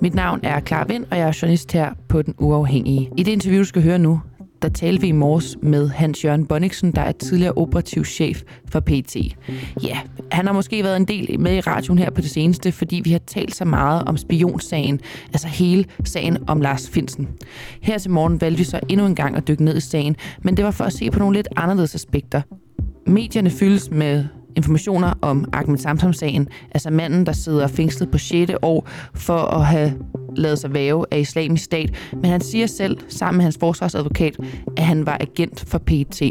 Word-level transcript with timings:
Mit 0.00 0.14
navn 0.14 0.40
er 0.42 0.60
Clara 0.60 0.86
Vind, 0.88 1.04
og 1.10 1.18
jeg 1.18 1.28
er 1.28 1.38
journalist 1.42 1.72
her 1.72 1.90
på 2.08 2.22
Den 2.22 2.34
Uafhængige. 2.38 3.10
I 3.16 3.22
det 3.22 3.32
interview, 3.32 3.60
du 3.60 3.64
skal 3.64 3.82
høre 3.82 3.98
nu, 3.98 4.20
der 4.62 4.68
talte 4.68 5.00
vi 5.00 5.06
i 5.06 5.12
morges 5.12 5.56
med 5.62 5.88
Hans 5.88 6.24
Jørgen 6.24 6.46
Bonniksen, 6.46 6.92
der 6.92 7.00
er 7.00 7.12
tidligere 7.12 7.52
operativ 7.52 8.04
chef 8.04 8.42
for 8.68 8.80
PT. 8.80 9.16
Ja, 9.82 9.98
han 10.32 10.46
har 10.46 10.52
måske 10.52 10.84
været 10.84 10.96
en 10.96 11.04
del 11.04 11.40
med 11.40 11.56
i 11.56 11.60
radioen 11.60 11.98
her 11.98 12.10
på 12.10 12.20
det 12.20 12.30
seneste, 12.30 12.72
fordi 12.72 13.00
vi 13.04 13.12
har 13.12 13.18
talt 13.18 13.54
så 13.54 13.64
meget 13.64 14.04
om 14.04 14.16
spionsagen, 14.16 15.00
altså 15.26 15.48
hele 15.48 15.84
sagen 16.04 16.38
om 16.46 16.60
Lars 16.60 16.90
Finsen. 16.90 17.28
Her 17.82 17.98
til 17.98 18.10
morgen 18.10 18.40
valgte 18.40 18.58
vi 18.58 18.64
så 18.64 18.80
endnu 18.88 19.06
en 19.06 19.14
gang 19.14 19.36
at 19.36 19.48
dykke 19.48 19.64
ned 19.64 19.76
i 19.76 19.80
sagen, 19.80 20.16
men 20.42 20.56
det 20.56 20.64
var 20.64 20.70
for 20.70 20.84
at 20.84 20.92
se 20.92 21.10
på 21.10 21.18
nogle 21.18 21.36
lidt 21.36 21.48
anderledes 21.56 21.94
aspekter. 21.94 22.42
Medierne 23.06 23.50
fyldes 23.50 23.90
med 23.90 24.24
informationer 24.56 25.14
om 25.22 25.44
Ahmed 25.52 25.78
Samsam-sagen, 25.78 26.48
altså 26.70 26.90
manden, 26.90 27.26
der 27.26 27.32
sidder 27.32 27.66
fængslet 27.66 28.10
på 28.10 28.18
6. 28.18 28.52
år 28.62 28.88
for 29.14 29.38
at 29.38 29.66
have 29.66 29.92
lavet 30.36 30.58
sig 30.58 30.74
væve 30.74 31.04
af 31.10 31.18
islamisk 31.18 31.64
stat, 31.64 31.94
men 32.12 32.24
han 32.24 32.40
siger 32.40 32.66
selv, 32.66 32.98
sammen 33.08 33.36
med 33.36 33.42
hans 33.42 33.58
forsvarsadvokat, 33.60 34.36
at 34.76 34.84
han 34.84 35.06
var 35.06 35.16
agent 35.20 35.64
for 35.66 35.78
PET. 35.78 36.22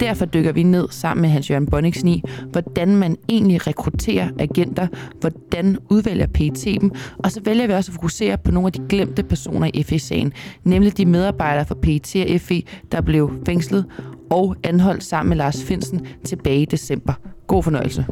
Derfor 0.00 0.24
dykker 0.24 0.52
vi 0.52 0.62
ned 0.62 0.88
sammen 0.90 1.22
med 1.22 1.30
Hans 1.30 1.50
Jørgen 1.50 1.66
Bonniksen 1.66 2.08
i, 2.08 2.22
hvordan 2.52 2.96
man 2.96 3.16
egentlig 3.28 3.66
rekrutterer 3.66 4.28
agenter, 4.38 4.86
hvordan 5.20 5.78
udvælger 5.90 6.26
PET 6.26 6.80
dem, 6.80 6.92
og 7.18 7.32
så 7.32 7.40
vælger 7.44 7.66
vi 7.66 7.72
også 7.72 7.90
at 7.90 7.94
fokusere 7.94 8.38
på 8.38 8.50
nogle 8.50 8.66
af 8.66 8.72
de 8.72 8.82
glemte 8.88 9.22
personer 9.22 9.70
i 9.74 9.82
FE-sagen, 9.82 10.32
nemlig 10.64 10.96
de 10.96 11.06
medarbejdere 11.06 11.66
for 11.66 11.74
PET 11.74 12.16
og 12.34 12.40
FE, 12.40 12.62
der 12.92 13.00
blev 13.00 13.32
fængslet 13.46 13.84
og 14.30 14.56
anholdt 14.64 15.04
sammen 15.04 15.28
med 15.28 15.36
Lars 15.36 15.64
Finsen 15.64 16.06
tilbage 16.24 16.62
i 16.62 16.64
december. 16.64 17.12
God 17.46 17.62
fornøjelse. 17.62 18.06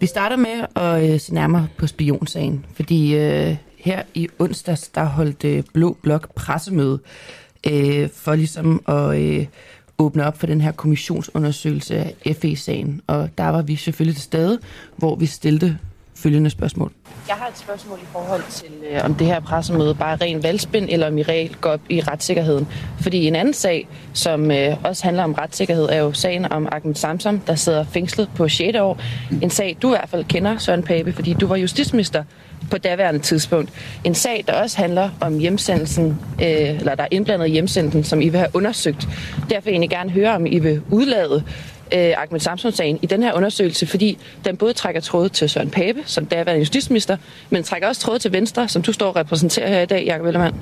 Vi 0.00 0.06
starter 0.06 0.36
med 0.36 0.66
at 0.76 1.12
øh, 1.12 1.20
se 1.20 1.34
nærmere 1.34 1.66
på 1.78 1.86
spionsagen, 1.86 2.66
fordi 2.74 3.16
øh, 3.16 3.56
her 3.78 4.02
i 4.14 4.28
onsdags, 4.38 4.88
der 4.88 5.04
holdt 5.04 5.44
øh, 5.44 5.62
Blå 5.72 5.96
Blok 6.02 6.34
pressemøde 6.34 6.98
øh, 7.70 8.08
for 8.12 8.34
ligesom 8.34 8.82
at 8.88 9.20
øh, 9.20 9.46
åbne 9.98 10.26
op 10.26 10.38
for 10.38 10.46
den 10.46 10.60
her 10.60 10.72
kommissionsundersøgelse 10.72 11.96
af 11.96 12.36
FE-sagen. 12.36 13.00
Og 13.06 13.28
der 13.38 13.48
var 13.48 13.62
vi 13.62 13.76
selvfølgelig 13.76 14.16
til 14.16 14.24
stede, 14.24 14.58
hvor 14.96 15.16
vi 15.16 15.26
stillede 15.26 15.78
følgende 16.14 16.50
spørgsmål. 16.50 16.92
Jeg 17.28 17.36
har 17.36 17.48
et 17.48 17.58
spørgsmål 17.58 17.98
i 18.02 18.06
forhold 18.12 18.42
til, 18.50 18.70
øh, 18.90 19.04
om 19.04 19.14
det 19.14 19.26
her 19.26 19.40
pressemøde 19.40 19.94
bare 19.94 20.12
er 20.12 20.20
ren 20.20 20.42
valgspind, 20.42 20.88
eller 20.90 21.06
om 21.06 21.18
I 21.18 21.22
reelt 21.22 21.60
går 21.60 21.70
op 21.70 21.80
i 21.88 22.00
retssikkerheden. 22.00 22.68
Fordi 23.00 23.26
en 23.26 23.36
anden 23.36 23.54
sag, 23.54 23.88
som 24.12 24.50
øh, 24.50 24.76
også 24.84 25.04
handler 25.04 25.24
om 25.24 25.32
retssikkerhed, 25.32 25.84
er 25.84 25.98
jo 25.98 26.12
sagen 26.12 26.52
om 26.52 26.68
Ahmed 26.72 26.94
Samsam, 26.94 27.40
der 27.40 27.54
sidder 27.54 27.84
fængslet 27.84 28.28
på 28.36 28.48
6. 28.48 28.78
år. 28.78 29.00
En 29.42 29.50
sag, 29.50 29.76
du 29.82 29.88
i 29.88 29.96
hvert 29.96 30.08
fald 30.08 30.24
kender, 30.24 30.58
Søren 30.58 30.82
Pape, 30.82 31.12
fordi 31.12 31.32
du 31.32 31.46
var 31.46 31.56
justitsminister 31.56 32.24
på 32.70 32.78
daværende 32.78 33.20
tidspunkt. 33.20 33.70
En 34.04 34.14
sag, 34.14 34.44
der 34.46 34.52
også 34.52 34.76
handler 34.76 35.10
om 35.20 35.38
hjemsendelsen, 35.38 36.18
øh, 36.42 36.48
eller 36.48 36.94
der 36.94 37.02
er 37.02 37.08
indblandet 37.10 37.50
hjemsendelsen, 37.50 38.04
som 38.04 38.20
I 38.20 38.28
vil 38.28 38.38
have 38.38 38.50
undersøgt. 38.54 39.08
Derfor 39.50 39.64
vil 39.64 39.70
jeg 39.70 39.72
egentlig 39.72 39.90
gerne 39.90 40.10
høre, 40.10 40.34
om 40.34 40.46
I 40.46 40.58
vil 40.58 40.82
udlade 40.90 41.44
øh, 41.94 42.22
Ahmed 42.22 42.40
Samson-sagen 42.40 42.98
i 43.02 43.06
den 43.06 43.22
her 43.22 43.32
undersøgelse, 43.32 43.86
fordi 43.86 44.18
den 44.44 44.56
både 44.56 44.72
trækker 44.72 45.00
tråd 45.00 45.28
til 45.28 45.48
Søren 45.48 45.70
Pape, 45.70 46.02
som 46.06 46.26
daværende 46.26 46.58
justitsminister, 46.58 47.16
men 47.50 47.62
trækker 47.62 47.88
også 47.88 48.00
tråd 48.00 48.18
til 48.18 48.32
Venstre, 48.32 48.68
som 48.68 48.82
du 48.82 48.92
står 48.92 49.08
og 49.08 49.16
repræsenterer 49.16 49.68
her 49.68 49.80
i 49.80 49.86
dag, 49.86 50.04
Jacob 50.06 50.26
Ellemann. 50.26 50.56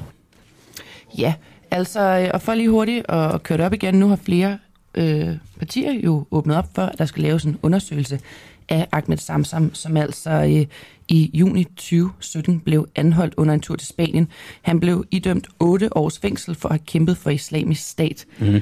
Ja, 1.19 1.35
altså, 1.71 2.01
øh, 2.01 2.31
og 2.35 2.43
for 2.43 2.55
lige 2.55 2.71
hurtigt 2.71 3.11
at 3.11 3.43
køre 3.43 3.59
det 3.59 3.67
op 3.67 3.73
igen, 3.73 3.95
nu 3.95 4.09
har 4.09 4.17
flere 4.17 4.59
øh, 4.95 5.29
partier 5.59 5.93
jo 5.93 6.27
åbnet 6.31 6.57
op 6.57 6.69
for, 6.75 6.83
at 6.83 6.99
der 6.99 7.05
skal 7.05 7.23
laves 7.23 7.45
en 7.45 7.59
undersøgelse 7.63 8.21
af 8.69 8.89
Ahmed 8.93 9.17
Samsam, 9.17 9.75
som 9.75 9.97
altså 9.97 10.31
øh, 10.31 10.67
i 11.09 11.31
juni 11.35 11.65
2017 11.65 12.61
blev 12.61 12.89
anholdt 12.95 13.35
under 13.37 13.55
en 13.55 13.61
tur 13.61 13.77
til 13.77 13.89
Spanien. 13.89 14.29
Han 14.63 14.81
blev 14.81 15.05
idømt 15.11 15.49
8 15.61 15.97
års 15.97 16.19
fængsel 16.19 16.55
for 16.55 16.69
at 16.69 16.73
have 16.73 16.87
kæmpet 16.87 17.17
for 17.17 17.31
islamisk 17.31 17.89
stat. 17.89 18.27
Mm. 18.39 18.61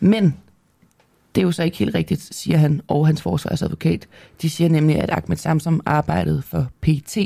Men 0.00 0.36
det 1.34 1.40
er 1.40 1.44
jo 1.44 1.52
så 1.52 1.62
ikke 1.62 1.76
helt 1.76 1.94
rigtigt, 1.94 2.34
siger 2.34 2.58
han 2.58 2.80
og 2.88 3.06
hans 3.06 3.22
forsvarsadvokat. 3.22 4.06
De 4.42 4.50
siger 4.50 4.70
nemlig, 4.70 4.96
at 4.96 5.10
Ahmed 5.10 5.36
Samsam 5.36 5.80
arbejdede 5.86 6.42
for 6.42 6.70
PT, 6.82 7.18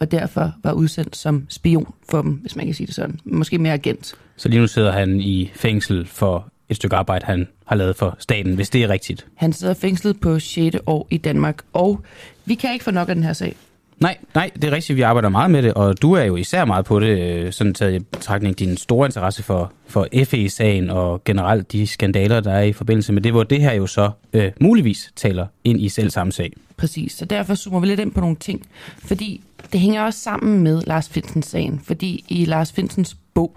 og 0.00 0.10
derfor 0.10 0.54
var 0.62 0.72
udsendt 0.72 1.16
som 1.16 1.46
spion 1.48 1.94
for 2.10 2.22
dem, 2.22 2.32
hvis 2.32 2.56
man 2.56 2.66
kan 2.66 2.74
sige 2.74 2.86
det 2.86 2.94
sådan. 2.94 3.20
Måske 3.24 3.58
mere 3.58 3.72
agent. 3.72 4.14
Så 4.36 4.48
lige 4.48 4.60
nu 4.60 4.66
sidder 4.66 4.92
han 4.92 5.20
i 5.20 5.50
fængsel 5.54 6.06
for 6.06 6.48
et 6.68 6.76
stykke 6.76 6.96
arbejde, 6.96 7.24
han 7.26 7.48
har 7.64 7.76
lavet 7.76 7.96
for 7.96 8.16
staten, 8.18 8.54
hvis 8.54 8.70
det 8.70 8.82
er 8.82 8.88
rigtigt. 8.88 9.26
Han 9.34 9.52
sidder 9.52 9.74
fængslet 9.74 10.20
på 10.20 10.38
6. 10.38 10.76
år 10.86 11.06
i 11.10 11.16
Danmark, 11.16 11.62
og 11.72 12.00
vi 12.44 12.54
kan 12.54 12.72
ikke 12.72 12.84
få 12.84 12.90
nok 12.90 13.08
af 13.08 13.14
den 13.14 13.24
her 13.24 13.32
sag. 13.32 13.56
Nej, 14.02 14.18
nej, 14.34 14.50
det 14.54 14.64
er 14.64 14.72
rigtigt, 14.72 14.96
vi 14.96 15.02
arbejder 15.02 15.28
meget 15.28 15.50
med 15.50 15.62
det, 15.62 15.74
og 15.74 16.02
du 16.02 16.12
er 16.12 16.24
jo 16.24 16.36
især 16.36 16.64
meget 16.64 16.84
på 16.84 17.00
det, 17.00 17.18
øh, 17.20 17.52
sådan 17.52 17.74
taget 17.74 17.94
i 17.94 17.98
betragtning 17.98 18.58
din 18.58 18.76
store 18.76 19.06
interesse 19.06 19.42
for, 19.42 19.72
for 19.86 20.06
FE-sagen 20.24 20.90
og 20.90 21.24
generelt 21.24 21.72
de 21.72 21.86
skandaler, 21.86 22.40
der 22.40 22.52
er 22.52 22.62
i 22.62 22.72
forbindelse 22.72 23.12
med 23.12 23.22
det, 23.22 23.32
hvor 23.32 23.42
det 23.42 23.60
her 23.60 23.72
jo 23.72 23.86
så 23.86 24.10
øh, 24.32 24.52
muligvis 24.60 25.12
taler 25.16 25.46
ind 25.64 25.80
i 25.80 25.88
selv 25.88 26.10
samme 26.10 26.32
sag. 26.32 26.52
Præcis, 26.76 27.12
så 27.12 27.24
derfor 27.24 27.54
zoomer 27.54 27.80
vi 27.80 27.86
lidt 27.86 28.00
ind 28.00 28.12
på 28.12 28.20
nogle 28.20 28.36
ting, 28.36 28.66
fordi 28.98 29.40
det 29.72 29.80
hænger 29.80 30.02
også 30.02 30.18
sammen 30.18 30.62
med 30.62 30.82
Lars 30.86 31.08
Finsens 31.08 31.46
sagen, 31.46 31.80
fordi 31.84 32.24
i 32.28 32.44
Lars 32.44 32.72
Finsens 32.72 33.16
bog, 33.34 33.56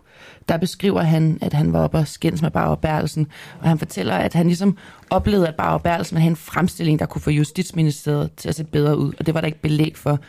der 0.50 0.58
beskriver 0.58 1.02
han, 1.02 1.38
at 1.42 1.54
han 1.54 1.74
var 1.74 1.80
oppe 1.80 1.98
og 1.98 2.08
skændes 2.08 2.42
med 2.42 2.52
Bauer 2.52 2.76
Bertelsen, 2.76 3.28
og 3.60 3.70
han 3.70 3.80
fortæller, 3.80 4.16
at 4.16 4.34
han 4.34 4.46
ligesom 4.46 4.78
oplevede, 5.10 5.48
at 5.48 5.56
Bauer 5.56 5.78
Bertelsen 5.78 6.18
havde 6.18 6.30
en 6.30 6.36
fremstilling, 6.36 7.00
der 7.00 7.06
kunne 7.06 7.22
få 7.22 7.30
Justitsministeriet 7.30 8.32
til 8.38 8.50
at 8.50 8.56
se 8.56 8.64
bedre 8.64 8.98
ud, 8.98 9.14
og 9.20 9.26
det 9.26 9.34
var 9.34 9.42
der 9.42 9.48
ikke 9.48 9.62
belæg 9.62 9.98
for. 9.98 10.20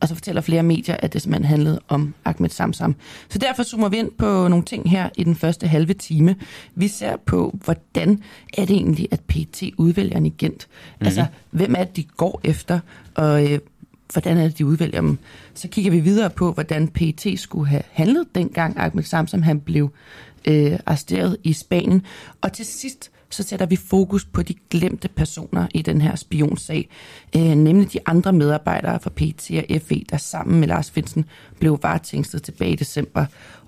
Og 0.00 0.08
så 0.08 0.14
fortæller 0.14 0.40
flere 0.40 0.62
medier, 0.62 0.96
at 0.98 1.12
det 1.12 1.22
simpelthen 1.22 1.48
handlede 1.48 1.80
om 1.88 2.14
Ahmed 2.24 2.50
Samsam. 2.50 2.94
Så 3.28 3.38
derfor 3.38 3.62
zoomer 3.62 3.88
vi 3.88 3.96
ind 3.96 4.10
på 4.18 4.48
nogle 4.48 4.64
ting 4.64 4.90
her 4.90 5.08
i 5.16 5.24
den 5.24 5.34
første 5.34 5.68
halve 5.68 5.94
time. 5.94 6.36
Vi 6.74 6.88
ser 6.88 7.16
på, 7.26 7.58
hvordan 7.64 8.22
er 8.58 8.64
det 8.64 8.76
egentlig, 8.76 9.08
at 9.10 9.20
PT 9.20 9.62
udvælger 9.76 10.16
en 10.16 10.26
agent? 10.26 10.66
Mm-hmm. 10.68 11.06
Altså, 11.06 11.26
hvem 11.50 11.74
er 11.78 11.84
det, 11.84 11.96
de 11.96 12.02
går 12.02 12.40
efter? 12.44 12.80
Og 13.14 13.52
øh, 13.52 13.58
hvordan 14.12 14.36
er 14.36 14.42
det, 14.42 14.58
de 14.58 14.66
udvælger 14.66 15.00
dem. 15.00 15.18
Så 15.54 15.68
kigger 15.68 15.90
vi 15.90 16.00
videre 16.00 16.30
på, 16.30 16.52
hvordan 16.52 16.88
PET 16.88 17.34
skulle 17.36 17.68
have 17.68 17.82
handlet 17.92 18.26
dengang 18.34 18.78
Ahmed 18.78 19.02
Samsam 19.02 19.42
han 19.42 19.60
blev 19.60 19.90
øh, 20.48 20.78
arresteret 20.86 21.36
i 21.44 21.52
Spanien. 21.52 22.02
Og 22.40 22.52
til 22.52 22.66
sidst 22.66 23.10
så 23.30 23.42
sætter 23.42 23.66
vi 23.66 23.76
fokus 23.76 24.24
på 24.24 24.42
de 24.42 24.54
glemte 24.70 25.08
personer 25.08 25.66
i 25.74 25.82
den 25.82 26.00
her 26.00 26.16
spionsag, 26.16 26.88
øh, 27.36 27.42
nemlig 27.42 27.92
de 27.92 27.98
andre 28.06 28.32
medarbejdere 28.32 29.00
fra 29.00 29.10
PT 29.10 29.50
og 29.50 29.80
FE, 29.82 30.04
der 30.10 30.16
sammen 30.16 30.60
med 30.60 30.68
Lars 30.68 30.90
Finsen 30.90 31.24
blev 31.58 31.78
varetængstet 31.82 32.42
tilbage 32.42 32.72
i 32.72 32.76
december. 32.76 33.26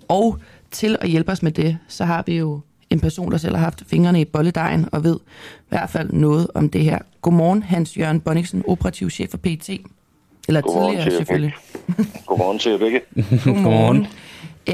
Og 0.09 0.39
til 0.71 0.97
at 1.01 1.09
hjælpe 1.09 1.33
os 1.33 1.43
med 1.43 1.53
det, 1.53 1.79
så 1.89 2.05
har 2.05 2.25
vi 2.27 2.37
jo 2.37 2.61
en 2.91 3.01
person, 3.01 3.33
der 3.33 3.39
selv 3.39 3.55
har 3.55 3.63
haft 3.63 3.85
fingrene 3.87 4.21
i 4.21 4.25
bolledejen 4.25 4.87
og 4.93 5.05
ved 5.05 5.17
i 5.59 5.69
hvert 5.69 5.91
fald 5.91 6.13
noget 6.13 6.47
om 6.55 6.69
det 6.69 6.85
her. 6.85 6.99
Godmorgen, 7.23 7.63
Hans 7.63 7.97
Jørgen 7.97 8.21
Bonniksen, 8.21 8.65
operativ 8.67 9.11
chef 9.11 9.31
for 9.31 9.39
PT. 9.39 9.71
Eller 10.49 10.61
Godmorgen 10.61 10.97
tidligere, 10.97 11.17
selvfølgelig. 11.17 11.55
Godmorgen 12.27 12.59
til 12.59 12.71
jer 12.71 12.79
begge. 12.79 13.01
Godmorgen. 13.45 14.07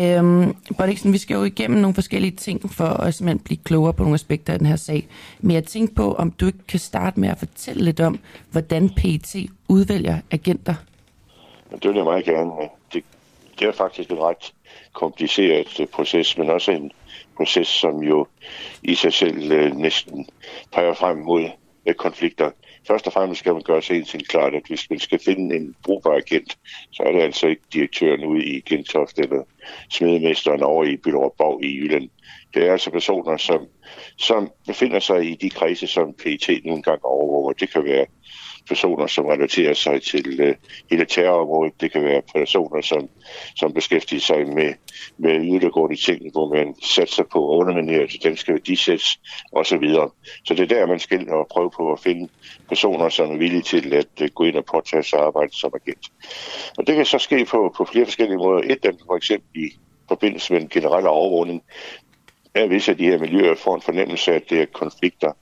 Øhm, 0.01 0.57
Bodiksen, 0.79 1.13
vi 1.13 1.19
skal 1.19 1.35
jo 1.35 1.45
igennem 1.45 1.81
nogle 1.81 1.95
forskellige 1.95 2.37
ting 2.37 2.71
for 2.71 2.85
at 2.85 3.15
simpelthen 3.15 3.39
blive 3.39 3.59
klogere 3.65 3.93
på 3.93 4.03
nogle 4.03 4.15
aspekter 4.15 4.53
af 4.53 4.59
den 4.59 4.69
her 4.69 4.77
sag. 4.77 5.09
Men 5.41 5.55
jeg 5.55 5.65
tænkte 5.65 5.95
på, 5.95 6.15
om 6.15 6.31
du 6.31 6.47
ikke 6.47 6.67
kan 6.69 6.81
starte 6.81 7.21
med 7.21 7.29
at 7.29 7.39
fortælle 7.39 7.85
lidt 7.85 8.01
om, 8.01 8.19
hvordan 8.51 8.91
PET 8.91 9.37
udvælger 9.69 10.19
agenter. 10.31 10.75
Det 11.83 11.89
vil 11.89 11.97
jeg 11.97 12.05
meget 12.05 12.25
gerne. 12.25 12.51
Det, 12.93 13.05
det 13.59 13.69
er 13.69 13.73
faktisk 13.73 14.11
en 14.11 14.19
ret 14.19 14.53
kompliceret 14.93 15.81
øh, 15.81 15.87
proces, 15.87 16.39
men 16.39 16.51
også 16.51 16.71
en 16.71 16.93
proces, 17.37 17.69
som 17.69 18.03
jo 18.03 18.27
i 18.83 18.95
sig 18.95 19.13
selv 19.13 19.53
øh, 19.53 19.77
næsten 19.77 20.27
peger 20.73 20.95
frem 20.95 21.17
mod 21.17 21.49
konflikter 21.95 22.51
først 22.87 23.07
og 23.07 23.13
fremmest 23.13 23.39
skal 23.39 23.53
man 23.53 23.63
gøre 23.63 23.83
sig 23.83 23.97
en 23.97 24.05
ting 24.05 24.29
klart, 24.29 24.55
at 24.55 24.63
hvis 24.69 24.91
man 24.91 24.99
skal 24.99 25.19
finde 25.19 25.57
en 25.57 25.75
brugbar 25.85 26.15
agent, 26.15 26.59
så 26.93 27.03
er 27.03 27.13
det 27.13 27.23
altså 27.23 27.47
ikke 27.47 27.63
direktøren 27.73 28.25
ude 28.25 28.45
i 28.45 28.61
Gentofte 28.61 29.23
eller 29.23 29.43
smedemesteren 29.91 30.63
over 30.63 30.85
i 30.85 30.97
Bylderup 30.97 31.33
Borg 31.39 31.65
i 31.65 31.77
Jylland. 31.77 32.09
Det 32.55 32.67
er 32.67 32.73
altså 32.73 32.91
personer, 32.91 33.37
som, 33.37 33.67
som 34.19 34.51
befinder 34.67 34.99
sig 34.99 35.31
i 35.31 35.35
de 35.35 35.51
kredse, 35.51 35.87
som 35.87 36.15
PET 36.23 36.61
nogle 36.65 36.83
gange 36.83 37.05
overvåger. 37.05 37.53
Det 37.53 37.73
kan 37.73 37.85
være 37.85 38.07
personer, 38.69 39.07
som 39.07 39.27
relaterer 39.27 39.75
sig 39.75 40.03
til 40.03 40.41
øh, 40.41 40.55
hele 40.91 41.05
terrorområdet. 41.05 41.81
Det 41.81 41.93
kan 41.93 42.05
være 42.05 42.23
personer, 42.35 42.81
som, 42.81 43.09
som 43.57 43.73
beskæftiger 43.73 44.21
sig 44.21 44.49
med, 44.49 44.75
med 45.19 45.31
yderliggående 45.31 45.97
ting, 45.97 46.33
hvor 46.33 46.55
man 46.55 46.75
satser 46.83 47.25
på 47.33 47.53
at 47.53 47.57
underminere 47.57 48.07
til 48.07 48.25
danske 48.25 48.53
værdisæts 48.53 49.21
osv. 49.53 49.85
Så 50.45 50.55
det 50.55 50.61
er 50.61 50.67
der, 50.67 50.87
man 50.87 50.99
skal 50.99 51.31
og 51.31 51.47
prøve 51.51 51.71
på 51.71 51.93
at 51.93 52.01
finde 52.01 52.29
personer, 52.69 53.09
som 53.09 53.31
er 53.31 53.37
villige 53.37 53.63
til 53.63 53.95
at 53.95 54.23
øh, 54.23 54.29
gå 54.35 54.45
ind 54.45 54.57
og 54.57 54.65
påtage 54.65 55.03
sig 55.03 55.19
arbejde 55.19 55.57
som 55.57 55.73
agent. 55.75 56.13
Og 56.79 56.87
det 56.87 56.97
kan 56.97 57.07
så 57.07 57.19
ske 57.19 57.45
på, 57.45 57.75
på 57.77 57.85
flere 57.85 58.05
forskellige 58.05 58.39
måder. 58.39 58.61
Et 58.61 58.71
af 58.71 58.93
dem 58.93 58.99
for 59.07 59.17
eksempel 59.17 59.63
i 59.65 59.71
forbindelse 60.09 60.53
med 60.53 60.61
den 60.61 60.69
generelle 60.69 61.09
overvågning, 61.09 61.63
er, 62.57 62.67
hvis 62.67 62.89
af 62.89 62.97
de 62.97 63.05
her 63.05 63.19
miljøer 63.19 63.55
får 63.55 63.75
en 63.75 63.83
fornemmelse 63.83 64.33
af, 64.33 64.37
at 64.37 64.51
det 64.51 64.61
er 64.61 64.67
konflikter, 64.67 65.33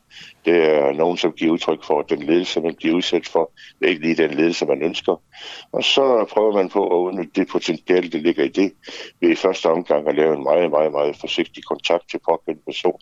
Det 0.44 0.56
er 0.56 0.92
nogen, 0.92 1.16
som 1.16 1.32
giver 1.32 1.52
udtryk 1.52 1.84
for, 1.84 2.00
at 2.00 2.10
den 2.10 2.22
ledelse, 2.22 2.60
man 2.60 2.74
bliver 2.74 2.96
udsat 2.96 3.28
for, 3.28 3.52
det 3.78 3.86
er 3.86 3.90
ikke 3.90 4.02
lige 4.02 4.22
den 4.28 4.34
ledelse, 4.34 4.66
man 4.66 4.82
ønsker. 4.82 5.22
Og 5.72 5.84
så 5.84 6.26
prøver 6.32 6.52
man 6.52 6.68
på 6.68 6.86
at 6.86 7.12
udnytte 7.12 7.40
det 7.40 7.48
potentiale, 7.48 8.10
der 8.10 8.18
ligger 8.18 8.44
i 8.44 8.48
det, 8.48 8.72
ved 9.20 9.30
i 9.30 9.34
første 9.34 9.66
omgang 9.66 10.08
at 10.08 10.14
lave 10.14 10.36
en 10.36 10.42
meget, 10.42 10.70
meget, 10.70 10.92
meget 10.92 11.16
forsigtig 11.16 11.64
kontakt 11.64 12.10
til 12.10 12.20
pågældende 12.28 12.64
person. 12.66 13.00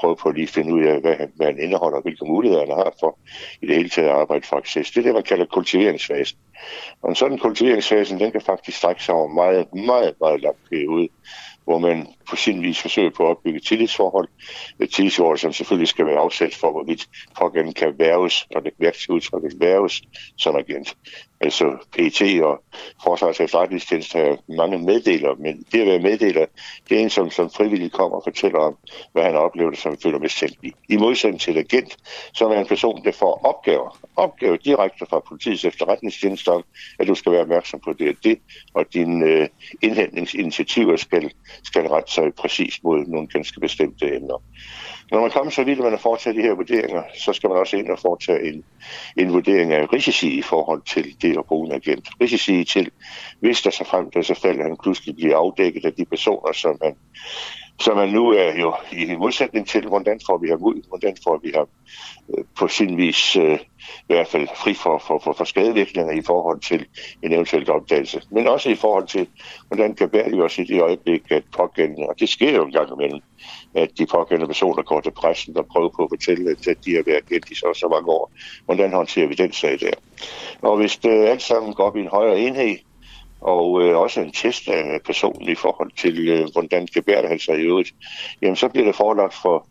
Prøve 0.00 0.16
på 0.16 0.28
at 0.28 0.34
lige 0.34 0.46
finde 0.46 0.74
ud 0.74 0.84
af, 0.84 1.00
hvad 1.00 1.14
han, 1.16 1.32
hvad 1.36 1.46
han 1.46 1.58
indeholder, 1.58 1.96
og 1.96 2.02
hvilke 2.02 2.24
muligheder 2.24 2.66
han 2.66 2.76
har 2.76 2.92
for 3.00 3.18
i 3.62 3.66
det 3.66 3.76
hele 3.76 3.88
taget 3.88 4.08
at 4.08 4.14
arbejde 4.14 4.46
for 4.46 4.56
access. 4.56 4.90
Det 4.90 4.98
er 4.98 5.02
det, 5.02 5.14
man 5.14 5.22
kalder 5.22 5.44
kultiveringsfasen. 5.44 6.38
Og 7.02 7.08
en 7.08 7.14
sådan 7.14 7.38
kultiveringsfase, 7.38 8.18
den 8.18 8.32
kan 8.32 8.40
faktisk 8.40 8.78
strække 8.78 9.04
sig 9.04 9.14
over 9.14 9.28
meget, 9.28 9.74
meget, 9.74 10.14
meget 10.20 10.40
lang 10.40 10.56
periode 10.70 11.08
hvor 11.70 11.78
man 11.78 12.06
på 12.30 12.36
sin 12.36 12.62
vis 12.62 12.80
forsøger 12.80 13.10
på 13.10 13.22
at 13.22 13.30
opbygge 13.30 13.60
tillidsforhold. 13.60 14.28
Et 14.80 14.90
tillidsforhold, 14.90 15.38
som 15.38 15.52
selvfølgelig 15.52 15.88
skal 15.88 16.06
være 16.06 16.18
afsat 16.18 16.54
for, 16.54 16.70
hvorvidt 16.70 17.08
pågældende 17.38 17.74
kan 17.74 17.98
værves, 17.98 18.46
og 18.54 18.64
det 18.64 18.72
værste 18.78 19.12
udtryk 19.12 19.42
værves 19.60 20.02
som 20.38 20.56
agent. 20.56 20.96
Altså 21.40 21.76
PET 21.92 22.42
og 22.42 22.62
Forsvars 23.02 23.40
efterretningstjeneste 23.40 24.18
har 24.18 24.36
mange 24.48 24.78
meddelere, 24.78 25.36
men 25.38 25.64
det 25.72 25.80
at 25.80 25.86
være 25.86 25.98
meddeler, 25.98 26.46
det 26.88 26.98
er 26.98 27.02
en, 27.02 27.10
som, 27.10 27.30
som 27.30 27.50
frivilligt 27.50 27.92
kommer 27.92 28.16
og 28.16 28.22
fortæller 28.24 28.58
om, 28.58 28.76
hvad 29.12 29.22
han 29.22 29.36
oplever, 29.36 29.74
som 29.74 29.96
føler 30.02 30.18
mistænkelig. 30.18 30.72
I 30.88 30.96
modsætning 30.96 31.40
til 31.40 31.58
agent, 31.58 31.96
som 32.34 32.52
er 32.52 32.60
en 32.60 32.66
person, 32.66 33.04
der 33.04 33.12
får 33.12 33.40
opgaver, 33.44 33.98
opgaver 34.16 34.56
direkte 34.56 35.06
fra 35.10 35.20
politiets 35.28 35.64
efterretningstjeneste 35.64 36.48
om, 36.48 36.64
at 36.98 37.08
du 37.08 37.14
skal 37.14 37.32
være 37.32 37.40
opmærksom 37.40 37.80
på 37.80 37.92
det 37.92 38.08
og 38.08 38.16
det, 38.24 38.38
og 38.74 38.84
dine 38.94 39.26
øh, 39.26 39.48
indhentningsinitiativer 39.82 40.96
skal, 40.96 41.30
skal 41.64 41.86
rette 41.86 42.12
sig 42.12 42.34
præcis 42.34 42.82
mod 42.82 43.06
nogle 43.06 43.28
ganske 43.28 43.60
bestemte 43.60 44.16
emner. 44.16 44.42
Når 45.10 45.20
man 45.20 45.30
kommer 45.30 45.50
så 45.50 45.64
vidt, 45.64 45.78
at 45.78 45.82
man 45.82 45.92
har 45.92 45.98
foretaget 45.98 46.36
de 46.36 46.42
her 46.42 46.54
vurderinger, 46.54 47.02
så 47.14 47.32
skal 47.32 47.48
man 47.48 47.58
også 47.58 47.76
ind 47.76 47.90
og 47.90 47.98
foretage 47.98 48.52
en, 48.52 48.64
en 49.16 49.32
vurdering 49.32 49.72
af 49.72 49.92
risici 49.92 50.38
i 50.38 50.42
forhold 50.42 50.82
til 50.82 51.16
det 51.22 51.38
at 51.38 51.44
bruge 51.44 51.66
en 51.66 51.72
agent. 51.72 52.08
Risici 52.20 52.64
til, 52.64 52.90
hvis 53.40 53.62
der 53.62 53.70
så 53.70 53.84
frem 53.84 54.10
til 54.10 54.24
så 54.24 54.34
falder, 54.34 54.62
han 54.62 54.76
pludselig 54.82 55.16
bliver 55.16 55.36
afdækket 55.36 55.84
af 55.84 55.92
de 55.92 56.04
personer, 56.04 56.52
som 56.52 56.78
man, 56.82 56.94
som 57.80 57.96
man 57.96 58.08
nu 58.08 58.30
er 58.30 58.60
jo 58.60 58.74
i 58.92 59.16
modsætning 59.16 59.68
til, 59.68 59.86
hvordan 59.86 60.20
får 60.26 60.38
vi 60.38 60.48
ham 60.48 60.62
ud, 60.62 60.82
hvordan 60.88 61.16
får 61.24 61.40
vi 61.42 61.52
ham 61.54 61.66
øh, 62.34 62.44
på 62.58 62.68
sin 62.68 62.96
vis 62.96 63.36
øh, 63.36 63.58
i 64.08 64.12
hvert 64.12 64.28
fald 64.28 64.48
fri 64.56 64.74
for, 64.74 64.98
for, 64.98 65.18
for, 65.24 65.32
for 65.32 65.44
skadevirkninger 65.44 66.12
i 66.12 66.22
forhold 66.22 66.60
til 66.60 66.86
en 67.22 67.32
eventuel 67.32 67.70
opdagelse. 67.70 68.22
Men 68.30 68.46
også 68.46 68.70
i 68.70 68.74
forhold 68.74 69.06
til, 69.06 69.28
hvordan 69.68 69.94
kan 69.94 70.10
vi 70.12 70.40
os 70.40 70.58
i 70.58 70.64
det 70.64 70.82
øjeblik, 70.82 71.22
at 71.30 71.42
pågældende, 71.56 72.08
og 72.08 72.14
det 72.20 72.28
sker 72.28 72.56
jo 72.56 72.64
en 72.64 72.72
gang 72.72 72.92
imellem, 72.92 73.20
at 73.74 73.90
de 73.98 74.06
pågældende 74.06 74.46
personer 74.46 74.82
går 74.82 75.00
til 75.00 75.10
pressen 75.10 75.56
og 75.56 75.66
prøver 75.66 75.88
på 75.88 76.02
at 76.02 76.10
fortælle, 76.10 76.50
at 76.50 76.84
de 76.84 76.94
har 76.94 77.02
været 77.06 77.28
kendt 77.28 77.50
i 77.50 77.54
så, 77.54 77.72
så 77.74 77.88
mange 77.88 78.08
år. 78.08 78.32
Hvordan 78.64 78.92
håndterer 78.92 79.26
vi 79.26 79.34
den 79.34 79.52
sag 79.52 79.80
der? 79.80 79.92
Og 80.62 80.76
hvis 80.76 80.96
det 80.96 81.10
alt 81.10 81.42
sammen 81.42 81.74
går 81.74 81.84
op 81.84 81.96
i 81.96 82.00
en 82.00 82.08
højere 82.08 82.40
enhed, 82.40 82.76
og 83.40 83.82
øh, 83.82 83.96
også 83.96 84.20
en 84.20 84.32
test 84.32 84.68
af 84.68 85.00
personen 85.04 85.48
i 85.48 85.54
forhold 85.54 85.90
til, 85.96 86.28
øh, 86.28 86.48
hvordan 86.52 86.86
gebærer 86.94 87.28
han 87.28 87.38
sig 87.38 87.58
i 87.58 87.62
øvrigt, 87.62 87.94
jamen 88.42 88.56
så 88.56 88.68
bliver 88.68 88.86
det 88.86 88.96
forelagt 88.96 89.34
for 89.42 89.66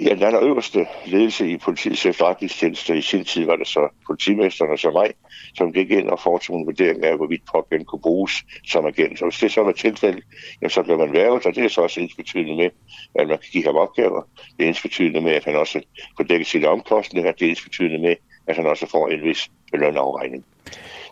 Ja, 0.00 0.14
den 0.14 0.22
allerøverste 0.22 0.86
ledelse 1.06 1.50
i 1.50 1.56
politiets 1.56 2.06
efterretningstjeneste 2.06 2.98
i 2.98 3.02
sin 3.02 3.24
tid 3.24 3.44
var 3.44 3.56
det 3.56 3.66
så 3.66 3.88
politimesteren 4.06 4.70
og 4.70 4.78
så 4.78 4.90
mig, 4.90 5.10
som 5.54 5.72
gik 5.72 5.90
ind 5.90 6.08
og 6.08 6.20
foretog 6.20 6.56
en 6.56 6.66
vurdering 6.66 7.04
af, 7.04 7.16
hvorvidt 7.16 7.42
pågældende 7.52 7.84
kunne 7.84 8.00
bruges 8.00 8.32
som 8.66 8.86
agent. 8.86 9.18
Så 9.18 9.24
hvis 9.24 9.38
det 9.38 9.52
så 9.52 9.62
var 9.62 9.72
tilfældet, 9.72 10.24
jamen, 10.60 10.70
så 10.70 10.82
blev 10.82 10.98
man 10.98 11.12
værvet, 11.12 11.46
og 11.46 11.54
det 11.54 11.64
er 11.64 11.68
så 11.68 11.80
også 11.80 12.00
ens 12.00 12.14
betydende 12.14 12.56
med, 12.56 12.70
at 13.14 13.28
man 13.28 13.38
kan 13.38 13.48
give 13.52 13.64
ham 13.64 13.76
opgaver. 13.76 14.22
Det 14.56 14.64
er 14.64 14.68
ens 14.68 14.82
betydende 14.82 15.20
med, 15.20 15.32
at 15.32 15.44
han 15.44 15.56
også 15.56 15.80
får 16.16 16.24
dækket 16.24 16.46
sine 16.46 16.68
omkostninger. 16.68 17.32
Det 17.32 17.46
er 17.46 17.50
ens 17.50 17.62
betydende 17.62 17.98
med, 17.98 18.16
at 18.46 18.56
han 18.56 18.66
også 18.66 18.86
får 18.86 19.08
en 19.08 19.22
vis 19.22 19.50
lønafregning. 19.72 20.44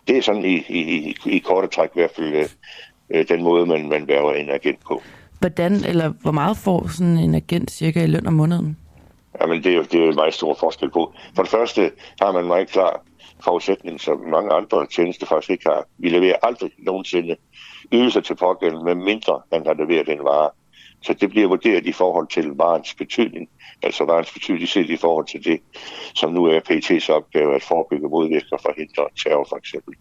Det 0.07 0.17
er 0.17 0.21
sådan 0.21 0.45
i, 0.45 0.55
i, 0.69 0.79
i, 0.79 1.15
i 1.25 1.39
korte 1.39 1.67
træk 1.67 1.89
i 1.89 1.99
hvert 1.99 2.11
fald 2.15 2.49
øh, 3.09 3.27
den 3.27 3.43
måde, 3.43 3.65
man, 3.65 3.89
man 3.89 4.07
værver 4.07 4.33
en 4.33 4.49
agent 4.49 4.79
på. 4.87 5.01
Hvordan 5.39 5.73
eller 5.73 6.09
hvor 6.09 6.31
meget 6.31 6.57
får 6.57 6.87
sådan 6.87 7.17
en 7.17 7.35
agent 7.35 7.71
cirka 7.71 8.03
i 8.03 8.07
løn 8.07 8.27
om 8.27 8.33
måneden? 8.33 8.77
Jamen, 9.41 9.63
det 9.63 9.71
er 9.71 9.75
jo, 9.75 9.83
det 9.83 9.93
er 9.93 10.03
jo 10.03 10.09
en 10.09 10.15
meget 10.15 10.33
stor 10.33 10.53
forskel 10.59 10.89
på. 10.89 11.13
For 11.35 11.43
det 11.43 11.51
første 11.51 11.91
har 12.21 12.31
man 12.31 12.41
en 12.41 12.47
meget 12.47 12.69
klar 12.69 13.01
forudsætning, 13.43 14.01
som 14.01 14.19
mange 14.19 14.51
andre 14.53 14.87
tjenester 14.87 15.25
faktisk 15.25 15.49
ikke 15.49 15.69
har. 15.69 15.85
Vi 15.97 16.09
leverer 16.09 16.35
aldrig 16.43 16.71
nogensinde 16.77 17.35
ydelser 17.91 18.21
til 18.21 18.35
pågældende, 18.35 18.85
med 18.85 18.95
mindre 18.95 19.41
han 19.53 19.65
har 19.65 19.73
leveret 19.73 20.09
en 20.09 20.23
vare. 20.23 20.49
Så 21.01 21.13
det 21.13 21.29
bliver 21.29 21.47
vurderet 21.47 21.85
i 21.85 21.91
forhold 21.91 22.27
til 22.27 22.45
varens 22.45 22.93
betydning. 22.93 23.49
Altså 23.83 24.05
varens 24.05 24.31
betydning 24.33 24.67
set 24.69 24.89
i 24.89 24.97
forhold 24.97 25.25
til 25.25 25.45
det, 25.45 25.59
som 26.15 26.33
nu 26.33 26.45
er 26.45 26.59
PT's 26.69 27.11
opgave 27.11 27.55
at 27.55 27.63
forebygge, 27.63 28.09
modvirke 28.09 28.45
og 28.51 28.59
forhindre 28.61 29.03
terror 29.23 29.45
for 29.49 29.57
eksempel. 29.57 29.93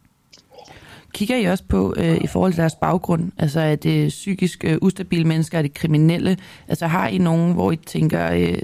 Kigger 1.14 1.36
I 1.36 1.44
også 1.44 1.64
på 1.68 1.94
øh, 1.96 2.16
i 2.16 2.26
forhold 2.26 2.52
til 2.52 2.60
deres 2.60 2.74
baggrund? 2.74 3.32
Altså 3.38 3.60
er 3.60 3.76
det 3.76 4.08
psykisk 4.08 4.64
øh, 4.64 4.78
ustabile 4.82 5.24
mennesker, 5.24 5.58
er 5.58 5.62
det 5.62 5.74
kriminelle? 5.74 6.38
Altså 6.68 6.86
har 6.86 7.08
I 7.08 7.18
nogen, 7.18 7.54
hvor 7.54 7.72
I 7.72 7.76
tænker, 7.76 8.32
øh, 8.32 8.58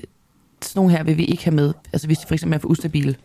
sådan 0.60 0.80
nogle 0.80 0.90
her 0.90 1.04
vil 1.04 1.16
vi 1.16 1.24
ikke 1.24 1.44
have 1.44 1.54
med? 1.54 1.74
Altså 1.92 2.06
hvis 2.06 2.18
de 2.18 2.26
for 2.26 2.34
eksempel 2.34 2.56
er 2.56 2.60
for 2.60 2.68
ustabile? 2.68 3.16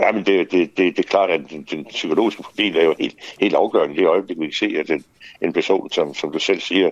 Ja, 0.00 0.12
men 0.12 0.26
det, 0.26 0.52
det, 0.52 0.76
det, 0.76 0.96
det 0.96 1.04
er 1.04 1.08
klart, 1.08 1.30
at 1.30 1.40
den, 1.50 1.66
den 1.70 1.84
psykologiske 1.84 2.42
profil 2.42 2.76
er 2.76 2.84
jo 2.84 2.94
helt, 2.98 3.36
helt 3.40 3.54
afgørende. 3.54 3.96
Det 3.96 4.06
øjeblik, 4.06 4.40
vi 4.40 4.52
se 4.52 4.76
at 4.78 4.90
en, 4.90 5.04
en 5.40 5.52
person, 5.52 5.90
som, 5.90 6.14
som 6.14 6.32
du 6.32 6.38
selv 6.38 6.60
siger, 6.60 6.90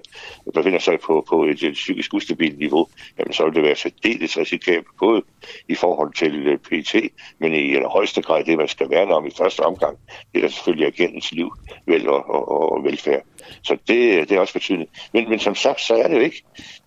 befinder 0.54 0.78
sig 0.78 1.00
på, 1.00 1.26
på 1.28 1.44
et, 1.44 1.62
et 1.62 1.72
psykisk 1.72 2.14
ustabilt 2.14 2.58
niveau, 2.58 2.88
jamen 3.18 3.32
så 3.32 3.44
vil 3.44 3.54
det 3.54 3.62
være 3.62 3.76
særdeles 3.76 4.38
risikabelt, 4.38 4.86
både 4.98 5.22
i 5.68 5.74
forhold 5.74 6.14
til 6.14 6.46
øh, 6.46 6.58
PT, 6.58 6.94
men 7.38 7.54
i 7.54 7.76
højeste 7.84 8.22
grad 8.22 8.44
det, 8.44 8.58
man 8.58 8.68
skal 8.68 8.90
værne 8.90 9.14
om 9.14 9.26
i 9.26 9.30
første 9.38 9.60
omgang, 9.60 9.98
det 10.32 10.38
er 10.38 10.40
der 10.40 10.48
selvfølgelig 10.48 10.86
agentens 10.86 11.32
liv, 11.32 11.52
vel 11.86 12.08
og, 12.08 12.30
og, 12.30 12.72
og 12.72 12.84
velfærd. 12.84 13.22
Så 13.62 13.76
det, 13.88 14.18
øh, 14.20 14.28
det 14.28 14.32
er 14.32 14.40
også 14.40 14.52
betydende. 14.52 14.86
Men, 15.12 15.28
men 15.28 15.38
som 15.38 15.54
sagt, 15.54 15.80
så 15.80 15.94
er 15.94 16.08
det 16.08 16.16
jo 16.16 16.20
ikke, 16.20 16.42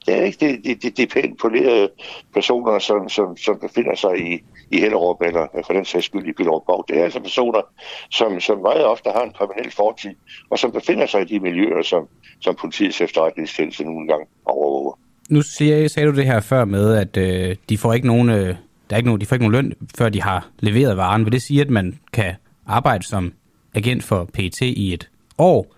det 0.05 0.15
er 0.15 0.23
ikke 0.23 0.47
de, 0.47 0.63
de, 0.63 0.75
de, 0.75 0.89
de 0.89 1.07
pænt 1.07 1.39
polerede 1.39 1.89
personer, 2.33 2.79
som, 2.79 3.09
som, 3.09 3.37
som 3.37 3.59
befinder 3.59 3.95
sig 3.95 4.33
i, 4.33 4.43
i 4.71 4.79
Hellerup, 4.79 5.21
eller 5.21 5.41
øh, 5.57 5.63
for 5.65 5.73
den 5.73 5.85
sags 5.85 6.05
skyld 6.05 6.27
i 6.27 6.33
Byllerup 6.33 6.87
Det 6.87 6.99
er 6.99 7.03
altså 7.03 7.19
personer, 7.19 7.61
som, 8.09 8.39
som 8.39 8.57
meget 8.61 8.85
ofte 8.85 9.09
har 9.09 9.23
en 9.23 9.31
kriminel 9.31 9.71
fortid, 9.71 10.11
og 10.49 10.59
som 10.59 10.71
befinder 10.71 11.05
sig 11.05 11.21
i 11.21 11.25
de 11.25 11.39
miljøer, 11.39 11.81
som, 11.81 12.07
som 12.41 12.55
politiets 12.55 13.01
efterretningstjeneste 13.01 13.83
nogle 13.83 14.07
gange 14.07 14.25
overvåger. 14.45 14.97
Nu 15.29 15.41
siger, 15.41 15.87
sagde 15.87 16.11
du 16.11 16.15
det 16.15 16.25
her 16.25 16.39
før 16.39 16.65
med, 16.65 16.95
at 16.95 17.17
øh, 17.17 17.55
de 17.69 17.77
får 17.77 17.93
ikke 17.93 18.07
nogen, 18.07 18.29
øh, 18.29 18.55
der 18.89 18.95
er 18.95 18.97
ikke 18.97 19.09
nogen, 19.09 19.21
de 19.21 19.25
får 19.25 19.35
ikke 19.35 19.47
nogen 19.47 19.65
løn, 19.65 19.73
før 19.97 20.09
de 20.09 20.21
har 20.21 20.49
leveret 20.59 20.97
varen. 20.97 21.25
Vil 21.25 21.33
det 21.33 21.41
sige, 21.41 21.61
at 21.61 21.69
man 21.69 21.99
kan 22.13 22.33
arbejde 22.67 23.03
som 23.03 23.33
agent 23.75 24.03
for 24.03 24.29
PET 24.33 24.61
i 24.61 24.93
et 24.93 25.09
år, 25.37 25.75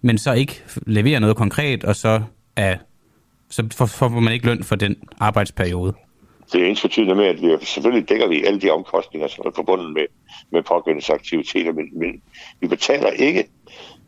men 0.00 0.18
så 0.18 0.32
ikke 0.32 0.62
levere 0.86 1.20
noget 1.20 1.36
konkret, 1.36 1.84
og 1.84 1.96
så, 1.96 2.22
er, 2.56 2.76
så 3.50 3.86
får 3.86 4.08
man 4.08 4.32
ikke 4.32 4.46
løn 4.46 4.62
for 4.62 4.76
den 4.76 4.96
arbejdsperiode? 5.20 5.94
Det 6.52 6.62
er 6.62 6.66
ens 6.66 6.82
betydende 6.82 7.14
med, 7.14 7.24
at 7.24 7.42
vi 7.42 7.56
selvfølgelig 7.60 8.08
dækker 8.08 8.28
vi 8.28 8.44
alle 8.44 8.60
de 8.60 8.70
omkostninger, 8.70 9.28
som 9.28 9.44
er 9.46 9.50
forbundet 9.54 9.92
med, 9.92 10.06
med 10.50 10.62
pågældendes 10.62 11.10
aktiviteter, 11.10 11.72
men, 11.72 11.98
men 11.98 12.22
vi 12.60 12.68
betaler 12.68 13.10
ikke 13.10 13.44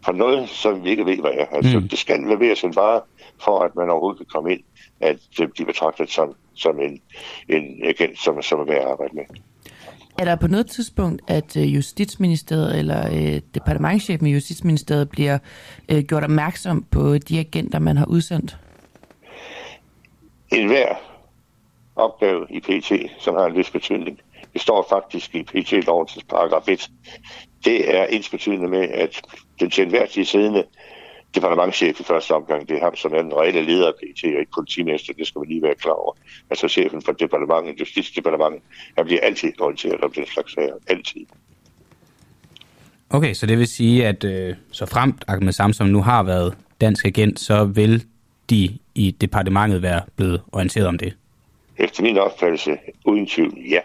for 0.04 0.12
noget, 0.12 0.48
som 0.48 0.84
vi 0.84 0.90
ikke 0.90 1.06
ved, 1.06 1.16
hvad 1.16 1.30
er. 1.34 1.46
Altså, 1.46 1.78
mm. 1.78 1.88
Det 1.88 1.98
skal 1.98 2.20
leveres 2.20 2.62
en 2.62 2.76
vare, 2.76 3.00
for 3.44 3.60
at 3.60 3.76
man 3.76 3.90
overhovedet 3.90 4.18
kan 4.18 4.26
komme 4.26 4.52
ind, 4.52 4.60
at 5.00 5.18
de 5.58 5.64
betragtet 5.64 6.10
som, 6.10 6.34
som 6.54 6.80
en, 6.80 7.00
en 7.48 7.84
agent, 7.84 8.18
som, 8.18 8.42
som 8.42 8.60
er 8.60 8.64
værd 8.64 8.82
at 8.82 8.90
arbejde 8.90 9.14
med. 9.14 9.24
Er 10.18 10.24
der 10.24 10.36
på 10.36 10.46
noget 10.46 10.66
tidspunkt, 10.66 11.22
at 11.28 11.56
øh, 11.56 11.74
Justitsministeriet 11.74 12.78
eller 12.78 13.06
øh, 13.12 13.40
departementchefen 13.54 14.26
i 14.26 14.32
Justitsministeriet 14.32 15.10
bliver 15.10 15.38
øh, 15.88 16.02
gjort 16.02 16.24
opmærksom 16.24 16.84
på 16.90 17.18
de 17.18 17.38
agenter, 17.38 17.78
man 17.78 17.96
har 17.96 18.06
udsendt? 18.06 18.56
En 20.52 20.66
hver 20.66 21.11
opgave 21.96 22.46
i 22.50 22.60
PT, 22.60 22.92
som 23.18 23.34
har 23.34 23.46
en 23.46 23.56
vis 23.56 23.70
betydning, 23.70 24.20
det 24.52 24.60
står 24.60 24.86
faktisk 24.88 25.34
i 25.34 25.42
PT-lovens 25.42 26.18
paragraf 26.28 26.68
1. 26.68 26.90
Det 27.64 27.96
er 27.96 28.04
ens 28.04 28.28
betydende 28.28 28.68
med, 28.68 28.88
at 28.88 29.22
den 29.60 29.70
til 29.70 29.84
enhver 29.84 30.06
tid 30.06 30.24
siddende 30.24 30.64
departementchef 31.34 32.00
i 32.00 32.04
første 32.04 32.30
omgang, 32.34 32.68
det 32.68 32.76
er 32.76 32.80
ham, 32.80 32.96
som 32.96 33.12
er 33.12 33.22
den 33.22 33.32
reelle 33.34 33.62
leder 33.62 33.86
af 33.86 33.94
PT, 33.94 34.24
og 34.24 34.40
ikke 34.40 34.52
politimester, 34.54 35.12
det 35.12 35.26
skal 35.26 35.38
man 35.38 35.48
lige 35.48 35.62
være 35.62 35.74
klar 35.74 35.92
over. 35.92 36.14
Altså 36.50 36.68
chefen 36.68 37.02
for 37.02 37.12
departementet, 37.12 37.80
justitsdepartementet, 37.80 38.62
han 38.96 39.04
bliver 39.04 39.20
altid 39.22 39.60
orienteret 39.60 40.00
om 40.00 40.12
den 40.12 40.26
slags 40.26 40.54
sager. 40.54 40.74
Altid. 40.88 41.26
Okay, 43.10 43.34
så 43.34 43.46
det 43.46 43.58
vil 43.58 43.66
sige, 43.66 44.06
at 44.06 44.24
øh, 44.24 44.54
så 44.70 44.86
fremt 44.86 45.24
Ahmed 45.28 45.52
Samsom 45.52 45.86
nu 45.86 46.02
har 46.02 46.22
været 46.22 46.54
dansk 46.80 47.04
agent, 47.04 47.40
så 47.40 47.64
vil 47.64 48.04
de 48.50 48.78
i 48.94 49.10
departementet 49.10 49.82
være 49.82 50.02
blevet 50.16 50.42
orienteret 50.52 50.86
om 50.86 50.98
det? 50.98 51.14
Efter 51.78 52.02
min 52.02 52.18
opfattelse, 52.18 52.78
uden 53.04 53.26
tvivl, 53.26 53.58
ja. 53.70 53.80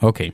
Okay. 0.00 0.30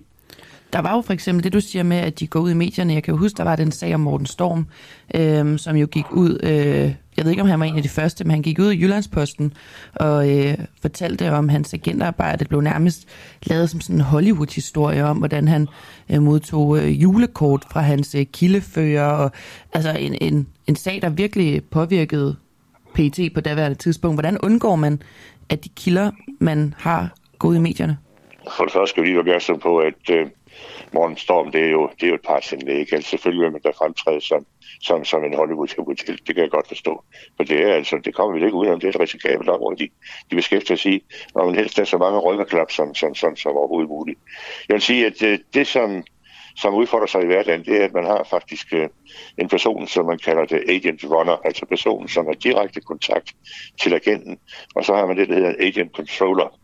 der 0.73 0.79
var 0.79 0.95
jo 0.95 1.01
for 1.01 1.13
eksempel 1.13 1.45
det, 1.45 1.53
du 1.53 1.61
siger 1.61 1.83
med, 1.83 1.97
at 1.97 2.21
de 2.21 2.27
går 2.27 2.41
ud 2.41 2.51
i 2.51 2.55
medierne. 2.55 2.95
Jeg 2.95 3.03
kan 3.03 3.15
jo 3.15 3.19
huske, 3.19 3.37
der 3.37 3.45
var 3.45 3.57
den 3.57 3.73
sag 3.73 3.95
om 3.95 4.01
Morten 4.01 4.27
Storm, 4.27 4.67
øh, 5.15 5.59
som 5.59 5.77
jo 5.77 5.87
gik 5.87 6.13
ud... 6.13 6.39
Øh, 6.43 6.95
jeg 7.17 7.25
ved 7.25 7.31
ikke, 7.31 7.43
om 7.43 7.49
han 7.49 7.61
var 7.61 7.67
en 7.67 7.77
af 7.77 7.83
de 7.83 7.89
første, 7.89 8.25
men 8.25 8.31
han 8.31 8.43
gik 8.43 8.59
ud 8.59 8.73
i 8.73 8.81
Jyllandsposten 8.81 9.53
og 9.95 10.39
øh, 10.39 10.59
fortalte 10.83 11.33
om 11.33 11.49
hans 11.49 11.75
agentarbejde. 11.75 12.39
Det 12.39 12.49
blev 12.49 12.61
nærmest 12.61 13.09
lavet 13.43 13.71
som 13.71 13.81
sådan 13.81 13.97
en 13.97 14.01
Hollywood-historie 14.01 15.05
om, 15.05 15.17
hvordan 15.17 15.49
han 15.49 15.69
øh, 16.11 16.23
modtog 16.23 16.79
øh, 16.79 17.03
julekort 17.03 17.65
fra 17.73 17.81
hans 17.81 18.15
øh, 18.15 18.27
kildefører. 18.33 19.11
Og, 19.11 19.31
altså 19.73 19.91
en, 19.91 20.17
en, 20.21 20.47
en 20.67 20.77
sag, 20.77 21.03
der 21.03 21.09
virkelig 21.09 21.65
påvirkede 21.65 22.37
PT 22.95 23.21
på 23.35 23.41
daværende 23.41 23.79
tidspunkt. 23.79 24.17
Hvordan 24.17 24.39
undgår 24.39 24.77
man, 24.77 25.03
at 25.51 25.65
de 25.65 25.69
kilder, 25.69 26.11
man 26.41 26.75
har, 26.79 27.15
gået 27.39 27.57
i 27.57 27.61
medierne? 27.61 27.99
For 28.57 28.65
det 28.65 28.73
første 28.73 28.91
skal 28.91 29.03
vi 29.03 29.09
lige 29.09 29.15
være 29.15 29.21
opmærksom 29.21 29.59
på, 29.61 29.79
at 29.79 30.11
øh, 30.11 30.27
Morten 30.93 31.17
Storm, 31.17 31.53
det 31.53 31.63
er 31.65 31.71
jo, 31.71 31.91
det 32.01 32.03
er 32.03 32.09
jo 32.09 32.15
et 32.15 32.27
partsindlæg. 32.27 32.93
Altså 32.93 33.11
selvfølgelig 33.11 33.45
vil 33.45 33.53
man 33.53 33.61
da 33.61 33.71
fremtræde 33.71 34.21
som, 34.21 34.47
som, 34.81 35.05
som 35.05 35.25
en 35.25 35.35
Hollywood-hotel. 35.35 36.21
Det 36.27 36.35
kan 36.35 36.45
jeg 36.45 36.51
godt 36.51 36.69
forstå. 36.69 37.05
For 37.37 37.45
det 37.45 37.61
er 37.63 37.75
altså, 37.75 38.01
det 38.05 38.15
kommer 38.15 38.39
vi 38.39 38.45
ikke 38.45 38.57
ud 38.57 38.67
af, 38.67 38.81
det 38.81 38.85
er 38.85 38.89
et 38.89 39.01
risikabelt 39.01 39.49
område, 39.49 39.77
de, 39.77 39.89
de 40.31 40.37
beskæftiger 40.37 40.77
sig 40.77 40.93
i. 40.93 41.03
Når 41.35 41.45
man 41.47 41.55
helst 41.55 41.79
er 41.79 41.85
så 41.85 41.99
mange 41.99 42.19
rykkerklap 42.19 42.71
som, 42.71 42.95
som, 42.95 43.15
som, 43.15 43.37
som 43.37 43.53
overhovedet 43.53 43.89
muligt. 43.89 44.19
Jeg 44.69 44.75
vil 44.75 44.83
sige, 44.83 45.07
at 45.07 45.23
øh, 45.23 45.39
det, 45.55 45.67
som, 45.67 46.05
som 46.57 46.75
udfordrer 46.75 47.07
sig 47.07 47.23
i 47.23 47.27
hverdagen, 47.27 47.65
det 47.65 47.81
er, 47.81 47.85
at 47.85 47.95
man 47.95 48.05
har 48.05 48.27
faktisk 48.31 48.73
øh, 48.73 48.89
en 49.39 49.49
person, 49.49 49.87
som 49.87 50.07
man 50.07 50.19
kalder 50.19 50.45
det 50.45 50.65
agent 50.69 51.05
runner, 51.05 51.37
altså 51.45 51.67
personen, 51.67 52.09
som 52.09 52.27
har 52.27 52.33
direkte 52.33 52.81
kontakt 52.81 53.35
til 53.81 53.95
agenten, 53.95 54.39
og 54.75 54.85
så 54.85 54.95
har 54.95 55.07
man 55.07 55.17
det, 55.17 55.29
der 55.29 55.35
hedder 55.35 55.55
agent 55.59 55.97
controller. 55.97 56.59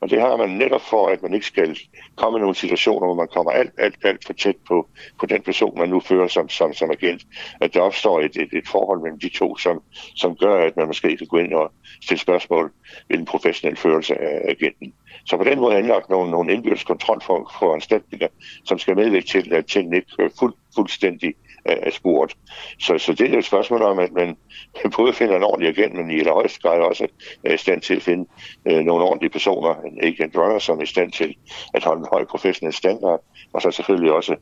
Og 0.00 0.10
det 0.10 0.20
har 0.20 0.36
man 0.36 0.50
netop 0.50 0.80
for, 0.80 1.08
at 1.08 1.22
man 1.22 1.34
ikke 1.34 1.46
skal 1.46 1.78
komme 2.16 2.38
i 2.38 2.40
nogle 2.40 2.54
situationer, 2.54 3.06
hvor 3.06 3.14
man 3.14 3.28
kommer 3.28 3.52
alt, 3.52 3.72
alt, 3.78 3.96
alt 4.04 4.26
for 4.26 4.32
tæt 4.32 4.56
på, 4.68 4.88
på 5.20 5.26
den 5.26 5.42
person, 5.42 5.78
man 5.78 5.88
nu 5.88 6.00
fører 6.00 6.28
som, 6.28 6.48
som, 6.48 6.72
som 6.72 6.90
agent. 6.90 7.22
At 7.60 7.74
der 7.74 7.80
opstår 7.80 8.20
et, 8.20 8.36
et, 8.36 8.48
et 8.52 8.68
forhold 8.68 9.00
mellem 9.00 9.20
de 9.20 9.28
to, 9.28 9.56
som, 9.56 9.82
som 10.16 10.36
gør, 10.36 10.66
at 10.66 10.76
man 10.76 10.86
måske 10.86 11.16
kan 11.16 11.26
gå 11.26 11.36
ind 11.36 11.54
og 11.54 11.72
stille 12.02 12.20
spørgsmål 12.20 12.72
ved 13.08 13.18
en 13.18 13.24
professionel 13.24 13.76
førelse 13.76 14.20
af 14.20 14.50
agenten. 14.50 14.92
Så 15.26 15.36
på 15.36 15.44
den 15.44 15.60
måde 15.60 15.74
er 15.74 15.78
anlagt 15.78 16.10
nogle, 16.10 16.30
nogle 16.30 16.52
indbyrdes 16.52 16.84
kontrolforanstaltninger, 16.84 18.28
som 18.64 18.78
skal 18.78 18.96
medvirke 18.96 19.26
til, 19.26 19.52
at 19.54 19.66
tingene 19.66 19.96
ikke 19.96 20.16
kører 20.18 20.30
fuld, 20.38 20.54
fuldstændig 20.74 21.34
Øh, 21.68 21.76
af 21.82 21.92
sporet. 21.92 22.36
Så, 22.78 22.98
så 22.98 23.12
det 23.12 23.34
er 23.34 23.38
et 23.38 23.44
spørgsmål 23.44 23.82
om, 23.82 23.98
at 23.98 24.12
man 24.12 24.36
både 24.96 25.12
finder 25.12 25.36
en 25.36 25.42
ordentlig 25.42 25.68
agent, 25.68 25.94
men 25.94 26.10
i 26.10 26.18
allerhøjeste 26.18 26.60
grad 26.60 26.80
også 26.80 27.08
er 27.44 27.54
i 27.54 27.56
stand 27.56 27.80
til 27.82 27.96
at 27.96 28.02
finde 28.02 28.28
øh, 28.66 28.80
nogle 28.80 29.04
ordentlige 29.04 29.30
personer, 29.30 29.74
en 29.74 30.04
agent 30.04 30.36
runner, 30.36 30.58
som 30.58 30.78
er 30.78 30.82
i 30.82 30.86
stand 30.86 31.12
til 31.12 31.36
at 31.74 31.84
holde 31.84 32.00
en 32.00 32.06
høj 32.12 32.24
professionel 32.24 32.74
standard, 32.74 33.20
og 33.52 33.62
så 33.62 33.70
selvfølgelig 33.70 34.12
også 34.12 34.36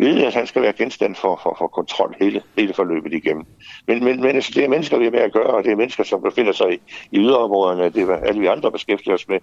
vide, 0.00 0.26
at 0.26 0.34
han 0.34 0.46
skal 0.46 0.62
være 0.62 0.72
genstand 0.72 1.14
for, 1.14 1.40
for, 1.42 1.54
for 1.58 1.66
kontrol 1.66 2.16
hele, 2.20 2.42
hele 2.58 2.74
forløbet 2.74 3.12
igennem. 3.12 3.44
Men, 3.86 4.04
men, 4.04 4.20
men 4.20 4.34
altså, 4.34 4.52
det 4.54 4.64
er 4.64 4.68
mennesker, 4.68 4.98
vi 4.98 5.06
er 5.06 5.10
med 5.10 5.20
at 5.20 5.32
gøre, 5.32 5.46
og 5.46 5.64
det 5.64 5.72
er 5.72 5.76
mennesker, 5.76 6.04
som 6.04 6.22
befinder 6.22 6.52
sig 6.52 6.72
i, 6.72 6.78
i 7.12 7.18
yderområderne. 7.18 7.90
Det 7.90 8.02
er 8.02 8.16
alle 8.16 8.40
vi 8.40 8.46
andre 8.46 8.72
beskæftiger 8.72 9.14
os 9.14 9.28
med. 9.28 9.38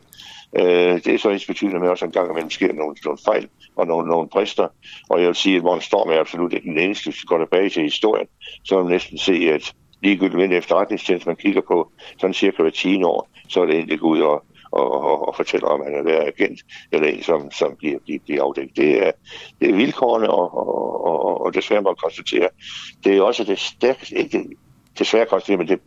Øh, 0.60 0.96
det 1.04 1.08
er 1.08 1.18
så 1.18 1.30
ens 1.30 1.46
betydende 1.46 1.80
med, 1.80 1.88
at 1.88 1.92
også 1.92 2.06
en 2.06 2.12
gang 2.12 2.32
imellem 2.32 2.50
sker 2.50 2.74
nogle, 2.74 2.96
nogle 3.06 3.20
fejl 3.26 3.48
og 3.76 3.88
nogle, 3.88 4.08
nogle 4.08 4.30
brister. 4.30 4.68
Og 5.10 5.20
jeg 5.20 5.28
vil 5.28 5.36
sige, 5.36 5.58
at 5.58 5.64
Morten 5.64 5.82
Storm 5.82 6.10
er 6.10 6.20
absolut 6.20 6.54
ikke 6.54 6.70
den 6.70 6.80
eneste, 6.80 7.10
hvis 7.10 7.22
vi 7.22 7.26
går 7.28 7.38
tilbage 7.38 7.70
til 7.70 7.84
historien, 7.84 8.28
så 8.64 8.76
vil 8.76 8.84
man 8.84 8.94
næsten 8.94 9.18
se, 9.18 9.34
at 9.34 9.74
ligegyldigt 10.02 10.36
hvilken 10.36 10.58
efterretningstjeneste 10.58 11.30
man 11.30 11.36
kigger 11.36 11.62
på, 11.62 11.92
sådan 12.18 12.34
cirka 12.34 12.62
hver 12.62 12.72
10 12.72 13.04
år, 13.04 13.30
så 13.50 13.62
er 13.62 13.66
det 13.66 13.76
egentlig 13.76 14.04
ud 14.04 14.20
og, 14.22 14.44
og, 14.72 14.92
og, 14.92 15.28
og 15.28 15.36
fortæller 15.36 15.68
om, 15.68 15.82
han 15.84 15.94
er 15.94 16.04
været 16.04 16.28
agent, 16.28 16.60
eller 16.92 17.08
en, 17.08 17.24
som, 17.24 17.52
som 17.52 17.76
bliver, 17.76 18.00
bliver, 18.06 18.20
bliver 18.26 18.44
afdækket. 18.44 18.78
Det 18.78 19.08
er, 19.08 19.12
det 19.60 19.70
er 19.70 19.76
vilkårene, 19.76 20.30
og, 20.30 20.58
og, 20.58 21.06
og, 21.06 21.42
og 21.42 21.54
desværre 21.54 21.82
må 21.82 21.94
konstatere, 21.94 22.50
det 23.04 23.18
er 23.18 23.22
også 23.22 23.44
det 23.44 23.60
stærkeste, 23.60 24.16
ikke 24.16 24.46
desværre 25.00 25.26
konstatere, 25.26 25.58
men 25.58 25.68
det, 25.68 25.80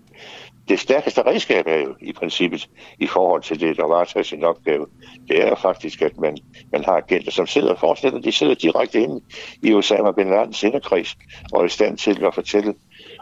det 0.69 0.81
stærkeste 0.81 1.23
redskab 1.27 1.67
er 1.67 1.77
jo 1.77 1.95
i 2.01 2.13
princippet 2.13 2.69
i 2.99 3.07
forhold 3.07 3.43
til 3.43 3.61
det, 3.61 3.77
der 3.77 3.85
var 3.85 4.23
sin 4.23 4.45
opgave. 4.45 4.87
Det 5.29 5.43
er 5.47 5.55
faktisk, 5.55 6.03
at 6.03 6.19
man, 6.19 6.39
man 6.73 6.85
har 6.85 6.93
agenter, 6.93 7.31
som 7.31 7.47
sidder 7.47 7.71
og 7.71 7.79
forestiller, 7.79 8.21
de 8.21 8.33
sidder 8.33 8.55
direkte 8.55 9.01
inde 9.01 9.21
i 9.63 9.75
Osama 9.75 10.13
Bin 10.13 10.31
Ladens 10.31 10.63
inderkreds 10.63 11.17
og 11.53 11.61
er 11.61 11.67
i 11.67 11.69
stand 11.69 11.99
til 11.99 12.25
at 12.25 12.35
fortælle 12.35 12.75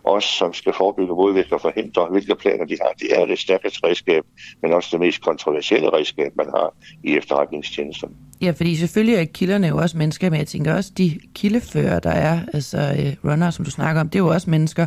os, 0.05 0.25
som 0.25 0.53
skal 0.53 0.73
forebygge, 0.73 1.15
modvirke 1.15 1.55
og 1.55 1.61
forhindre, 1.61 2.07
hvilke 2.11 2.35
planer 2.35 2.65
de 2.65 2.77
har. 2.83 2.93
Det 2.99 3.21
er 3.21 3.27
det 3.27 3.39
stærkeste 3.39 3.87
redskab, 3.87 4.25
men 4.63 4.73
også 4.73 4.89
det 4.93 5.01
mest 5.01 5.23
kontroversielle 5.23 5.93
redskab, 5.93 6.33
man 6.37 6.47
har 6.47 6.75
i 7.05 7.17
efterretningstjenesten. 7.17 8.09
Ja, 8.41 8.51
fordi 8.51 8.77
selvfølgelig 8.77 9.15
er 9.15 9.25
kilderne 9.25 9.67
jo 9.67 9.77
også 9.77 9.99
mennesker, 9.99 10.31
men 10.31 10.39
jeg 10.39 10.47
tænker 10.47 10.75
også, 10.75 10.93
de 10.99 11.21
kildefører, 11.35 12.01
der 12.01 12.11
er, 12.11 12.41
altså 12.53 12.79
øh, 12.79 13.15
uh, 13.25 13.31
runner, 13.31 13.51
som 13.51 13.65
du 13.65 13.71
snakker 13.71 14.01
om, 14.01 14.09
det 14.09 14.19
er 14.19 14.23
jo 14.23 14.29
også 14.29 14.51
mennesker. 14.51 14.87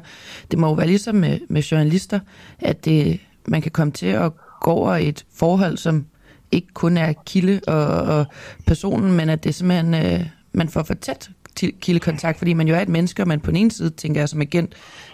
Det 0.51 0.60
må 0.60 0.68
jo 0.68 0.74
være 0.74 0.88
ligesom 0.88 1.15
med, 1.15 1.39
med 1.50 1.62
journalister, 1.62 2.20
at 2.60 2.86
det, 2.86 3.20
man 3.48 3.62
kan 3.62 3.72
komme 3.72 3.94
til 3.94 4.08
at 4.08 4.32
gå 4.62 4.72
over 4.72 4.96
et 4.96 5.25
forhold, 5.36 5.77
som 5.77 6.06
ikke 6.51 6.68
kun 6.74 6.98
er 6.98 7.13
kilde 7.25 7.62
og, 7.68 8.18
og 8.18 8.25
personen, 8.68 9.12
men 9.18 9.30
at 9.30 9.44
det 9.44 9.56
simpelthen, 9.56 9.94
øh, 9.94 10.25
man 10.53 10.70
får 10.70 10.84
for 10.84 10.94
tæt 10.94 11.30
kildekontakt, 11.55 12.38
fordi 12.38 12.53
man 12.53 12.67
jo 12.67 12.75
er 12.75 12.79
et 12.79 12.89
menneske, 12.89 13.24
og 13.24 13.27
man 13.27 13.39
på 13.39 13.51
den 13.51 13.58
ene 13.58 13.72
side, 13.72 13.89
tænker 13.89 14.22
jeg 14.22 14.29
som 14.29 14.41
agent, 14.41 14.74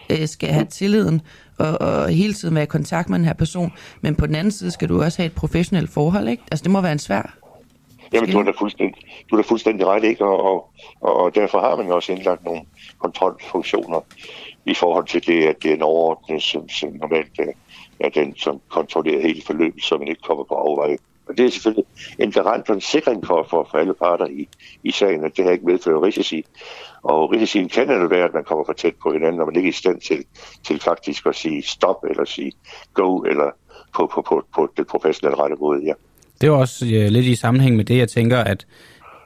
øh, 0.09 0.27
skal 0.27 0.49
have 0.49 0.65
tilliden 0.65 1.21
og, 1.57 1.81
og 1.81 2.09
hele 2.09 2.33
tiden 2.33 2.55
være 2.55 2.63
i 2.63 2.67
kontakt 2.67 3.09
med 3.09 3.17
den 3.17 3.25
her 3.25 3.33
person, 3.33 3.71
men 4.01 4.15
på 4.15 4.27
den 4.27 4.35
anden 4.35 4.51
side 4.51 4.71
skal 4.71 4.89
du 4.89 5.03
også 5.03 5.17
have 5.17 5.25
et 5.25 5.35
professionelt 5.35 5.89
forhold, 5.89 6.27
ikke? 6.27 6.43
Altså 6.51 6.63
det 6.63 6.71
må 6.71 6.81
være 6.81 6.91
en 6.91 6.99
svær 6.99 7.37
Jamen, 8.13 8.31
du 8.31 8.39
er 8.39 8.43
da 8.43 8.51
fuldstændig, 8.59 9.01
du 9.29 9.35
er 9.35 9.41
da 9.41 9.47
fuldstændig 9.47 9.87
ret, 9.87 10.03
ikke? 10.03 10.25
Og, 10.25 10.43
og, 11.01 11.19
og 11.21 11.35
derfor 11.35 11.59
har 11.59 11.75
man 11.75 11.91
også 11.91 12.11
indlagt 12.11 12.45
nogle 12.45 12.61
kontrolfunktioner 12.99 13.99
i 14.65 14.73
forhold 14.73 15.07
til 15.07 15.27
det, 15.27 15.43
at 15.43 15.55
det 15.63 15.71
er 15.71 15.75
en 15.75 15.81
overordnet, 15.81 16.43
som, 16.43 16.69
som 16.69 16.89
normalt 16.93 17.39
er 17.99 18.09
den, 18.09 18.35
som 18.35 18.61
kontrollerer 18.69 19.21
hele 19.21 19.41
forløbet, 19.45 19.83
så 19.83 19.97
man 19.97 20.07
ikke 20.07 20.21
kommer 20.21 20.43
på 20.43 20.53
afveje. 20.53 20.97
Og 21.29 21.37
det 21.37 21.45
er 21.45 21.49
selvfølgelig 21.49 21.85
en 22.19 22.31
garant 22.31 22.67
for 22.67 22.73
en 22.73 22.81
sikring 22.81 23.25
for, 23.25 23.47
for, 23.49 23.67
for 23.71 23.77
alle 23.77 23.93
parter 23.93 24.25
i, 24.25 24.47
i 24.83 24.91
sagen, 24.91 25.23
at 25.23 25.37
det 25.37 25.45
her 25.45 25.51
ikke 25.51 25.65
medfører 25.65 26.03
risici. 26.03 26.45
Og 27.01 27.31
risicien 27.31 27.69
kan 27.69 27.87
det 27.87 28.09
være, 28.09 28.25
at 28.25 28.33
man 28.33 28.43
kommer 28.43 28.65
for 28.65 28.73
tæt 28.73 28.93
på 29.03 29.11
hinanden, 29.13 29.37
når 29.37 29.45
man 29.45 29.55
ikke 29.55 29.67
er 29.67 29.71
i 29.71 29.73
stand 29.73 30.01
til, 30.01 30.25
til 30.63 30.79
faktisk 30.79 31.25
at 31.25 31.35
sige 31.35 31.61
stop, 31.61 32.03
eller 32.09 32.25
sige 32.25 32.51
go, 32.93 33.19
eller 33.19 33.51
på, 33.95 34.11
på, 34.13 34.21
på, 34.21 34.45
på 34.55 34.73
det 34.77 34.87
professionelle 34.87 35.43
rette 35.43 35.55
måde, 35.59 35.83
ja. 35.85 35.93
Det 36.41 36.47
er 36.47 36.51
også 36.51 36.85
øh, 36.85 37.07
lidt 37.07 37.25
i 37.25 37.35
sammenhæng 37.35 37.75
med 37.75 37.85
det, 37.85 37.97
jeg 37.97 38.09
tænker, 38.09 38.37
at 38.37 38.65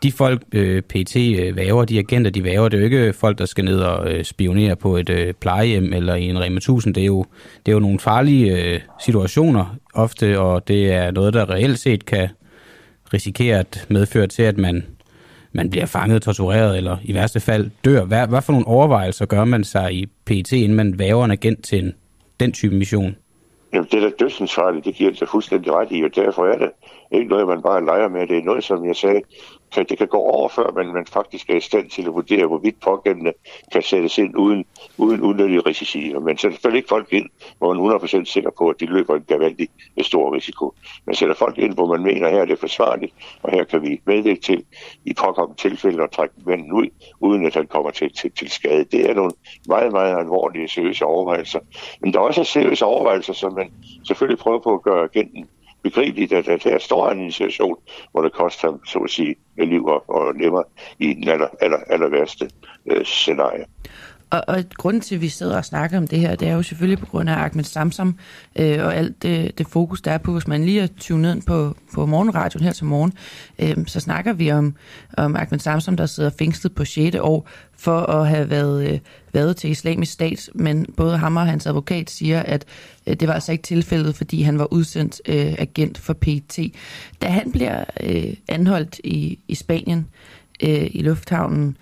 de 0.04 0.12
folk, 0.12 0.42
øh, 0.54 0.82
PT 0.82 1.16
øh, 1.16 1.56
væver, 1.56 1.86
de 1.86 2.00
agenter, 2.00 2.32
de 2.32 2.44
væver, 2.44 2.70
det 2.70 2.78
er 2.78 2.82
jo 2.82 2.86
ikke 2.86 3.14
folk, 3.14 3.38
der 3.38 3.46
skal 3.46 3.66
ned 3.66 3.80
og 3.80 4.12
øh, 4.12 4.24
spionere 4.24 4.76
på 4.76 4.98
et 4.98 5.10
øh, 5.10 5.34
plejehjem 5.34 5.94
eller 5.94 6.16
i 6.16 6.24
en 6.24 6.40
Rema 6.40 6.58
1000. 6.58 6.96
Det 6.96 7.02
er 7.02 7.06
jo, 7.06 7.26
det 7.66 7.72
er 7.72 7.74
jo 7.74 7.80
nogle 7.80 8.00
farlige 8.00 8.74
øh, 8.74 8.80
situationer 9.00 9.76
ofte, 9.94 10.40
og 10.40 10.68
det 10.68 10.92
er 10.92 11.12
noget, 11.12 11.34
der 11.34 11.50
reelt 11.50 11.80
set 11.80 12.06
kan 12.06 12.30
risikere 13.14 13.60
at 13.60 13.86
medføre 13.90 14.28
til, 14.28 14.44
at 14.44 14.58
man, 14.58 14.86
man 15.52 15.70
bliver 15.70 15.86
fanget, 15.86 16.22
tortureret 16.22 16.78
eller 16.78 16.98
i 17.04 17.14
værste 17.14 17.40
fald 17.40 17.70
dør. 17.86 18.06
Hvad, 18.06 18.28
hvad 18.28 18.42
for 18.42 18.52
nogle 18.54 18.68
overvejelser 18.68 19.26
gør 19.26 19.46
man 19.46 19.64
sig 19.64 19.94
i 19.94 20.06
PT, 20.06 20.52
inden 20.52 20.76
man 20.76 21.00
væver 21.00 21.26
en 21.26 21.32
agent 21.32 21.64
til 21.64 21.84
en, 21.84 21.94
den 22.40 22.52
type 22.52 22.76
mission? 22.76 23.16
Jamen, 23.74 23.88
det 23.92 24.04
er 24.04 24.10
da 24.10 24.12
dødsensfarligt, 24.20 24.86
det 24.86 24.96
giver 24.96 25.12
det 25.12 25.30
fuldstændig 25.30 25.72
ret 25.74 25.88
i, 25.92 26.04
og 26.04 26.16
derfor 26.16 26.46
er 26.46 26.58
det 26.58 26.70
ikke 27.12 27.30
noget, 27.30 27.48
man 27.48 27.62
bare 27.62 27.86
leger 27.86 28.10
med. 28.10 28.28
Det 28.28 28.38
er 28.38 28.44
noget, 28.44 28.64
som 28.64 28.86
jeg 28.86 28.96
sagde, 28.96 29.22
kan, 29.72 29.86
det 29.90 29.98
kan 29.98 30.08
gå 30.08 30.18
over, 30.18 30.50
før 30.50 30.72
man, 30.72 30.94
man 30.94 31.06
faktisk 31.06 31.50
er 31.50 31.56
i 31.56 31.60
stand 31.60 31.90
til 31.90 32.02
at 32.02 32.14
vurdere, 32.14 32.48
hvorvidt 32.48 32.80
pågældende 32.80 33.34
kan 33.72 33.82
sættes 33.82 34.18
ind 34.18 34.38
uden, 34.38 34.66
uden 34.98 35.22
unødige 35.22 35.60
risici. 35.60 36.14
Men 36.14 36.38
sætter 36.38 36.56
selvfølgelig 36.56 36.78
ikke 36.78 36.90
folk 36.90 37.14
ind, 37.14 37.30
hvor 37.58 37.74
man 37.74 37.94
er 37.94 38.00
100% 38.00 38.26
sikker 38.26 38.50
på, 38.58 38.70
at 38.70 38.80
de 38.80 38.86
løber 38.86 39.16
en 39.16 39.24
gavaldig 39.28 39.68
øh, 39.98 40.04
stor 40.04 40.36
risiko. 40.36 40.74
Men 41.06 41.16
sætter 41.16 41.36
folk 41.36 41.58
ind, 41.58 41.74
hvor 41.74 41.88
man 41.88 42.04
mener, 42.04 42.28
at 42.28 42.34
her 42.34 42.42
er 42.42 42.46
det 42.46 42.60
forsvarligt, 42.60 43.14
og 43.44 43.52
her 43.52 43.64
kan 43.64 43.82
vi 43.82 44.02
medvirke 44.06 44.42
til 44.42 44.66
i 45.06 45.14
påkommende 45.14 45.62
tilfælde 45.62 46.04
at 46.04 46.12
trække 46.12 46.36
manden 46.46 46.72
ud, 46.72 46.88
uden 47.20 47.46
at 47.46 47.54
han 47.54 47.68
kommer 47.68 47.92
til, 47.92 48.14
til, 48.14 48.32
til 48.32 48.50
skade. 48.50 48.84
Det 48.84 49.10
er 49.10 49.14
nogle 49.14 49.32
meget, 49.68 49.92
meget 49.92 50.18
alvorlige, 50.18 50.68
seriøse 50.68 51.06
overvejelser. 51.06 51.60
Men 52.02 52.14
der 52.14 52.20
er 52.20 52.24
også 52.24 52.44
seriøse 52.44 52.86
overvejelser, 52.86 53.34
som 53.34 53.54
man 53.54 53.72
selvfølgelig 54.08 54.40
prøver 54.40 54.60
på 54.60 54.74
at 54.74 54.82
gøre 54.82 55.04
agenten 55.04 55.48
begribeligt, 55.84 56.34
at, 56.34 56.48
at 56.48 56.64
her 56.64 56.80
står 56.80 57.08
han 57.08 57.20
i 57.20 57.24
en 57.24 57.32
situation, 57.32 57.78
hvor 58.12 58.22
det 58.22 58.34
koster 58.34 58.68
ham, 58.68 58.86
så 58.86 59.00
at 59.00 59.10
sige, 59.10 59.36
liv 59.58 59.86
og, 59.86 60.10
og 60.10 60.34
lemmer 60.34 60.64
i 61.00 61.14
den 61.14 61.28
aller, 61.28 61.48
aller, 61.62 61.78
aller 61.88 62.10
værste 62.10 62.50
øh, 62.86 63.06
scenarie. 63.06 63.66
Og, 64.32 64.44
og 64.48 64.64
grund 64.78 65.02
til, 65.02 65.16
at 65.16 65.22
vi 65.22 65.30
sidder 65.30 65.58
og 65.58 65.66
snakker 65.66 65.98
om 65.98 66.08
det 66.08 66.20
her, 66.20 66.36
det 66.36 66.48
er 66.48 66.54
jo 66.54 66.64
selvfølgelig 66.64 67.00
på 67.00 67.06
grund 67.06 67.30
af 67.30 67.36
Ahmed 67.36 67.64
Samsam 67.64 68.16
øh, 68.56 68.86
og 68.86 68.96
alt 68.96 69.24
det, 69.24 69.58
det 69.58 69.68
fokus, 69.68 70.02
der 70.02 70.12
er 70.12 70.18
på. 70.18 70.32
Hvis 70.32 70.48
man 70.48 70.64
lige 70.64 70.82
er 70.82 70.88
tunet 71.00 71.36
ind 71.36 71.44
på, 71.44 71.76
på 71.94 72.06
morgenradioen 72.06 72.64
her 72.64 72.72
til 72.72 72.86
morgen, 72.86 73.14
øh, 73.60 73.88
så 73.88 74.00
snakker 74.00 74.34
vi 74.34 74.52
om, 74.52 74.76
om 75.18 75.36
Ahmed 75.36 75.60
Samsam, 75.60 75.98
der 75.98 76.06
sidder 76.06 76.30
fængslet 76.40 76.76
på 76.76 76.86
6. 76.86 77.16
år 77.20 77.48
for 77.78 78.00
at 78.00 78.28
have 78.28 78.50
været, 78.50 78.92
øh, 78.92 79.00
været 79.34 79.56
til 79.56 79.70
islamisk 79.70 80.12
stat. 80.12 80.50
Men 80.56 80.86
både 80.98 81.18
ham 81.18 81.38
og 81.38 81.46
hans 81.46 81.66
advokat 81.66 82.10
siger, 82.10 82.40
at 82.40 82.66
øh, 83.08 83.16
det 83.16 83.28
var 83.28 83.34
altså 83.34 83.52
ikke 83.52 83.64
tilfældet, 83.64 84.16
fordi 84.16 84.42
han 84.42 84.60
var 84.60 84.74
udsendt 84.74 85.22
øh, 85.26 85.54
agent 85.58 85.98
for 85.98 86.14
PT. 86.14 86.60
Da 87.22 87.28
han 87.28 87.52
bliver 87.52 87.84
øh, 88.04 88.34
anholdt 88.48 89.00
i, 89.04 89.40
i 89.48 89.56
Spanien, 89.56 90.08
øh, 90.64 90.88
i 90.92 91.02
lufthavnen. 91.02 91.78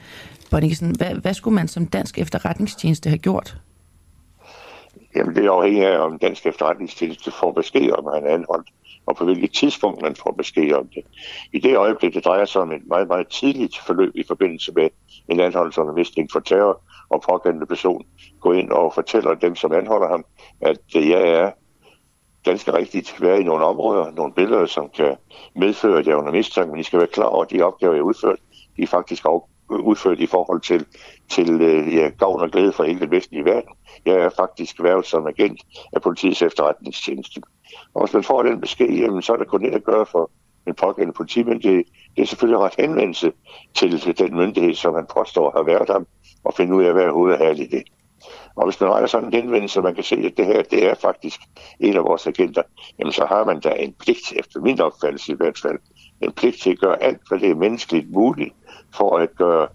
Bonniksen, 0.52 0.96
hvad, 0.96 1.16
hvad 1.16 1.34
skulle 1.34 1.56
man 1.56 1.68
som 1.68 1.88
dansk 1.88 2.20
efterretningstjeneste 2.20 3.10
have 3.10 3.18
gjort? 3.18 3.58
Jamen, 5.16 5.36
det 5.36 5.46
er 5.46 5.52
afhængigt 5.52 5.86
af, 5.86 6.00
om 6.00 6.20
dansk 6.20 6.46
efterretningstjeneste 6.46 7.32
får 7.32 7.52
besked 7.52 7.92
om, 7.92 8.08
at 8.08 8.14
han 8.14 8.26
er 8.30 8.34
anholdt, 8.34 8.70
og 9.06 9.16
på 9.16 9.26
hvilket 9.26 9.54
tidspunkt 9.54 10.02
man 10.02 10.16
får 10.16 10.32
besked 10.32 10.74
om 10.74 10.88
det. 10.88 11.04
I 11.54 11.60
det 11.60 11.78
øjeblik, 11.78 12.14
det 12.14 12.26
drejer 12.26 12.46
sig 12.46 12.62
om 12.62 12.72
et 12.72 12.88
meget, 12.88 13.08
meget 13.08 13.28
tidligt 13.28 13.78
forløb 13.88 14.12
i 14.16 14.24
forbindelse 14.28 14.72
med 14.76 14.90
en 15.28 15.40
anholdelse 15.40 15.82
under 15.82 15.94
mistænkt 15.94 16.32
for 16.32 16.40
terror, 16.40 16.82
og 17.10 17.22
pågældende 17.30 17.66
person 17.66 18.06
går 18.40 18.54
ind 18.54 18.72
og 18.72 18.94
fortæller 18.94 19.34
dem, 19.34 19.56
som 19.56 19.74
anholder 19.74 20.10
ham, 20.10 20.26
at 20.62 20.96
øh, 20.96 21.10
jeg 21.10 21.22
er 21.22 21.52
ganske 22.44 22.74
rigtigt 22.74 23.22
være 23.22 23.42
i 23.42 23.44
nogle 23.44 23.66
områder, 23.66 24.12
nogle 24.12 24.34
billeder, 24.34 24.66
som 24.66 24.90
kan 24.90 25.16
medføre, 25.56 26.00
at 26.00 26.06
jeg 26.06 26.12
er 26.14 26.18
under 26.18 26.32
mistanke, 26.32 26.72
men 26.72 26.80
I 26.80 26.84
skal 26.84 27.00
være 27.00 27.08
klar 27.08 27.26
over, 27.26 27.44
at 27.44 27.52
de 27.52 27.62
opgaver, 27.62 27.94
jeg 27.94 28.00
har 28.00 28.06
udført, 28.06 28.40
de 28.78 28.84
er 28.84 28.88
faktisk 28.88 29.26
udført 29.70 30.20
i 30.20 30.26
forhold 30.26 30.62
til, 30.62 30.86
til 31.30 31.62
øh, 31.62 31.96
ja, 31.96 32.10
gavn 32.20 32.42
og 32.42 32.50
glæde 32.50 32.74
for 32.74 32.84
hele 32.84 33.00
den 33.00 33.12
vestlige 33.12 33.46
verden. 33.46 33.70
Jeg 34.06 34.16
er 34.16 34.30
faktisk 34.30 34.84
været 34.84 35.06
som 35.06 35.28
agent 35.28 35.62
af 35.94 36.02
politiets 36.02 36.42
efterretningstjeneste. 36.42 37.42
Og 37.94 38.06
hvis 38.06 38.14
man 38.14 38.24
får 38.24 38.44
den 38.44 38.62
besked, 38.62 38.90
jamen, 38.90 39.22
så 39.22 39.34
er 39.34 39.38
der 39.38 39.46
kun 39.46 39.64
det 39.64 39.76
at 39.76 39.84
gøre 39.84 40.06
for 40.06 40.32
en 40.68 40.76
pågældende 40.76 41.18
politimyndighed. 41.18 41.84
Det 42.16 42.22
er 42.22 42.26
selvfølgelig 42.26 42.60
ret 42.60 42.76
henvendelse 42.78 43.32
til 43.76 44.18
den 44.18 44.36
myndighed, 44.36 44.74
som 44.74 44.94
man 44.94 45.06
påstår 45.14 45.52
har 45.56 45.64
været 45.64 45.90
ham, 45.90 46.08
og 46.44 46.54
finde 46.54 46.76
ud 46.76 46.84
af, 46.84 46.94
hvad 46.94 47.06
er 47.40 47.52
i 47.52 47.66
det. 47.66 47.84
Og 48.56 48.66
hvis 48.66 48.82
man 48.82 48.90
retter 48.90 49.08
sådan 49.08 49.28
en 49.28 49.34
henvendelse, 49.34 49.74
så 49.74 49.82
man 49.82 49.96
kan 49.96 50.04
se, 50.04 50.16
at 50.16 50.38
det 50.38 50.46
her 50.46 50.62
det 50.62 50.90
er 50.90 50.96
faktisk 50.96 51.42
en 51.80 51.96
af 51.96 52.04
vores 52.04 52.28
agenter, 52.28 52.62
jamen 53.00 53.14
så 53.14 53.26
har 53.26 53.46
man 53.46 53.60
da 53.60 53.70
en 53.70 53.94
pligt, 53.94 54.34
efter 54.36 54.62
min 54.62 54.82
opfattelse 54.82 55.32
i 55.32 55.36
hvert 55.36 55.60
fald, 55.62 55.80
en 56.22 56.32
pligt 56.32 56.62
til 56.62 56.72
at 56.72 56.80
gøre 56.80 57.04
alt, 57.04 57.22
hvad 57.30 57.40
det 57.40 57.50
er 57.50 57.56
menneskeligt 57.56 58.12
muligt, 58.12 58.54
for 58.94 59.18
at 59.18 59.36
gøre 59.36 59.68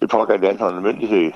det 0.00 0.10
pågældende 0.10 0.48
anholdende 0.48 0.92
myndighed 0.92 1.32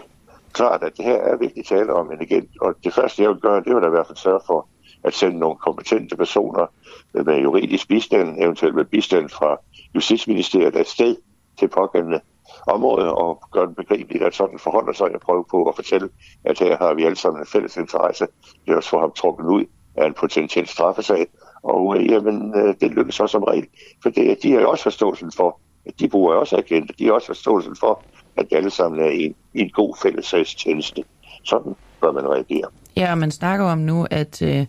klart, 0.53 0.83
at 0.83 0.97
det 0.97 1.05
her 1.05 1.17
er 1.17 1.37
vigtigt 1.37 1.69
tale 1.69 1.93
om 1.93 2.13
en 2.13 2.21
agent. 2.21 2.51
Og 2.61 2.75
det 2.85 2.95
første, 2.95 3.23
jeg 3.23 3.31
vil 3.31 3.41
gøre, 3.41 3.63
det 3.65 3.75
vil 3.75 3.83
da 3.83 3.87
i 3.87 3.91
hvert 3.91 4.07
fald 4.07 4.17
sørge 4.17 4.41
for 4.47 4.69
at 5.05 5.15
sende 5.15 5.39
nogle 5.39 5.57
kompetente 5.57 6.17
personer 6.17 6.67
med 7.13 7.39
juridisk 7.39 7.89
bistand, 7.89 8.37
eventuelt 8.43 8.75
med 8.75 8.85
bistand 8.85 9.29
fra 9.29 9.57
Justitsministeriet 9.95 10.77
afsted 10.77 11.17
til 11.59 11.69
pågældende 11.69 12.21
område 12.67 13.15
og 13.15 13.43
gøre 13.53 13.67
det 13.67 13.77
begribeligt, 13.77 14.25
at 14.25 14.35
sådan 14.35 14.59
forholder 14.59 14.93
sig. 14.93 15.09
Jeg 15.13 15.21
prøver 15.21 15.43
på 15.51 15.69
at 15.69 15.75
fortælle, 15.75 16.09
at 16.45 16.59
her 16.59 16.77
har 16.77 16.95
vi 16.95 17.05
alle 17.05 17.17
sammen 17.17 17.43
en 17.43 17.47
fælles 17.47 17.77
interesse. 17.77 18.27
Det 18.67 18.73
er 18.73 18.77
også 18.77 18.91
for 18.91 19.01
ham 19.01 19.13
trukket 19.13 19.45
ud 19.45 19.65
af 19.97 20.07
en 20.07 20.15
potentiel 20.15 20.67
straffesag. 20.67 21.27
Og 21.63 21.97
øh, 21.97 22.11
jamen, 22.11 22.55
øh, 22.57 22.75
det 22.81 22.91
lykkes 22.91 23.21
også 23.21 23.33
som 23.33 23.43
regel. 23.43 23.67
For 24.03 24.11
det, 24.11 24.39
de 24.43 24.53
har 24.53 24.61
jo 24.61 24.71
også 24.71 24.83
forståelsen 24.83 25.33
for, 25.37 25.61
at 25.87 25.93
de 26.01 26.09
bruger 26.09 26.35
også 26.35 26.57
agenter. 26.57 26.95
De 26.99 27.05
har 27.05 27.13
også 27.13 27.27
forståelsen 27.27 27.77
for, 27.81 28.05
at 28.37 28.47
alle 28.51 28.71
sammen 28.71 29.01
er 29.01 29.11
i 29.11 29.23
en, 29.25 29.35
en 29.55 29.71
god 29.71 29.97
fællesagstjeneste. 30.03 31.05
Sådan 31.45 31.75
bør 32.01 32.13
man 32.13 32.29
reagere. 32.29 32.69
Ja, 32.97 33.13
og 33.13 33.19
man 33.19 33.31
snakker 33.31 33.67
om 33.67 33.79
nu, 33.79 34.07
at 34.11 34.43
øh, 34.43 34.67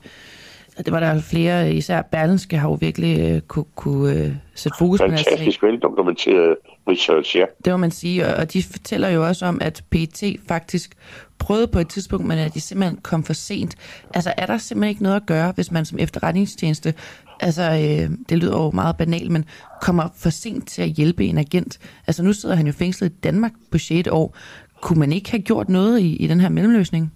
det 0.78 0.92
var 0.92 1.00
der 1.00 1.22
flere, 1.22 1.74
især 1.74 2.02
Berlinske 2.02 2.58
har 2.58 2.70
jo 2.70 2.74
virkelig 2.74 3.20
øh, 3.20 3.42
kunne, 3.42 3.66
kunne 3.76 4.14
øh, 4.14 4.32
sætte 4.56 4.78
fokus 4.80 5.00
på. 5.00 5.08
Fantastisk 5.08 5.64
veldokumenteret 5.64 6.56
research, 6.90 7.38
ja. 7.38 7.46
Det 7.66 7.74
må 7.74 7.78
man 7.78 7.92
sige, 7.92 8.36
og 8.36 8.54
de 8.54 8.64
fortæller 8.64 9.10
jo 9.10 9.28
også 9.28 9.46
om, 9.46 9.58
at 9.62 9.84
PET 9.90 10.24
faktisk 10.48 10.96
prøvede 11.40 11.68
på 11.68 11.80
et 11.80 11.88
tidspunkt, 11.88 12.28
men 12.28 12.38
at 12.38 12.54
de 12.54 12.62
simpelthen 12.62 13.00
kom 13.04 13.24
for 13.24 13.34
sent. 13.34 13.76
Altså 14.14 14.34
er 14.38 14.46
der 14.46 14.58
simpelthen 14.58 14.90
ikke 14.90 15.04
noget 15.04 15.16
at 15.16 15.26
gøre, 15.26 15.52
hvis 15.52 15.72
man 15.72 15.86
som 15.86 16.00
efterretningstjeneste, 16.00 16.94
altså 17.40 17.64
øh, 17.64 18.18
det 18.30 18.38
lyder 18.38 18.58
jo 18.58 18.72
meget 18.72 18.98
banalt, 18.98 19.32
men 19.32 19.46
kommer 19.82 20.10
for 20.16 20.30
sent 20.30 20.68
til 20.68 20.82
at 20.82 20.90
hjælpe 20.90 21.26
en 21.26 21.38
agent. 21.38 21.80
Altså 22.08 22.24
nu 22.24 22.34
sidder 22.34 22.56
han 22.56 22.68
jo 22.68 22.74
fængslet 22.74 23.10
i 23.10 23.14
Danmark 23.24 23.52
på 23.72 23.78
6. 23.78 24.08
år. 24.08 24.38
Kunne 24.82 25.00
man 25.00 25.12
ikke 25.14 25.32
have 25.32 25.42
gjort 25.42 25.70
noget 25.70 26.00
i, 26.00 26.16
i 26.16 26.28
den 26.28 26.42
her 26.42 26.50
mellemløsning? 26.50 27.14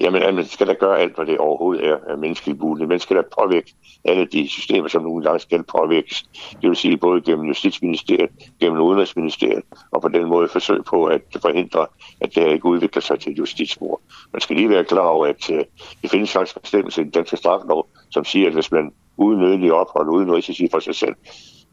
Jamen, 0.00 0.22
altså, 0.22 0.34
man 0.34 0.44
skal 0.44 0.66
da 0.66 0.72
gøre 0.72 0.98
alt, 0.98 1.14
hvad 1.16 1.26
det 1.26 1.38
overhovedet 1.38 1.86
er, 1.86 1.96
er 2.06 2.16
menneskeligt 2.16 2.60
muligt. 2.60 2.88
Man 2.88 3.00
skal 3.00 3.16
da 3.16 3.22
påvirke 3.40 3.74
alle 4.04 4.26
de 4.26 4.48
systemer, 4.48 4.88
som 4.88 5.02
nogle 5.02 5.24
gange 5.24 5.40
skal 5.40 5.62
påvirkes. 5.62 6.24
Det 6.62 6.68
vil 6.68 6.76
sige 6.76 6.96
både 6.96 7.20
gennem 7.20 7.46
Justitsministeriet, 7.46 8.30
gennem 8.60 8.80
Udenrigsministeriet, 8.80 9.64
og 9.90 10.02
på 10.02 10.08
den 10.08 10.28
måde 10.28 10.48
forsøge 10.48 10.82
på 10.82 11.04
at 11.04 11.22
forhindre, 11.42 11.86
at 12.20 12.34
det 12.34 12.42
her 12.42 12.50
ikke 12.50 12.66
udvikler 12.66 13.02
sig 13.02 13.20
til 13.20 13.32
et 13.32 13.38
justitsmord. 13.38 14.00
Man 14.32 14.40
skal 14.40 14.56
lige 14.56 14.68
være 14.68 14.84
klar 14.84 15.06
over, 15.06 15.26
at 15.26 15.50
uh, 15.50 15.58
det 16.02 16.10
findes 16.10 16.32
faktisk 16.32 16.60
bestemmelse 16.60 17.00
i 17.00 17.04
den 17.04 17.10
danske 17.10 17.36
straffelov, 17.36 17.88
som 18.10 18.24
siger, 18.24 18.46
at 18.46 18.54
hvis 18.54 18.72
man 18.72 18.92
uden 19.16 19.40
nødvendig 19.40 19.72
ophold, 19.72 20.08
uden 20.08 20.32
risici 20.32 20.68
for 20.70 20.78
sig 20.78 20.94
selv, 20.94 21.14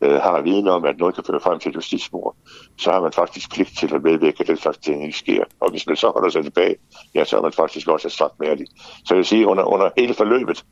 øh, 0.04 0.22
har 0.22 0.42
viden 0.42 0.68
om, 0.68 0.86
at 0.86 0.98
noget 0.98 1.16
kan 1.16 1.24
føre 1.24 1.40
frem 1.40 1.60
til 1.60 1.70
et 1.70 1.76
justitsmord, 1.76 2.36
så 2.78 2.92
har 2.92 3.02
man 3.02 3.12
faktisk 3.12 3.54
pligt 3.54 3.78
til 3.78 3.96
at 3.96 4.04
medvirke, 4.04 4.38
at 4.40 4.48
den 4.48 4.58
slags 4.58 4.78
ting 4.78 5.04
ikke 5.04 5.18
sker. 5.18 5.44
Og 5.60 5.72
hvis 5.72 5.88
man 5.88 5.96
så 5.96 6.12
holder 6.16 6.30
sig 6.30 6.44
tilbage, 6.44 6.76
ja, 7.16 7.24
så 7.26 7.38
er 7.38 7.42
man 7.42 7.52
faktisk 7.52 7.88
også 7.88 8.10
strafmærdig. 8.10 8.68
Så 8.78 9.06
jeg 9.10 9.18
vil 9.18 9.26
sige, 9.26 9.48
under, 9.48 9.64
under 9.64 9.90
hele 9.98 10.14
forløbet 10.14 10.66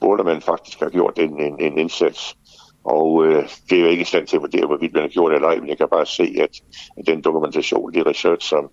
burde 0.00 0.24
man 0.24 0.40
faktisk 0.40 0.80
have 0.80 0.90
gjort 0.90 1.18
en, 1.18 1.40
en, 1.40 1.60
en 1.60 1.78
indsats. 1.78 2.36
Og 2.84 3.26
øh, 3.26 3.48
det 3.70 3.78
er 3.78 3.82
jo 3.82 3.88
ikke 3.88 4.02
i 4.02 4.04
stand 4.04 4.26
til 4.26 4.36
at 4.36 4.42
vurdere, 4.42 4.66
hvorvidt 4.66 4.92
man 4.92 5.02
har 5.02 5.08
gjort 5.08 5.30
det 5.30 5.36
eller 5.36 5.48
ej, 5.48 5.56
men 5.56 5.68
jeg 5.68 5.78
kan 5.78 5.88
bare 5.90 6.06
se, 6.06 6.36
at, 6.40 6.60
at 6.96 7.06
den 7.06 7.20
dokumentation, 7.20 7.92
det 7.92 8.06
research, 8.06 8.48
som 8.48 8.70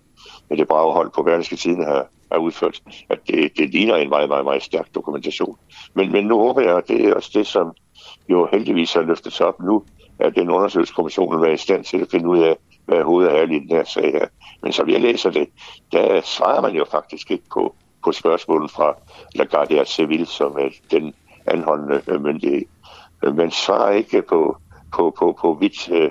med 0.48 0.58
det 0.58 0.68
brave 0.68 0.92
hold 0.92 1.10
på 1.14 1.22
verdenske 1.22 1.56
Tiden 1.56 1.84
har, 1.84 2.06
har 2.32 2.38
udført, 2.38 2.82
at 3.10 3.18
det, 3.26 3.56
det 3.56 3.70
ligner 3.70 3.96
en 3.96 4.08
meget, 4.08 4.28
meget, 4.28 4.44
meget 4.44 4.62
stærk 4.62 4.94
dokumentation. 4.94 5.56
Men, 5.94 6.12
men 6.12 6.26
nu 6.26 6.38
håber 6.38 6.60
jeg, 6.60 6.76
at 6.76 6.88
det 6.88 7.04
er 7.04 7.14
også 7.14 7.30
det, 7.34 7.46
som 7.46 7.72
jo 8.28 8.48
heldigvis 8.52 8.92
har 8.92 9.02
løftet 9.02 9.32
sig 9.32 9.46
op 9.46 9.60
nu, 9.60 9.82
at 10.18 10.34
den 10.34 10.50
undersøgelseskommission 10.50 11.34
vil 11.34 11.42
være 11.42 11.54
i 11.54 11.56
stand 11.56 11.84
til 11.84 12.00
at 12.00 12.10
finde 12.10 12.28
ud 12.28 12.38
af, 12.38 12.56
hvad 12.86 13.02
hovedet 13.02 13.32
er 13.32 13.42
i 13.42 13.58
den 13.58 13.68
her 13.68 13.84
sag 13.84 14.12
her. 14.12 14.26
Men 14.62 14.72
som 14.72 14.88
jeg 14.88 15.00
læser 15.00 15.30
det, 15.30 15.48
der 15.92 16.20
svarer 16.24 16.60
man 16.60 16.74
jo 16.74 16.84
faktisk 16.90 17.30
ikke 17.30 17.44
på, 17.52 17.74
på 18.04 18.12
spørgsmålet 18.12 18.70
fra 18.70 18.94
La 19.34 19.44
Guardia 19.44 19.84
Civil, 19.84 20.26
som 20.26 20.52
er 20.52 20.68
den 20.90 21.14
anholdende 21.46 22.02
øh, 22.06 22.22
myndighed. 22.22 22.62
Man 23.34 23.50
svarer 23.50 23.92
ikke 23.92 24.22
på, 24.22 24.56
på, 24.96 25.14
på, 25.18 25.38
på 25.40 25.56
vidt 25.60 25.90
øh, 25.90 26.10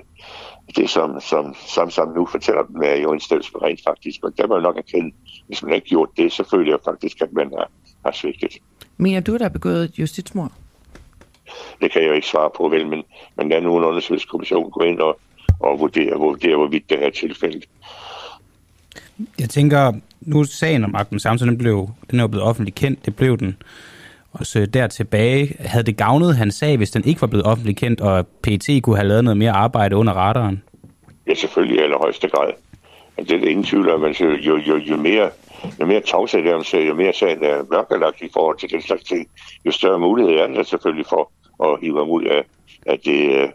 det, 0.76 0.90
som, 0.90 1.20
som 1.22 1.56
Samsam 1.68 2.08
nu 2.08 2.26
fortæller 2.26 2.64
dem, 2.64 2.82
er 2.84 2.96
jo 2.96 3.12
en 3.12 3.20
rent 3.20 3.82
faktisk. 3.88 4.24
Og 4.24 4.38
der 4.38 4.48
må 4.48 4.56
jeg 4.56 4.62
nok 4.62 4.78
erkende, 4.78 5.16
hvis 5.48 5.64
man 5.64 5.74
ikke 5.74 5.88
gjort 5.88 6.10
det, 6.18 6.32
så 6.32 6.44
føler 6.52 6.72
jeg 6.72 6.80
faktisk, 6.86 7.22
at 7.22 7.34
man 7.34 7.52
har, 7.58 7.70
har 8.06 8.12
svigtet. 8.12 8.58
Mener 8.98 9.22
du, 9.22 9.38
der 9.38 9.46
er 9.46 9.50
begået 9.50 10.00
justitsmord? 10.00 10.52
Det 11.82 11.92
kan 11.92 12.02
jeg 12.02 12.10
jo 12.10 12.14
ikke 12.14 12.28
svare 12.28 12.50
på, 12.58 12.68
vel, 12.68 12.88
men, 12.88 13.04
men 13.36 13.52
der 13.52 13.58
er 13.58 13.62
nu 13.62 13.78
en 13.78 13.84
undersøgelseskommission 13.84 14.72
gå 14.72 14.82
ind 14.84 15.00
og, 15.00 15.20
og 15.60 15.80
vurdere, 15.80 16.16
vurdere, 16.16 16.56
hvorvidt 16.56 16.90
det 16.90 17.00
her 17.00 17.10
tilfælde. 17.10 17.62
Jeg 19.40 19.50
tænker, 19.50 19.94
nu 20.22 20.44
sagen 20.44 20.84
om 20.84 20.96
Agten 20.96 21.20
Samson, 21.20 21.48
den, 21.48 21.58
blev, 21.58 21.90
den 22.12 22.20
er 22.20 22.24
jo 22.24 22.28
blevet 22.28 22.48
offentligt 22.48 22.76
kendt, 22.76 23.06
det 23.06 23.16
blev 23.16 23.38
den 23.38 23.58
også 24.34 24.66
der 24.66 24.88
tilbage. 24.88 25.56
Havde 25.60 25.84
det 25.84 25.98
gavnet 25.98 26.36
hans 26.36 26.56
sag, 26.56 26.78
hvis 26.78 26.92
den 26.92 27.06
ikke 27.06 27.22
var 27.22 27.28
blevet 27.28 27.46
offentligt 27.46 27.80
kendt, 27.80 28.02
og 28.02 28.28
PT 28.28 28.70
kunne 28.84 28.96
have 28.96 29.08
lavet 29.08 29.24
noget 29.24 29.38
mere 29.38 29.52
arbejde 29.52 29.96
under 29.96 30.14
radaren? 30.14 30.64
Ja, 31.28 31.34
selvfølgelig 31.34 31.78
i 31.78 31.84
allerhøjeste 31.84 32.28
grad. 32.28 32.52
Det 33.18 33.32
er 33.32 33.40
det 33.40 33.48
ingen 33.48 33.64
tvivl 33.64 33.90
om, 33.90 34.04
at 34.04 34.22
jo, 34.22 34.30
jo, 34.30 34.58
jo, 34.58 34.78
jo 34.78 34.98
mere 34.98 35.30
jo 35.80 35.86
mere 35.86 36.02
tavshed 36.02 36.44
der 36.44 36.54
om 36.54 36.80
jo 36.88 36.94
mere 36.94 37.14
sagen 37.14 37.44
er 37.44 37.64
mørkelagt 37.72 38.22
i 38.22 38.30
forhold 38.34 38.58
til 38.58 38.70
den 38.72 38.82
slags 38.82 39.04
ting, 39.04 39.28
jo 39.66 39.72
større 39.72 40.00
mulighed 40.00 40.34
er 40.34 40.48
der 40.48 40.64
selvfølgelig 40.64 41.06
for 41.06 41.32
at 41.64 41.80
hive 41.82 41.98
ham 41.98 42.10
ud 42.10 42.24
af, 42.24 42.44
at 42.86 43.00
det, 43.06 43.52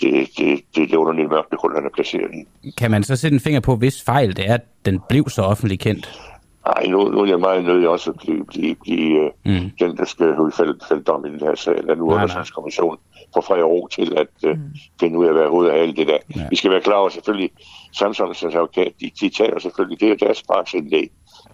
det, 0.00 0.28
det, 0.38 0.60
det, 0.74 0.90
det 0.90 0.96
underlige 0.96 1.28
mørke 1.28 1.56
hul, 1.62 1.74
han 1.74 1.84
er 1.84 1.90
placeret 1.94 2.30
i. 2.34 2.70
Kan 2.70 2.90
man 2.90 3.02
så 3.02 3.16
sætte 3.16 3.34
en 3.34 3.40
finger 3.40 3.60
på, 3.60 3.76
hvis 3.76 4.02
fejl 4.02 4.36
det 4.36 4.50
er, 4.50 4.54
at 4.54 4.64
den 4.84 5.00
blev 5.08 5.28
så 5.28 5.42
offentligt 5.42 5.80
kendt? 5.80 6.20
Nej, 6.66 6.86
nu, 6.86 7.08
nu 7.08 7.20
er 7.20 7.26
jeg 7.26 7.40
meget 7.40 7.64
nødig 7.64 7.88
også 7.88 8.10
at 8.10 8.16
blive, 8.16 8.44
blive, 8.44 8.74
blive 8.74 9.30
mm. 9.44 9.70
den, 9.80 9.96
der 9.96 10.04
skal 10.04 10.34
fælde, 10.56 10.78
fælde 10.88 11.02
dom 11.02 11.26
i 11.26 11.30
den 11.30 11.40
her 11.40 11.54
sag. 11.54 11.84
Lad 11.84 11.96
nu 11.96 12.12
undersøgelseskommissionen 12.12 12.98
få 13.34 13.40
fri 13.40 13.62
ro 13.62 13.86
til 13.86 14.14
at 14.16 14.50
uh, 14.50 14.50
mm. 14.50 14.74
finde 15.00 15.18
ud 15.18 15.26
af, 15.26 15.32
hvad 15.32 15.48
hovedet 15.48 15.72
af 15.72 15.82
alt 15.82 15.96
det 15.96 16.06
der. 16.06 16.18
Ja. 16.36 16.46
Vi 16.50 16.56
skal 16.56 16.70
være 16.70 16.80
klar 16.80 16.94
over 16.94 17.08
selvfølgelig, 17.08 17.50
Samsons 17.92 18.44
advokat, 18.44 18.92
de, 19.00 19.10
de 19.20 19.28
taler 19.28 19.58
selvfølgelig, 19.58 20.00
det 20.00 20.10
er 20.10 20.26
deres 20.26 20.42
partsindlæg 20.42 21.10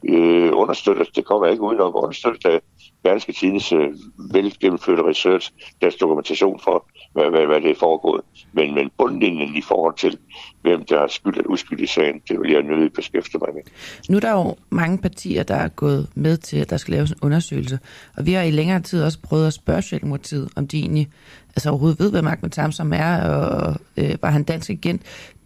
øh, 0.09 0.51
understøtter, 0.53 1.05
det 1.16 1.25
kommer 1.25 1.46
ikke 1.46 1.62
udenom, 1.62 1.92
understøtter 1.94 2.51
af 2.51 2.61
Berlingske 3.07 3.33
Tidens 3.33 3.73
øh, 3.73 3.88
velgennemførte 4.33 5.03
research, 5.03 5.53
deres 5.81 5.95
dokumentation 5.95 6.61
for, 6.64 6.87
hvad, 7.12 7.31
hvad, 7.31 7.47
hvad 7.47 7.61
det 7.61 7.71
er 7.71 7.75
foregået. 7.79 8.21
Men, 8.53 8.75
men 8.75 8.90
bundlinjen 8.99 9.57
i 9.57 9.62
forhold 9.62 9.95
til, 9.97 10.19
hvem 10.62 10.85
der 10.85 10.99
har 10.99 11.07
skyld 11.07 11.37
eller 11.37 11.51
uskyld 11.51 11.81
i 11.81 11.87
sagen, 11.87 12.21
det 12.29 12.40
vil 12.40 12.51
jeg 12.53 12.62
nødigt 12.62 12.95
beskæftige 12.95 13.40
mig 13.47 13.55
med. 13.55 13.62
Nu 14.09 14.16
er 14.16 14.21
der 14.21 14.31
jo 14.31 14.57
mange 14.71 14.99
partier, 14.99 15.42
der 15.42 15.55
er 15.55 15.69
gået 15.69 16.09
med 16.14 16.37
til, 16.37 16.57
at 16.57 16.71
der 16.71 16.77
skal 16.77 16.92
laves 16.92 17.11
en 17.11 17.16
undersøgelse, 17.23 17.79
og 18.16 18.27
vi 18.27 18.33
har 18.33 18.42
i 18.42 18.51
længere 18.51 18.81
tid 18.81 19.03
også 19.03 19.21
prøvet 19.21 19.47
at 19.47 19.53
spørge 19.53 19.83
Socialdemokratiet, 19.83 20.49
om 20.57 20.69
de 20.69 20.79
egentlig 20.79 21.09
altså 21.57 21.71
overhovedet 21.71 21.99
ved, 21.99 22.11
hvem 22.11 22.27
Ahmed 22.27 22.51
Samsom 22.51 22.92
er, 22.92 23.29
og 23.31 23.75
øh, 23.97 24.16
var 24.23 24.31
han 24.31 24.45
dansk 24.45 24.71
agent. 24.71 25.03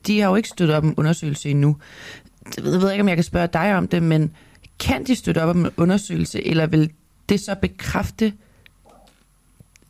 De 0.06 0.20
har 0.20 0.28
jo 0.28 0.36
ikke 0.36 0.48
støttet 0.48 0.76
op 0.76 0.84
en 0.84 0.94
undersøgelse 0.96 1.50
endnu. 1.50 1.76
Jeg 2.56 2.64
ved 2.64 2.90
ikke, 2.90 3.02
om 3.02 3.08
jeg 3.08 3.16
kan 3.16 3.24
spørge 3.24 3.46
dig 3.46 3.76
om 3.76 3.88
det, 3.88 4.02
men 4.02 4.32
kan 4.80 5.04
de 5.04 5.14
støtte 5.14 5.42
op 5.42 5.48
om 5.48 5.64
en 5.64 5.70
undersøgelse, 5.76 6.46
eller 6.46 6.66
vil 6.66 6.90
det 7.30 7.40
så 7.40 7.54
bekræfte, 7.62 8.32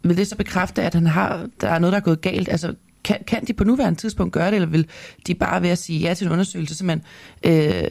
vil 0.03 0.17
det 0.17 0.27
så 0.27 0.37
bekræfte, 0.37 0.83
at 0.83 0.95
han 0.95 1.07
har, 1.07 1.49
der 1.61 1.69
er 1.69 1.79
noget, 1.79 1.93
der 1.93 1.99
er 1.99 2.05
gået 2.05 2.21
galt? 2.21 2.49
Altså, 2.49 2.75
kan, 3.05 3.17
kan 3.27 3.45
de 3.45 3.53
på 3.53 3.65
nuværende 3.65 4.01
tidspunkt 4.01 4.33
gøre 4.33 4.47
det, 4.47 4.55
eller 4.55 4.69
vil 4.69 4.91
de 5.27 5.35
bare 5.35 5.63
ved 5.63 5.71
at 5.71 5.79
sige 5.79 6.01
ja 6.01 6.15
til 6.15 6.27
en 6.27 6.33
undersøgelse, 6.33 6.77
så 6.77 6.85
man 6.85 7.03
øh, 7.47 7.85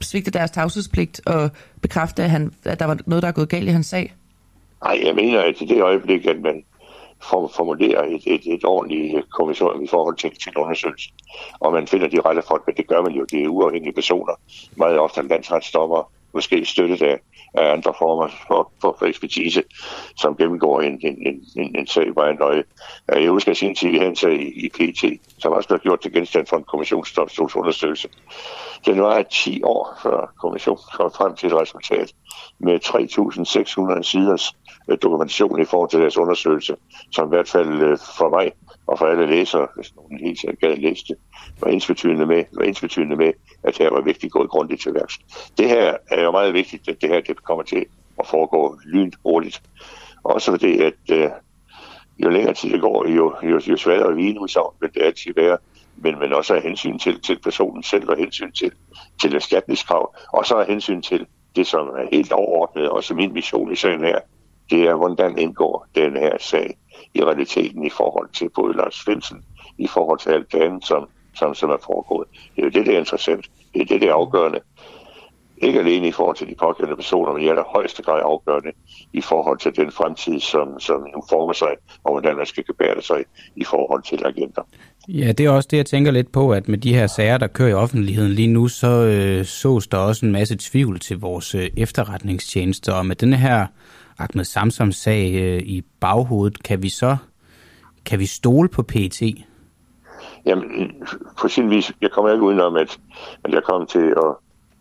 svigte 0.00 0.30
deres 0.30 0.50
tavshedspligt 0.50 1.20
og 1.26 1.50
bekræfte, 1.82 2.22
at, 2.22 2.30
han, 2.30 2.52
at 2.64 2.80
der 2.80 2.86
var 2.86 2.98
noget, 3.06 3.22
der 3.22 3.28
er 3.28 3.32
gået 3.32 3.48
galt 3.48 3.68
i 3.68 3.72
hans 3.72 3.86
sag? 3.86 4.14
Nej, 4.84 5.00
jeg 5.04 5.14
mener, 5.14 5.40
at 5.40 5.60
i 5.60 5.64
det 5.64 5.82
øjeblik, 5.82 6.26
at 6.26 6.40
man 6.40 6.64
formulerer 7.56 8.02
et, 8.02 8.22
et, 8.26 8.54
et 8.54 8.64
ordentligt 8.64 9.30
kommission 9.30 9.84
i 9.84 9.88
forhold 9.88 10.16
til, 10.16 10.30
til 10.30 10.56
undersøgelsen, 10.56 11.14
og 11.60 11.72
man 11.72 11.86
finder 11.86 12.08
de 12.08 12.20
rette 12.20 12.42
folk, 12.48 12.62
men 12.66 12.76
det 12.76 12.86
gør 12.88 13.02
man 13.02 13.12
jo, 13.12 13.24
det 13.24 13.42
er 13.42 13.48
uafhængige 13.48 13.92
personer, 13.92 14.32
meget 14.76 14.98
ofte 14.98 15.22
landsretsdommer, 15.22 16.12
måske 16.34 16.64
støttet 16.64 17.02
af, 17.02 17.20
af 17.54 17.72
andre 17.72 17.94
former 17.98 18.28
for, 18.46 18.72
for, 18.80 18.96
for 18.98 19.06
ekspertise, 19.06 19.62
som 20.16 20.36
gennemgår 20.36 20.80
en, 20.80 21.00
en, 21.02 21.16
en, 21.26 21.44
en 21.56 21.76
en 21.76 21.86
sag 21.86 22.14
meget 22.16 22.38
nøje. 22.38 22.64
Jeg 23.08 23.30
husker 23.30 23.50
at 23.50 23.56
sin 23.56 23.74
tid, 23.74 23.88
vi 23.88 23.96
havde 23.96 24.10
en 24.10 24.16
sag 24.16 24.32
i, 24.32 24.66
i 24.66 24.68
PT, 24.68 25.20
som 25.38 25.52
også 25.52 25.68
blev 25.68 25.80
gjort 25.80 26.00
til 26.00 26.12
genstand 26.12 26.46
for 26.46 26.56
en 26.56 26.64
kommissionsdomstolsundersøgelse. 26.64 28.08
Den 28.86 29.02
var 29.02 29.22
10 29.22 29.62
år 29.62 29.98
før 30.02 30.34
kommissionen 30.40 30.82
kom 30.92 31.10
frem 31.16 31.36
til 31.36 31.46
et 31.46 31.60
resultat 31.60 32.12
med 32.58 32.80
3.600 33.96 34.02
siders 34.02 34.52
øh, 34.88 34.98
dokumentation 35.02 35.62
i 35.62 35.64
forhold 35.64 35.90
til 35.90 36.00
deres 36.00 36.18
undersøgelse, 36.18 36.76
som 37.12 37.26
i 37.26 37.28
hvert 37.28 37.48
fald 37.48 37.82
øh, 37.82 37.98
for 38.18 38.28
mig 38.28 38.52
og 38.86 38.98
for 38.98 39.06
alle 39.06 39.26
læsere, 39.26 39.68
hvis 39.74 39.96
nogen 39.96 40.18
helt 40.18 40.40
sikkert 40.40 40.58
gad 40.58 40.76
læse 40.76 41.04
det, 41.08 41.16
var 41.60 41.68
ensbetydende 41.70 42.26
med, 42.26 42.44
var 42.52 42.64
ensbetydende 42.64 43.16
med, 43.16 43.32
at 43.62 43.78
her 43.78 43.90
var 43.90 44.00
vigtigt 44.00 44.32
gået 44.32 44.50
grundigt 44.50 44.82
til 44.82 44.94
værks. 44.94 45.18
Det 45.58 45.68
her 45.68 45.96
er 46.10 46.22
jo 46.22 46.30
meget 46.30 46.54
vigtigt, 46.54 46.88
at 46.88 47.00
det 47.00 47.08
her 47.08 47.20
det 47.20 47.44
kommer 47.44 47.64
til 47.64 47.86
at 48.18 48.26
foregå 48.26 48.78
lynhurtigt. 48.84 49.62
Også 50.24 50.50
fordi, 50.50 50.78
at 50.78 50.94
øh, 51.10 51.30
jo 52.18 52.28
længere 52.28 52.54
tid 52.54 52.72
det 52.72 52.80
går, 52.80 53.08
jo, 53.08 53.34
jo, 53.42 53.60
jo 53.66 53.76
sværere 53.76 54.14
vinudsavn 54.14 54.74
vil 54.80 54.90
det 54.94 55.02
altid 55.02 55.34
være, 55.36 55.58
men, 55.96 56.18
men 56.18 56.32
også 56.32 56.54
af 56.54 56.62
hensyn 56.62 56.98
til, 56.98 57.20
til 57.20 57.38
personen 57.38 57.82
selv 57.82 58.10
og 58.10 58.16
hensyn 58.16 58.52
til, 58.52 58.72
til 59.20 59.34
erstatningskrav, 59.34 60.14
og 60.32 60.46
så 60.46 60.54
af 60.54 60.66
hensyn 60.66 61.02
til 61.02 61.26
det, 61.56 61.66
som 61.66 61.88
er 61.88 62.08
helt 62.12 62.32
overordnet, 62.32 62.90
og 62.90 63.04
som 63.04 63.16
min 63.16 63.32
mission 63.32 63.72
i 63.72 63.76
sagen 63.76 64.00
her, 64.00 64.18
det 64.70 64.82
er, 64.82 64.94
hvordan 64.94 65.38
indgår 65.38 65.86
den 65.94 66.16
her 66.16 66.38
sag 66.38 66.76
i 67.14 67.22
realiteten 67.24 67.84
i 67.84 67.90
forhold 67.90 68.28
til 68.32 68.50
både 68.54 68.76
Lars 68.76 68.94
Svendsen, 68.94 69.42
i 69.78 69.86
forhold 69.86 70.18
til 70.18 70.30
alt 70.30 70.52
det 70.52 70.62
andet, 70.62 70.86
som, 70.86 71.08
som, 71.34 71.54
som 71.54 71.70
er 71.70 71.76
foregået. 71.86 72.28
Det 72.56 72.62
er 72.62 72.66
jo 72.66 72.70
det, 72.70 72.86
der 72.86 72.92
er 72.92 72.98
interessant. 72.98 73.46
Det 73.74 73.82
er 73.82 73.86
det, 73.86 74.00
der 74.00 74.08
er 74.08 74.14
afgørende. 74.14 74.60
Ikke 75.62 75.78
alene 75.78 76.08
i 76.08 76.12
forhold 76.12 76.36
til 76.36 76.48
de 76.48 76.54
pågældende 76.54 76.96
personer, 76.96 77.32
men 77.32 77.42
i 77.42 77.48
allerhøjeste 77.48 78.02
grad 78.02 78.20
afgørende 78.24 78.72
i 79.12 79.20
forhold 79.20 79.58
til 79.58 79.76
den 79.76 79.92
fremtid, 79.92 80.40
som, 80.40 80.80
som 80.80 81.00
nu 81.00 81.22
former 81.30 81.52
sig, 81.52 81.68
og 82.04 82.12
hvordan 82.12 82.36
man 82.36 82.46
skal 82.46 82.64
gebære 82.64 83.02
sig 83.02 83.24
i 83.56 83.64
forhold 83.64 84.02
til 84.02 84.22
agenter. 84.24 84.62
Ja, 85.08 85.32
det 85.32 85.46
er 85.46 85.50
også 85.50 85.68
det, 85.70 85.76
jeg 85.76 85.86
tænker 85.86 86.10
lidt 86.10 86.32
på, 86.32 86.50
at 86.50 86.68
med 86.68 86.78
de 86.78 86.94
her 86.94 87.06
sager, 87.06 87.38
der 87.38 87.46
kører 87.46 87.70
i 87.70 87.74
offentligheden 87.74 88.32
lige 88.32 88.48
nu, 88.48 88.68
så 88.68 88.88
øh, 88.88 89.44
sås 89.44 89.86
der 89.86 89.98
også 89.98 90.26
en 90.26 90.32
masse 90.32 90.56
tvivl 90.60 90.98
til 90.98 91.20
vores 91.20 91.54
øh, 91.54 91.70
efterretningstjenester, 91.76 92.92
og 92.92 93.06
med 93.06 93.16
denne 93.16 93.36
her 93.36 93.66
Ahmed 94.18 94.44
Samsams 94.44 94.96
sag 94.96 95.34
øh, 95.34 95.62
i 95.62 95.82
baghovedet, 96.00 96.62
kan 96.62 96.82
vi 96.82 96.88
så 96.88 97.16
kan 98.06 98.18
vi 98.18 98.26
stole 98.26 98.68
på 98.68 98.82
PET? 98.82 99.22
Jamen, 100.46 100.92
på 101.40 101.48
sin 101.48 101.70
vis, 101.70 101.92
jeg 102.00 102.10
kommer 102.10 102.32
ikke 102.32 102.44
udenom, 102.44 102.76
at, 102.76 102.98
at 103.44 103.52
jeg 103.52 103.62
kommer 103.62 103.86
til 103.86 104.14
at 104.16 104.34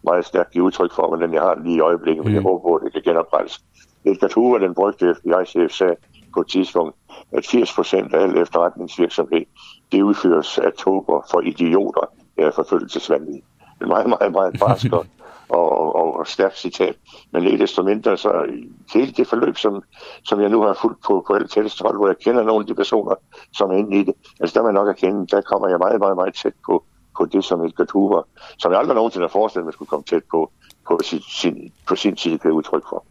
meget 0.05 0.25
stærkt 0.25 0.51
give 0.51 0.63
udtryk 0.63 0.93
for, 0.93 1.07
hvordan 1.07 1.33
jeg 1.33 1.41
har 1.41 1.55
lige 1.63 1.75
i 1.75 1.79
øjeblikket, 1.79 2.23
men 2.23 2.31
mm. 2.31 2.35
jeg 2.35 2.43
håber 2.43 2.69
på, 2.69 2.75
at 2.75 2.81
det 2.83 2.93
kan 2.93 3.13
genoprettes. 3.13 3.61
Edgar 4.05 4.31
Hoover, 4.35 4.57
den 4.57 4.73
brygte 4.75 5.15
FBI-chef, 5.15 5.71
sagde 5.71 5.95
på 6.33 6.41
et 6.41 6.47
tidspunkt, 6.47 6.95
at 7.31 7.45
80 7.45 7.75
procent 7.75 8.13
af 8.13 8.23
al 8.23 8.37
efterretningsvirksomhed, 8.37 9.45
det 9.91 10.01
udføres 10.01 10.57
af 10.57 10.73
tober 10.73 11.27
for 11.31 11.41
idioter, 11.41 12.05
er 12.37 12.51
forfølgelsesvandlige. 12.51 13.43
Det 13.79 13.85
er 13.85 13.87
meget, 13.87 14.09
meget, 14.09 14.31
meget 14.31 14.55
barsk 14.59 14.93
og, 14.95 15.05
og, 15.49 15.95
og, 15.95 16.19
og 16.19 16.27
stærkt 16.27 16.57
citat. 16.57 16.95
Men 17.31 17.43
ikke 17.43 17.57
desto 17.57 17.83
mindre, 17.83 18.17
så 18.17 18.45
hele 18.93 19.11
det 19.11 19.27
forløb, 19.27 19.57
som, 19.57 19.83
som 20.23 20.41
jeg 20.41 20.49
nu 20.49 20.61
har 20.61 20.73
fulgt 20.81 21.03
på, 21.07 21.23
på 21.27 21.33
alle 21.33 21.47
tætteste 21.47 21.83
hold, 21.83 21.97
hvor 21.97 22.07
jeg 22.07 22.17
kender 22.17 22.43
nogle 22.43 22.63
af 22.63 22.67
de 22.67 22.75
personer, 22.75 23.15
som 23.53 23.71
er 23.71 23.75
inde 23.75 23.97
i 23.97 24.03
det, 24.03 24.13
altså 24.39 24.53
der 24.53 24.61
må 24.61 24.67
jeg 24.67 24.73
nok 24.73 24.87
erkende, 24.87 25.27
der 25.27 25.41
kommer 25.41 25.67
jeg 25.67 25.77
meget, 25.77 25.99
meget, 25.99 26.15
meget 26.15 26.33
tæt 26.33 26.53
på, 26.65 26.83
på 27.17 27.25
det, 27.25 27.43
som 27.43 27.65
Edgar 27.65 27.85
Hoover, 27.93 28.23
som 28.57 28.71
jeg 28.71 28.79
aldrig 28.79 28.95
nogensinde 28.95 29.23
har 29.23 29.31
forestillet 29.31 29.65
mig 29.65 29.73
skulle 29.73 29.89
komme 29.89 30.03
tæt 30.03 30.23
på, 30.31 30.51
på 30.87 30.99
sin, 31.03 31.21
sin, 31.21 31.71
på 31.87 31.95
sin 31.95 32.17
side, 32.17 32.37
kan 32.37 32.51
udtryk 32.51 32.83
for. 32.89 33.05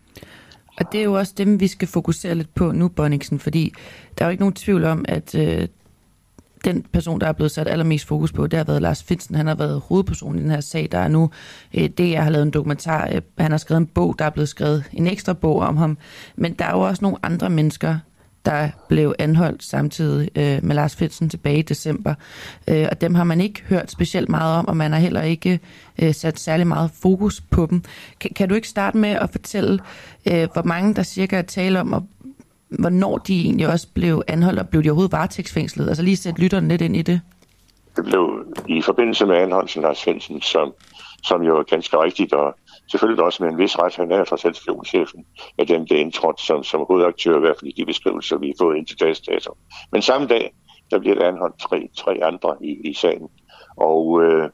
Og 0.78 0.92
det 0.92 1.00
er 1.00 1.04
jo 1.04 1.14
også 1.14 1.34
dem, 1.36 1.60
vi 1.60 1.66
skal 1.66 1.88
fokusere 1.88 2.34
lidt 2.34 2.54
på 2.54 2.72
nu, 2.72 2.88
Bonniksen, 2.88 3.38
fordi 3.38 3.72
der 4.18 4.24
er 4.24 4.28
jo 4.28 4.30
ikke 4.30 4.42
nogen 4.42 4.54
tvivl 4.54 4.84
om, 4.84 5.04
at 5.08 5.34
øh, 5.34 5.68
den 6.64 6.82
person, 6.92 7.20
der 7.20 7.26
er 7.26 7.32
blevet 7.32 7.50
sat 7.50 7.68
allermest 7.68 8.06
fokus 8.06 8.32
på, 8.32 8.46
det 8.46 8.56
har 8.56 8.64
været 8.64 8.82
Lars 8.82 9.02
Finsen. 9.02 9.34
Han 9.34 9.46
har 9.46 9.54
været 9.54 9.82
hovedpersonen 9.88 10.38
i 10.38 10.42
den 10.42 10.50
her 10.50 10.60
sag. 10.60 10.88
Der 10.92 10.98
er 10.98 11.08
nu, 11.08 11.30
øh, 11.74 11.88
det 11.88 12.10
jeg 12.10 12.22
har 12.22 12.30
lavet 12.30 12.42
en 12.42 12.50
dokumentar, 12.50 13.08
øh, 13.14 13.22
han 13.38 13.50
har 13.50 13.58
skrevet 13.58 13.80
en 13.80 13.86
bog, 13.86 14.14
der 14.18 14.24
er 14.24 14.30
blevet 14.30 14.48
skrevet 14.48 14.84
en 14.92 15.06
ekstra 15.06 15.32
bog 15.32 15.58
om 15.58 15.76
ham. 15.76 15.98
Men 16.36 16.52
der 16.52 16.64
er 16.64 16.70
jo 16.70 16.80
også 16.80 17.04
nogle 17.04 17.18
andre 17.22 17.50
mennesker, 17.50 17.98
der 18.44 18.68
blev 18.88 19.14
anholdt 19.18 19.64
samtidig 19.64 20.30
øh, 20.36 20.58
med 20.62 20.74
Lars 20.74 20.96
Finsen 20.96 21.28
tilbage 21.28 21.58
i 21.58 21.62
december. 21.62 22.14
Øh, 22.68 22.86
og 22.90 23.00
dem 23.00 23.14
har 23.14 23.24
man 23.24 23.40
ikke 23.40 23.62
hørt 23.68 23.90
specielt 23.90 24.28
meget 24.28 24.58
om, 24.58 24.68
og 24.68 24.76
man 24.76 24.92
har 24.92 24.98
heller 24.98 25.22
ikke 25.22 25.60
øh, 26.02 26.14
sat 26.14 26.38
særlig 26.38 26.66
meget 26.66 26.90
fokus 27.02 27.40
på 27.40 27.66
dem. 27.70 27.82
Kan, 28.20 28.30
kan 28.36 28.48
du 28.48 28.54
ikke 28.54 28.68
starte 28.68 28.96
med 28.96 29.10
at 29.10 29.30
fortælle, 29.30 29.78
øh, 30.32 30.48
hvor 30.52 30.62
mange 30.62 30.94
der 30.94 31.02
cirka 31.02 31.36
er 31.36 31.42
tale 31.42 31.80
om, 31.80 31.92
og 31.92 32.06
hvornår 32.68 33.18
de 33.18 33.40
egentlig 33.40 33.68
også 33.68 33.88
blev 33.94 34.22
anholdt, 34.28 34.60
og 34.60 34.68
blev 34.68 34.84
de 34.84 34.88
overhovedet 34.88 35.12
varetægtsfængslet? 35.12 35.88
Altså 35.88 36.02
lige 36.02 36.16
sætte 36.16 36.40
lytteren 36.40 36.68
lidt 36.68 36.82
ind 36.82 36.96
i 36.96 37.02
det. 37.02 37.20
Det 37.96 38.04
blev 38.04 38.46
i 38.68 38.82
forbindelse 38.82 39.26
med 39.26 39.36
anholdelsen 39.36 39.84
af 39.84 39.88
Lars 39.88 40.02
Finsen, 40.04 40.42
som, 40.42 40.72
som 41.22 41.42
jo 41.42 41.58
er 41.58 41.62
ganske 41.62 42.02
rigtigt, 42.02 42.32
og 42.32 42.56
selvfølgelig 42.90 43.24
også 43.24 43.42
med 43.42 43.52
en 43.52 43.58
vis 43.58 43.78
ret, 43.78 43.96
han 43.96 44.12
er 44.12 44.24
fra 44.24 44.52
spionchefen 44.52 45.26
af 45.58 45.66
dem, 45.66 45.86
der 45.86 45.96
indtrådt 45.96 46.40
som, 46.40 46.64
som 46.64 46.84
hovedaktør, 46.88 47.36
i 47.36 47.40
hvert 47.40 47.56
fald 47.60 47.70
i 47.70 47.80
de 47.80 47.86
beskrivelser, 47.86 48.38
vi 48.38 48.46
har 48.46 48.64
fået 48.64 48.76
ind 48.76 48.86
til 48.86 49.00
dags 49.00 49.20
dato. 49.20 49.56
Men 49.92 50.02
samme 50.02 50.26
dag, 50.26 50.54
der 50.90 50.98
bliver 50.98 51.14
der 51.14 51.28
anholdt 51.28 51.58
tre, 51.58 51.88
tre 51.96 52.18
andre 52.22 52.56
i, 52.60 52.90
i 52.90 52.94
sagen, 52.94 53.28
og 53.76 54.22
øh, 54.22 54.50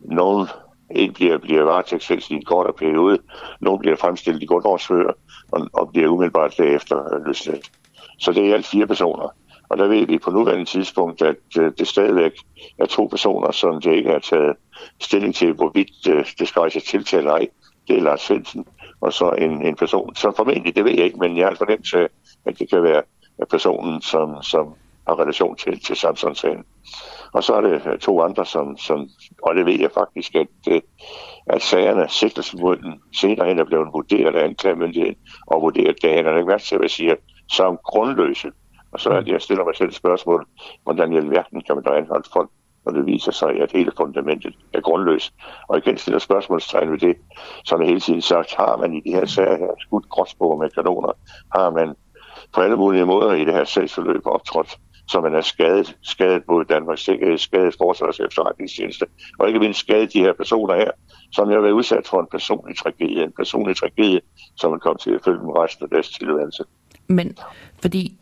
nogen 0.00 0.46
en 0.90 1.12
bliver, 1.12 1.38
bliver 1.38 1.62
varetægtsfængslet 1.62 2.36
i 2.36 2.38
en 2.38 2.44
kortere 2.44 2.72
periode, 2.72 3.18
nogen 3.60 3.80
bliver 3.80 3.96
fremstillet 3.96 4.42
i 4.42 4.46
grundårsfører, 4.46 5.08
års 5.08 5.52
og, 5.52 5.68
og 5.72 5.90
bliver 5.92 6.08
umiddelbart 6.08 6.54
derefter 6.58 7.14
øh, 7.14 7.26
løsladt. 7.26 7.70
Så 8.18 8.32
det 8.32 8.42
er 8.42 8.48
i 8.48 8.52
alt 8.52 8.66
fire 8.66 8.86
personer. 8.86 9.28
Og 9.68 9.78
der 9.78 9.86
ved 9.86 10.06
vi 10.06 10.18
på 10.18 10.30
nuværende 10.30 10.64
tidspunkt, 10.64 11.22
at 11.22 11.36
øh, 11.58 11.72
det 11.78 11.88
stadigvæk 11.88 12.32
er 12.78 12.86
to 12.86 13.06
personer, 13.06 13.50
som 13.50 13.80
det 13.80 13.92
ikke 13.94 14.10
har 14.10 14.18
taget 14.18 14.56
stilling 15.00 15.34
til, 15.34 15.52
hvorvidt 15.52 16.08
øh, 16.08 16.26
det 16.38 16.48
skal 16.48 16.60
rejse 16.60 16.80
tiltale 16.80 17.18
eller 17.18 17.32
ej. 17.32 17.48
Det 17.88 17.98
er 17.98 18.02
Lars 18.02 18.20
Svendsen, 18.20 18.66
og 19.00 19.12
så 19.12 19.30
en, 19.30 19.66
en 19.66 19.76
person, 19.76 20.14
som 20.14 20.34
formentlig, 20.36 20.76
det 20.76 20.84
ved 20.84 20.92
jeg 20.92 21.04
ikke, 21.04 21.18
men 21.18 21.36
jeg 21.36 21.46
har 21.46 21.70
en 21.70 21.82
til, 21.82 22.08
at 22.46 22.58
det 22.58 22.70
kan 22.70 22.82
være 22.82 23.02
personen, 23.50 24.02
som, 24.02 24.42
som 24.42 24.74
har 25.06 25.18
relation 25.20 25.56
til, 25.56 25.80
til 25.80 25.96
Samsung-sagen. 25.96 26.64
Og 27.32 27.44
så 27.44 27.54
er 27.54 27.60
det 27.60 27.86
øh, 27.86 27.98
to 27.98 28.22
andre, 28.22 28.46
som, 28.46 28.76
som 28.76 29.08
og 29.42 29.54
det 29.54 29.66
ved 29.66 29.80
jeg 29.80 29.90
faktisk, 29.94 30.34
at, 30.34 30.46
øh, 30.70 30.80
at 31.46 31.62
sagerne, 31.62 32.08
sigtelsen 32.08 32.60
mod 32.60 32.76
den 32.76 33.00
senere 33.14 33.48
hen 33.48 33.58
er 33.58 33.64
blevet 33.64 33.92
vurderet 33.92 34.34
af 34.36 34.44
anklagemyndigheden, 34.44 35.16
og 35.46 35.62
vurderet, 35.62 36.02
det 36.02 36.10
hænger 36.10 36.36
ikke 36.36 36.48
værd 36.48 36.60
til, 36.60 36.74
at 36.74 36.82
jeg 36.82 36.90
siger, 36.90 37.14
som 37.48 37.78
grundløse. 37.84 38.52
Og 38.92 39.00
så 39.00 39.10
er 39.10 39.20
det, 39.20 39.32
jeg 39.32 39.42
stiller 39.42 39.64
mig 39.64 39.76
selv 39.76 39.88
et 39.88 39.94
spørgsmål, 39.94 40.46
hvordan 40.82 41.12
i 41.12 41.16
alverden 41.16 41.62
kan 41.62 41.74
man 41.74 41.84
da 41.84 41.90
anholde 41.90 42.28
folk, 42.32 42.50
når 42.86 42.92
det 42.92 43.06
viser 43.06 43.32
sig, 43.32 43.60
at 43.62 43.72
hele 43.72 43.92
fundamentet 43.96 44.54
er 44.74 44.80
grundløst. 44.80 45.34
Og 45.68 45.78
igen 45.78 45.98
stiller 45.98 46.18
spørgsmålstegn 46.18 46.92
ved 46.92 46.98
det, 46.98 47.16
som 47.64 47.80
jeg 47.80 47.88
hele 47.88 48.00
tiden 48.00 48.22
sagt, 48.22 48.54
har 48.54 48.76
man 48.76 48.94
i 48.94 49.00
de 49.00 49.10
her 49.10 49.26
sager 49.26 49.58
her 49.58 49.74
skudt 49.78 50.08
gråsbog 50.08 50.58
med 50.58 50.70
kanoner, 50.70 51.12
har 51.54 51.70
man 51.70 51.94
på 52.54 52.60
alle 52.60 52.76
mulige 52.76 53.06
måder 53.06 53.32
i 53.32 53.44
det 53.44 53.54
her 53.54 53.64
sagsforløb 53.64 54.26
optrådt 54.26 54.78
så 55.08 55.20
man 55.20 55.34
er 55.34 55.40
skadet, 55.40 55.96
skadet 56.02 56.42
både 56.44 56.64
Danmarks 56.64 57.04
Sikkerhed, 57.04 57.38
skadet 57.38 57.74
Forsvars 57.78 58.20
efterretningstjeneste, 58.20 59.06
og 59.38 59.48
ikke 59.48 59.60
mindst 59.60 59.80
skadet 59.80 60.12
de 60.12 60.20
her 60.20 60.32
personer 60.32 60.74
her, 60.74 60.90
som 61.32 61.48
jeg 61.48 61.56
har 61.56 61.62
været 61.62 61.72
udsat 61.72 62.06
for 62.06 62.20
en 62.20 62.26
personlig 62.30 62.76
tragedie, 62.76 63.24
en 63.24 63.32
personlig 63.36 63.76
tragedie, 63.76 64.20
som 64.56 64.70
man 64.70 64.80
kom 64.80 64.96
til 64.96 65.10
at 65.10 65.20
følge 65.24 65.38
dem 65.38 65.48
resten 65.48 65.84
af 65.84 65.90
deres 65.90 66.08
tilværelse. 66.08 66.64
Men 67.08 67.38
fordi 67.82 68.16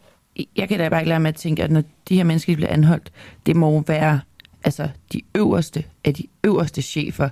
jeg 0.56 0.68
kan 0.68 0.78
da 0.78 0.88
bare 0.88 1.00
ikke 1.00 1.08
lade 1.08 1.20
med 1.20 1.28
at 1.28 1.34
tænke, 1.34 1.62
at 1.62 1.70
når 1.70 1.82
de 2.08 2.16
her 2.16 2.24
mennesker 2.24 2.56
bliver 2.56 2.70
anholdt, 2.70 3.12
det 3.46 3.56
må 3.56 3.82
være 3.86 4.20
altså 4.64 4.88
de 5.12 5.20
øverste 5.34 5.84
af 6.04 6.14
de 6.14 6.26
øverste 6.44 6.82
chefer 6.82 7.28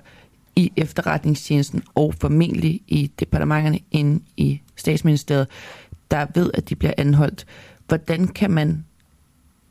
i 0.55 0.71
efterretningstjenesten 0.77 1.83
og 1.95 2.13
formentlig 2.13 2.81
i 2.87 3.11
departementerne 3.19 3.79
inde 3.91 4.23
i 4.37 4.61
statsministeriet, 4.75 5.47
der 6.11 6.27
ved, 6.33 6.51
at 6.53 6.69
de 6.69 6.75
bliver 6.75 6.93
anholdt. 6.97 7.45
Hvordan 7.87 8.27
kan 8.27 8.51
man 8.51 8.85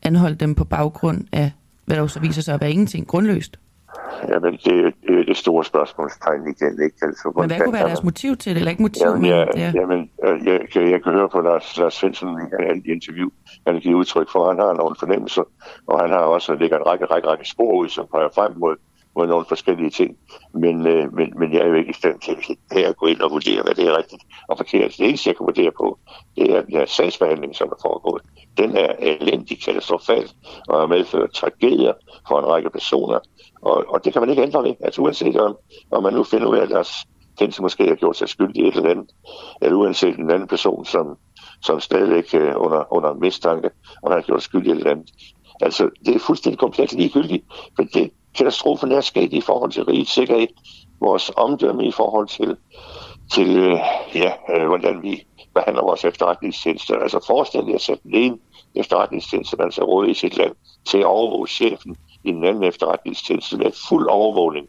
anholde 0.02 0.36
dem 0.36 0.54
på 0.54 0.64
baggrund 0.64 1.24
af, 1.32 1.52
hvad 1.84 1.96
der 1.96 2.06
så 2.06 2.20
viser 2.20 2.42
sig 2.42 2.54
at 2.54 2.60
være 2.60 2.70
ingenting 2.70 3.06
grundløst? 3.06 3.58
Jamen, 4.28 4.52
det, 4.52 4.94
det 5.06 5.20
er 5.20 5.24
det 5.24 5.36
store 5.36 5.64
spørgsmålstegn 5.64 6.42
igen. 6.42 6.82
Ikke? 6.84 6.96
Altså, 7.02 7.32
Men 7.36 7.46
hvad 7.46 7.60
kunne 7.60 7.72
være 7.72 7.86
deres 7.86 8.04
motiv 8.04 8.36
til 8.36 8.50
det? 8.50 8.58
Eller 8.58 8.70
ikke 8.70 8.82
motiv, 8.82 9.06
jamen, 9.06 9.24
ja, 9.24 9.44
det 9.44 9.74
jamen 9.74 10.10
øh, 10.24 10.46
jeg, 10.46 10.60
jeg, 10.74 10.90
jeg 10.90 11.02
kan 11.02 11.12
høre 11.12 11.28
på 11.28 11.40
Lars, 11.40 11.76
Lars 11.76 11.94
Svendsen 11.94 12.28
i 12.28 12.70
et 12.70 12.86
interview, 12.86 13.28
han 13.66 13.74
har 13.74 13.80
givet 13.80 13.94
udtryk 13.94 14.28
for, 14.32 14.44
at 14.44 14.56
han 14.56 14.64
har 14.66 14.72
nogle 14.72 14.96
fornemmelser, 14.98 15.42
og 15.86 16.00
han 16.00 16.10
har 16.10 16.18
også 16.18 16.54
ligger 16.54 16.78
en 16.78 16.86
række, 16.86 17.04
række, 17.04 17.28
række 17.28 17.48
spor 17.48 17.72
ud, 17.72 17.88
som 17.88 18.06
peger 18.12 18.28
frem 18.34 18.52
mod, 18.56 18.76
mod 19.16 19.26
nogle 19.26 19.44
forskellige 19.48 19.90
ting. 19.90 20.16
Men, 20.54 20.86
øh, 20.86 21.14
men, 21.14 21.32
men 21.36 21.52
jeg 21.52 21.60
er 21.60 21.66
jo 21.66 21.74
ikke 21.74 21.90
i 21.90 21.92
stand 21.92 22.20
til 22.20 22.36
her 22.72 22.88
at 22.88 22.96
gå 22.96 23.06
ind 23.06 23.20
og 23.20 23.30
vurdere, 23.30 23.62
hvad 23.62 23.74
det 23.74 23.86
er 23.86 23.96
rigtigt 23.96 24.22
og 24.48 24.56
forkert. 24.56 24.82
Altså, 24.82 25.02
det 25.02 25.08
eneste, 25.08 25.28
jeg 25.28 25.36
kan 25.36 25.46
vurdere 25.46 25.70
på, 25.70 25.98
det 26.36 26.50
er 26.50 26.62
den 26.62 26.76
her 26.76 26.86
sagsbehandling, 26.86 27.56
som 27.56 27.68
er 27.68 27.80
foregået. 27.82 28.22
Den 28.56 28.76
er 28.76 28.92
elendig, 28.98 29.62
katastrofal 29.62 30.30
og 30.68 30.80
har 30.80 30.86
medført 30.86 31.30
tragedier 31.30 31.92
for 32.28 32.38
en 32.38 32.46
række 32.46 32.70
personer. 32.70 33.18
Og, 33.62 33.84
og 33.88 34.04
det 34.04 34.12
kan 34.12 34.22
man 34.22 34.30
ikke 34.30 34.42
ændre 34.42 34.62
ved. 34.62 34.74
Altså 34.80 35.02
uanset 35.02 35.36
om, 35.40 35.56
om 35.90 36.02
man 36.02 36.12
nu 36.12 36.24
finder 36.24 36.46
ud 36.46 36.56
af, 36.56 36.62
at 36.62 36.70
deres 36.70 36.92
kendte 37.38 37.62
måske 37.62 37.88
har 37.88 37.94
gjort 37.94 38.16
sig 38.16 38.28
skyldig 38.28 38.64
i 38.64 38.68
et 38.68 38.76
eller 38.76 38.90
andet, 38.90 39.10
eller 39.62 39.76
uanset 39.78 40.16
en 40.18 40.30
anden 40.30 40.48
person, 40.48 40.84
som, 40.84 41.16
som 41.62 41.80
stadigvæk 41.80 42.34
er 42.34 42.56
under, 42.56 42.92
under 42.92 43.14
mistanke, 43.14 43.70
og 44.02 44.12
har 44.12 44.20
gjort 44.20 44.42
sig 44.42 44.50
skyldig 44.50 44.68
i 44.68 44.72
et 44.72 44.78
eller 44.78 44.90
andet. 44.90 45.10
Altså, 45.60 45.90
det 46.06 46.14
er 46.14 46.18
fuldstændig 46.18 46.58
komplet 46.58 46.92
ligegyldigt, 46.92 47.44
for 47.76 47.82
det, 47.82 48.10
katastrofen 48.34 48.92
er 48.92 49.00
sket 49.00 49.32
i 49.32 49.40
forhold 49.40 49.72
til 49.72 49.84
rigets 49.84 50.12
sikkerhed, 50.12 50.48
vores 51.00 51.30
omdømme 51.36 51.86
i 51.86 51.92
forhold 51.92 52.28
til, 52.28 52.56
til 53.32 53.56
øh, 53.56 53.78
ja, 54.14 54.32
øh, 54.54 54.66
hvordan 54.66 55.02
vi 55.02 55.24
behandler 55.54 55.82
vores 55.82 56.04
efterretningstjenester. 56.04 56.98
Altså 56.98 57.24
forestil 57.26 57.64
jer 57.68 57.74
at 57.74 57.80
sætte 57.80 58.02
den 58.02 58.14
ene 58.14 58.38
efterretningstjeneste, 58.74 59.56
man 59.56 59.72
så 59.72 59.84
råd 59.84 60.08
i 60.08 60.14
sit 60.14 60.36
land, 60.36 60.52
til 60.84 60.98
at 60.98 61.04
overvåge 61.04 61.48
chefen 61.48 61.96
i 62.24 62.32
den 62.32 62.44
anden 62.44 62.62
efterretningstjeneste 62.62 63.56
med 63.56 63.72
fuld 63.88 64.08
overvågning. 64.08 64.68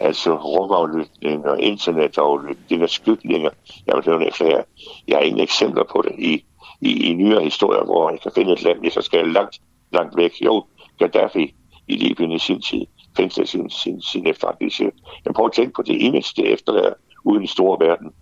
Altså 0.00 0.34
rumaflytning 0.34 1.46
og 1.46 1.60
internetaflytning 1.60 2.82
og 2.82 2.90
skygninger. 2.90 3.50
Jeg 3.86 3.96
vil 3.96 4.04
høre 4.04 4.26
efter 4.26 4.44
her. 4.44 4.62
Jeg 5.08 5.16
har 5.16 5.22
ingen 5.22 5.40
eksempler 5.40 5.84
på 5.84 6.02
det 6.02 6.14
i, 6.18 6.44
i, 6.80 7.10
i 7.10 7.14
nyere 7.14 7.44
historier, 7.44 7.84
hvor 7.84 8.10
jeg 8.10 8.20
kan 8.20 8.32
finde 8.34 8.52
et 8.52 8.62
land, 8.62 8.78
jeg 8.82 9.04
skal 9.04 9.28
langt, 9.28 9.60
langt 9.92 10.16
væk. 10.16 10.32
Jo, 10.44 10.64
Gaddafi 10.98 11.54
i 11.88 11.96
Libyen 11.96 12.32
i 12.32 12.38
sin 12.38 12.62
tid 12.62 12.86
fængslet 13.16 13.48
sin, 13.48 13.70
sin, 13.70 14.02
sin 14.02 14.26
efterretningschef. 14.26 14.92
Jeg 15.24 15.34
prøver 15.34 15.48
at 15.48 15.54
tænke 15.54 15.72
på 15.72 15.82
det 15.82 16.02
image, 16.02 16.32
det 16.36 16.52
efterlader 16.52 16.92
uden 17.24 17.44
i 17.44 17.46
store 17.46 17.86
verden. 17.86 18.12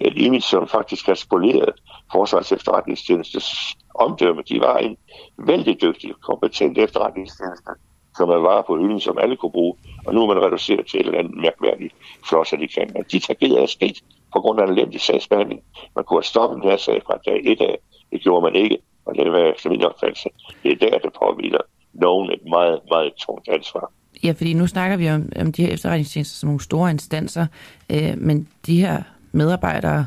Et 0.00 0.12
image, 0.16 0.40
som 0.40 0.68
faktisk 0.68 1.06
har 1.06 1.14
spoleret 1.14 1.72
Forsvars 2.12 2.52
efterretningstjenestes 2.52 3.46
omdømme. 3.94 4.42
De 4.48 4.60
var 4.60 4.76
en 4.76 4.96
vældig 5.38 5.80
dygtig, 5.82 6.14
kompetent 6.22 6.78
efterretningstjeneste, 6.78 7.70
som 8.16 8.28
man 8.28 8.42
var 8.42 8.62
på 8.62 8.76
hylden, 8.76 9.00
som 9.00 9.18
alle 9.18 9.36
kunne 9.36 9.52
bruge. 9.52 9.74
Og 10.06 10.14
nu 10.14 10.22
er 10.22 10.34
man 10.34 10.44
reduceret 10.44 10.86
til 10.86 11.00
et 11.00 11.06
eller 11.06 11.18
andet 11.18 11.36
mærkværdigt 11.36 11.94
floss, 12.28 12.52
at 12.52 12.60
de 12.60 12.68
kan. 12.68 12.96
Og 12.96 13.12
de 13.12 13.18
tragedier 13.18 13.60
er 13.62 13.66
sket 13.66 13.96
på 14.32 14.40
grund 14.40 14.60
af 14.60 14.64
en 14.64 14.72
elendig 14.72 15.00
sagsbehandling. 15.00 15.60
Man 15.94 16.04
kunne 16.04 16.16
have 16.16 16.22
stoppet 16.22 16.62
den 16.62 16.70
her 16.70 16.76
sag 16.76 17.02
fra 17.06 17.18
dag 17.26 17.40
et 17.44 17.60
af. 17.60 17.78
Det 18.12 18.20
gjorde 18.20 18.42
man 18.42 18.54
ikke, 18.54 18.78
og 19.06 19.14
det 19.14 19.32
var 19.32 19.38
efter 19.38 19.70
min 19.70 19.84
opfattelse. 19.84 20.28
Det 20.62 20.72
er 20.72 20.90
der, 20.90 20.98
det 20.98 21.12
påviler 21.12 21.60
nogen 22.00 22.32
et 22.32 22.40
meget, 22.48 22.80
meget 22.90 23.12
tungt 23.14 23.48
ansvar. 23.48 23.92
Ja, 24.24 24.32
fordi 24.32 24.52
nu 24.52 24.66
snakker 24.66 24.96
vi 24.96 25.10
om, 25.10 25.32
om 25.40 25.52
de 25.52 25.62
her 25.62 25.72
efterretningstjenester 25.72 26.36
som 26.38 26.46
nogle 26.46 26.60
store 26.60 26.90
instanser, 26.90 27.46
øh, 27.90 28.14
men 28.16 28.48
de 28.66 28.80
her 28.80 29.02
medarbejdere, 29.32 30.06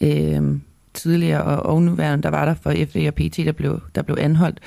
øh, 0.00 0.42
tidligere 0.94 1.44
og, 1.44 1.74
og 1.74 1.82
nuværende, 1.82 2.22
der 2.22 2.30
var 2.30 2.44
der 2.44 2.54
for 2.54 2.70
FD 2.70 2.96
og 3.08 3.14
PT, 3.14 3.36
der 3.36 3.52
blev, 3.52 3.80
der 3.94 4.02
blev 4.02 4.16
anholdt, 4.20 4.60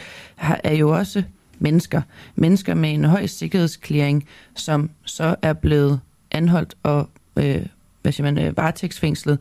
er 0.64 0.74
jo 0.74 0.90
også 0.90 1.24
mennesker. 1.60 2.02
Mennesker 2.36 2.74
med 2.74 2.94
en 2.94 3.06
høj 3.06 3.26
sikkerhedsklæring, 3.26 4.28
som 4.56 4.90
så 5.06 5.36
er 5.42 5.54
blevet 5.54 6.00
anholdt 6.32 6.76
og 6.84 7.10
øh, 7.38 7.66
hvad 8.02 8.12
siger 8.12 8.32
man, 8.32 8.46
øh, 8.46 8.58
varetægtsfængslet 8.58 9.40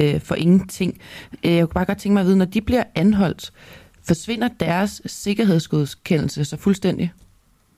øh, 0.00 0.20
for 0.20 0.34
ingenting. 0.34 1.00
Øh, 1.44 1.52
jeg 1.52 1.68
kunne 1.68 1.74
bare 1.74 1.84
godt 1.84 1.98
tænke 1.98 2.12
mig 2.12 2.20
at 2.20 2.26
vide, 2.26 2.38
når 2.38 2.44
de 2.44 2.60
bliver 2.60 2.84
anholdt, 2.94 3.52
forsvinder 4.06 4.48
deres 4.48 5.02
sikkerhedsgodkendelse 5.06 6.44
så 6.44 6.56
fuldstændig? 6.56 7.12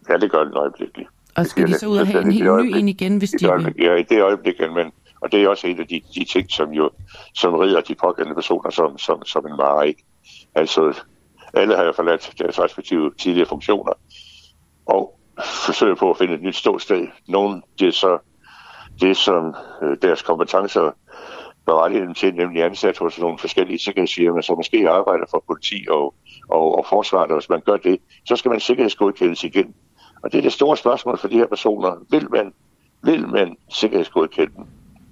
Ja, 0.09 0.17
det 0.17 0.31
gør 0.31 0.45
den 0.45 0.55
øjeblikkeligt. 0.55 1.09
Og 1.37 1.47
skal 1.47 1.67
de 1.67 1.79
så 1.79 1.87
ud 1.87 1.99
og 1.99 2.07
have 2.07 2.25
en 2.25 2.33
helt 2.33 2.65
ny 2.65 2.77
en 2.77 2.89
igen, 2.89 3.19
hvis 3.19 3.31
de 3.31 3.53
vil? 3.53 3.75
Ja, 3.79 3.95
i 3.95 4.03
det 4.03 4.23
øjeblik, 4.23 4.61
men 4.61 4.93
og 5.25 5.33
det 5.33 5.43
er 5.43 5.49
også 5.49 5.67
en 5.67 5.81
af 5.81 5.87
de, 5.87 6.01
de 6.15 6.25
ting, 6.25 6.51
som 6.51 6.73
jo 6.73 6.91
som 7.35 7.55
rider 7.55 7.81
de 7.81 7.95
pågældende 7.95 8.35
personer 8.35 8.71
som, 8.71 8.99
som, 8.99 9.25
som 9.25 9.47
en 9.47 9.59
vare, 9.59 9.89
ikke? 9.89 10.05
Altså, 10.55 11.03
alle 11.55 11.77
har 11.77 11.85
jo 11.85 11.93
forladt 11.93 12.35
deres 12.39 12.61
respektive 12.61 13.13
tidligere 13.19 13.49
funktioner, 13.49 13.93
og 14.87 15.19
forsøger 15.67 15.95
på 15.95 16.11
at 16.11 16.19
finde 16.19 16.35
et 16.35 16.43
nyt 16.43 16.57
ståsted. 16.57 17.07
Nogle, 17.29 17.63
det 17.79 17.89
er 17.89 17.93
så 17.93 18.19
det, 19.01 19.17
som 19.17 19.55
øh, 19.83 19.97
deres 20.03 20.23
kompetencer 20.23 20.91
berettiget 21.67 22.07
dem 22.07 22.15
til, 22.15 22.35
nemlig 22.35 22.63
ansat 22.63 22.99
hos 22.99 23.21
nogle 23.21 23.39
forskellige 23.39 23.79
sikkerhedsfirmaer, 23.79 24.43
som 24.43 24.57
måske 24.57 24.91
arbejder 24.91 25.25
for 25.31 25.45
politi 25.47 25.87
og, 25.91 26.15
og, 26.49 26.79
og 26.79 26.87
forsvaret, 26.87 27.31
og 27.31 27.39
hvis 27.39 27.49
man 27.49 27.61
gør 27.61 27.77
det, 27.77 28.01
så 28.25 28.37
skal 28.37 28.51
man 28.51 28.61
sikkerhedsgodkendes 28.61 29.45
igen. 29.45 29.75
Og 30.23 30.33
det 30.33 30.39
er 30.39 30.43
det 30.43 30.53
store 30.53 30.77
spørgsmål 30.77 31.19
for 31.19 31.29
de 31.29 31.37
her 31.37 31.47
personer. 31.47 32.07
Vil 32.11 32.31
man, 32.31 32.53
vil 33.03 33.29
man 33.29 33.57
sikkerhedsgodkende 33.69 34.53
dem? 34.57 34.65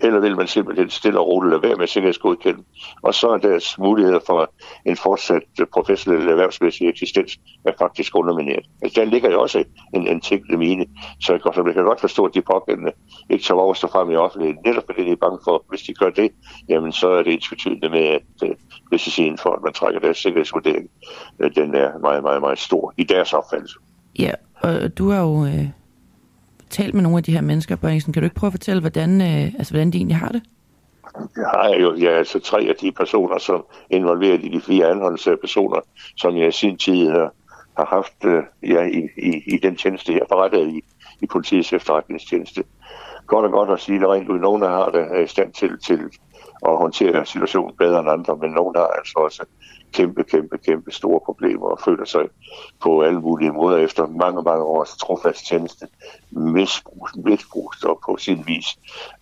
Eller 0.02 0.20
vil 0.20 0.36
man 0.36 0.46
simpelthen 0.46 0.90
stille 0.90 1.20
og 1.20 1.26
roligt 1.26 1.50
lade 1.50 1.62
være 1.62 1.76
med 1.76 1.86
sikkerhedsgodkende. 1.86 2.62
Og 3.02 3.14
så 3.14 3.28
er 3.28 3.36
deres 3.36 3.78
muligheder 3.78 4.20
for 4.26 4.52
en 4.86 4.96
fortsat 4.96 5.42
øh, 5.60 5.66
professionel 5.66 6.28
erhvervsmæssig 6.28 6.88
eksistens 6.88 7.38
er 7.66 7.72
faktisk 7.78 8.16
undermineret. 8.16 8.66
Altså, 8.82 9.00
der 9.00 9.06
ligger 9.06 9.30
jo 9.30 9.40
også 9.40 9.64
en, 9.94 10.06
en 10.06 10.20
ting 10.20 10.52
i 10.52 10.56
mine, 10.56 10.86
så 11.20 11.32
jeg, 11.32 11.40
så 11.54 11.62
jeg 11.66 11.74
kan 11.74 11.84
godt 11.84 12.00
forstå, 12.00 12.24
at 12.24 12.34
de 12.34 12.42
pågældende 12.42 12.92
ikke 13.30 13.44
tager 13.44 13.60
over 13.60 13.74
frem 13.74 14.10
i 14.10 14.16
offentligheden. 14.16 14.58
Netop 14.66 14.84
fordi 14.86 15.04
de 15.04 15.10
er 15.10 15.16
bange 15.16 15.38
for, 15.44 15.64
hvis 15.68 15.82
de 15.82 15.94
gør 15.94 16.10
det, 16.10 16.30
jamen 16.68 16.92
så 16.92 17.08
er 17.08 17.22
det 17.22 17.32
ensbetydende 17.32 17.88
med, 17.88 18.00
at 18.00 18.22
uh, 18.42 18.50
risicien 18.92 19.38
for, 19.38 19.50
at 19.50 19.62
man 19.62 19.72
trækker 19.72 20.00
deres 20.00 20.18
sikkerhedsvurdering, 20.18 20.90
uh, 21.44 21.50
den 21.54 21.74
er 21.74 21.98
meget, 21.98 22.22
meget, 22.22 22.40
meget 22.40 22.58
stor 22.58 22.94
i 22.96 23.04
deres 23.04 23.32
opfattelse. 23.32 23.78
Ja, 24.18 24.32
og 24.60 24.98
du 24.98 25.10
har 25.10 25.22
jo 25.22 25.44
øh, 25.44 25.66
talt 26.72 26.94
med 26.94 27.02
nogle 27.02 27.18
af 27.18 27.24
de 27.24 27.32
her 27.32 27.40
mennesker, 27.40 27.76
Børingsen. 27.76 28.12
Kan 28.12 28.22
du 28.22 28.24
ikke 28.24 28.37
prøve 28.37 28.48
at 28.48 28.52
fortælle, 28.52 28.80
hvordan, 28.80 29.20
øh, 29.20 29.54
altså, 29.58 29.72
hvordan 29.72 29.90
de 29.90 29.96
egentlig 29.96 30.16
har 30.16 30.28
det? 30.28 30.42
Jeg 31.37 31.46
har 31.54 31.68
jeg 31.68 31.80
jo. 31.80 31.94
ja, 31.94 32.11
er 32.11 32.18
altså 32.18 32.40
tre 32.40 32.61
af 32.68 32.74
de 32.80 32.92
personer, 32.92 33.38
som 33.38 33.64
er 33.90 33.96
involveret 33.96 34.44
i 34.44 34.48
de 34.48 34.61
fire 34.61 34.90
anholdelser 34.90 35.37
personer, 35.37 35.80
som 36.16 36.37
jeg 36.37 36.48
i 36.48 36.52
sin 36.52 36.76
tid 36.76 37.11
har, 37.11 37.32
har 37.76 37.87
haft 37.87 38.24
øh, 38.24 38.42
ja, 38.62 38.82
i, 38.82 39.08
i, 39.18 39.42
i 39.54 39.58
den 39.62 39.76
tjeneste, 39.76 40.12
jeg 40.12 40.22
forrettet 40.28 40.68
i, 40.68 40.85
i 41.20 41.26
politiets 41.26 41.72
efterretningstjeneste. 41.72 42.64
Godt 43.26 43.44
og 43.44 43.52
godt 43.52 43.70
at 43.70 43.80
sige 43.80 44.00
det 44.00 44.08
rent 44.08 44.28
ud. 44.28 44.38
Nogle 44.38 44.66
har 44.66 44.90
det 44.90 45.00
er 45.00 45.20
i 45.20 45.26
stand 45.26 45.52
til, 45.52 45.70
til 45.87 46.00
at 46.66 46.76
håndtere 46.76 47.26
situationen 47.26 47.76
bedre 47.78 48.00
end 48.00 48.11
andre, 48.11 48.37
men 48.37 48.50
nogle 48.50 48.78
har 48.78 48.87
altså 48.87 49.14
også 49.16 49.44
kæmpe, 49.92 50.24
kæmpe, 50.24 50.59
kæmpe 50.59 50.92
store 50.92 51.20
problemer 51.24 51.66
og 51.66 51.81
føler 51.85 52.05
sig 52.05 52.24
på 52.83 53.02
alle 53.02 53.20
mulige 53.20 53.52
måder 53.52 53.78
efter 53.78 54.07
mange, 54.07 54.42
mange 54.42 54.64
års 54.64 54.96
trofast 54.96 55.46
tjeneste 55.46 55.87
misbrugt, 56.31 57.16
misbrugt 57.24 57.85
og 57.85 58.00
på 58.07 58.16
sin 58.16 58.44
vis 58.46 58.66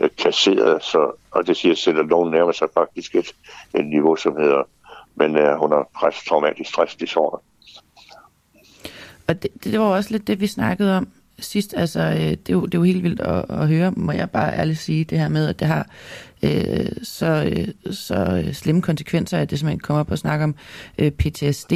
øh, 0.01 0.11
kasseret. 0.19 0.83
Så, 0.83 1.13
og 1.31 1.47
det 1.47 1.57
siger 1.57 1.75
selv, 1.75 1.99
at 1.99 2.07
loven 2.07 2.31
nærmer 2.31 2.53
sig 2.53 2.69
faktisk 2.75 3.15
et, 3.15 3.33
et 3.75 3.87
niveau, 3.87 4.17
som 4.17 4.37
hedder, 4.37 4.63
men 5.15 5.37
øh, 5.37 5.43
er 5.43 5.57
under 5.57 5.85
pres, 5.97 6.25
traumatisk 6.29 6.71
stressdisorder. 6.71 7.43
Og 9.29 9.43
det, 9.43 9.51
det 9.65 9.81
var 9.81 9.87
også 9.87 10.11
lidt 10.11 10.27
det, 10.27 10.41
vi 10.41 10.47
snakkede 10.47 10.97
om 10.97 11.09
sidst, 11.41 11.75
altså, 11.77 12.01
øh, 12.01 12.17
det, 12.17 12.49
er 12.49 12.53
jo, 12.53 12.67
det 12.67 12.75
er 12.75 12.79
jo 12.79 12.83
helt 12.83 13.03
vildt 13.03 13.21
at, 13.21 13.45
at 13.49 13.69
høre, 13.69 13.91
må 13.97 14.13
jeg 14.13 14.31
bare 14.31 14.59
ærligt 14.59 14.79
sige, 14.79 15.05
det 15.05 15.19
her 15.19 15.29
med, 15.29 15.49
at 15.49 15.61
det 15.61 15.69
har 15.69 15.87
øh, 16.43 16.87
så, 17.03 17.53
øh, 17.53 17.95
så 17.95 18.43
øh, 18.45 18.55
slemme 18.55 18.83
konsekvenser, 18.83 19.39
at 19.39 19.51
det 19.51 19.59
simpelthen 19.59 19.81
kommer 19.81 20.01
op 20.01 20.11
og 20.11 20.19
snakke 20.19 20.45
om 20.45 20.55
øh, 20.99 21.11
PTSD. 21.11 21.73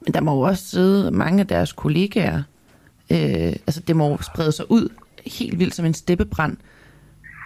Men 0.00 0.14
der 0.14 0.20
må 0.20 0.34
jo 0.34 0.40
også 0.40 0.64
sidde 0.64 1.10
mange 1.10 1.40
af 1.40 1.46
deres 1.46 1.72
kollegaer, 1.72 2.42
øh, 3.10 3.52
altså 3.66 3.80
det 3.80 3.96
må 3.96 4.18
sprede 4.22 4.52
sig 4.52 4.70
ud 4.70 4.88
helt 5.26 5.58
vildt 5.58 5.74
som 5.74 5.84
en 5.84 5.94
steppebrand, 5.94 6.56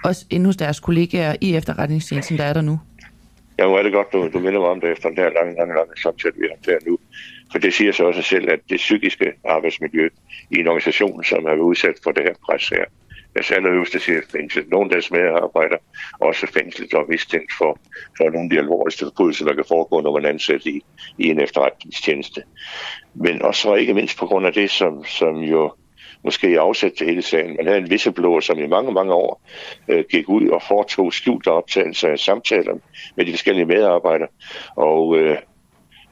også 0.04 0.24
inde 0.30 0.46
hos 0.46 0.56
deres 0.56 0.80
kollegaer 0.80 1.36
i 1.40 1.54
efterretningstjenesten, 1.54 2.38
der 2.38 2.44
er 2.44 2.52
der 2.52 2.60
nu. 2.60 2.80
Ja, 3.58 3.66
hvor 3.66 3.78
er 3.78 3.82
det 3.82 3.92
godt, 3.92 4.12
du, 4.12 4.28
du 4.32 4.38
minder 4.38 4.60
mig 4.60 4.68
om 4.68 4.80
det 4.80 4.90
efter 4.90 5.08
den 5.08 5.16
der 5.16 5.30
lange, 5.30 5.54
lange, 5.54 5.74
lange 5.74 5.96
samtale, 6.02 6.34
vi 6.36 6.46
har 6.50 6.72
der 6.72 6.78
nu. 6.86 6.98
For 7.52 7.58
det 7.58 7.74
siger 7.74 7.92
så 7.92 8.04
også 8.04 8.22
selv, 8.22 8.50
at 8.50 8.60
det 8.70 8.76
psykiske 8.76 9.32
arbejdsmiljø 9.44 10.08
i 10.50 10.58
en 10.58 10.66
organisation, 10.66 11.24
som 11.24 11.46
er 11.46 11.54
udsat 11.54 11.94
for 12.04 12.12
det 12.12 12.22
her 12.22 12.34
pres 12.46 12.68
her, 12.68 12.84
deres 13.34 13.50
øverste 13.50 13.98
chef 13.98 14.24
fængsel. 14.32 14.64
Nogle 14.68 14.86
af 14.86 14.90
deres 14.90 15.10
medarbejdere 15.10 15.78
også 16.20 16.46
fængslet 16.46 16.94
og 16.94 17.04
mistænkt 17.08 17.52
for, 17.58 17.78
for 18.16 18.24
nogle 18.24 18.44
af 18.44 18.50
de 18.50 18.58
alvorligste 18.58 19.04
forbrydelser, 19.04 19.44
der 19.44 19.54
kan 19.54 19.64
foregå, 19.68 20.00
når 20.00 20.12
man 20.12 20.24
er 20.24 20.28
ansat 20.28 20.66
i, 20.66 20.82
i 21.18 21.26
en 21.28 21.40
efterretningstjeneste. 21.40 22.42
Men 23.14 23.42
også 23.42 23.74
ikke 23.74 23.94
mindst 23.94 24.18
på 24.18 24.26
grund 24.26 24.46
af 24.46 24.52
det, 24.52 24.70
som, 24.70 25.04
som 25.04 25.36
jo 25.36 25.72
måske 26.24 26.60
afsæt 26.60 26.92
til 26.92 27.06
hele 27.06 27.22
sagen. 27.22 27.56
Man 27.56 27.66
havde 27.66 27.78
en 27.78 27.88
whistleblower, 27.88 28.40
som 28.40 28.58
i 28.58 28.66
mange, 28.66 28.92
mange 28.92 29.12
år 29.12 29.42
øh, 29.88 30.04
gik 30.10 30.28
ud 30.28 30.48
og 30.48 30.62
foretog 30.68 31.12
skjulte 31.12 31.48
optagelser 31.48 32.08
af 32.08 32.18
samtaler 32.18 32.74
med 33.16 33.26
de 33.26 33.32
forskellige 33.32 33.66
medarbejdere. 33.66 34.28
Og 34.76 35.18
øh, 35.18 35.38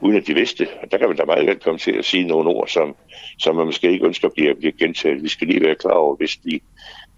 uden 0.01 0.17
at 0.17 0.27
de 0.27 0.33
vidste. 0.33 0.67
Og 0.81 0.91
der 0.91 0.97
kan 0.97 1.07
man 1.07 1.17
da 1.17 1.25
meget 1.25 1.47
vel 1.47 1.59
komme 1.59 1.77
til 1.77 1.91
at 1.91 2.05
sige 2.05 2.27
nogle 2.27 2.49
ord, 2.49 2.67
som, 2.67 2.95
som 3.39 3.55
man 3.55 3.65
måske 3.65 3.91
ikke 3.91 4.05
ønsker 4.05 4.27
at 4.27 4.33
blive, 4.33 4.55
blive 4.55 4.71
gentaget. 4.71 5.23
Vi 5.23 5.27
skal 5.27 5.47
lige 5.47 5.65
være 5.65 5.75
klar 5.75 5.91
over, 5.91 6.15
hvis 6.15 6.37
de 6.37 6.59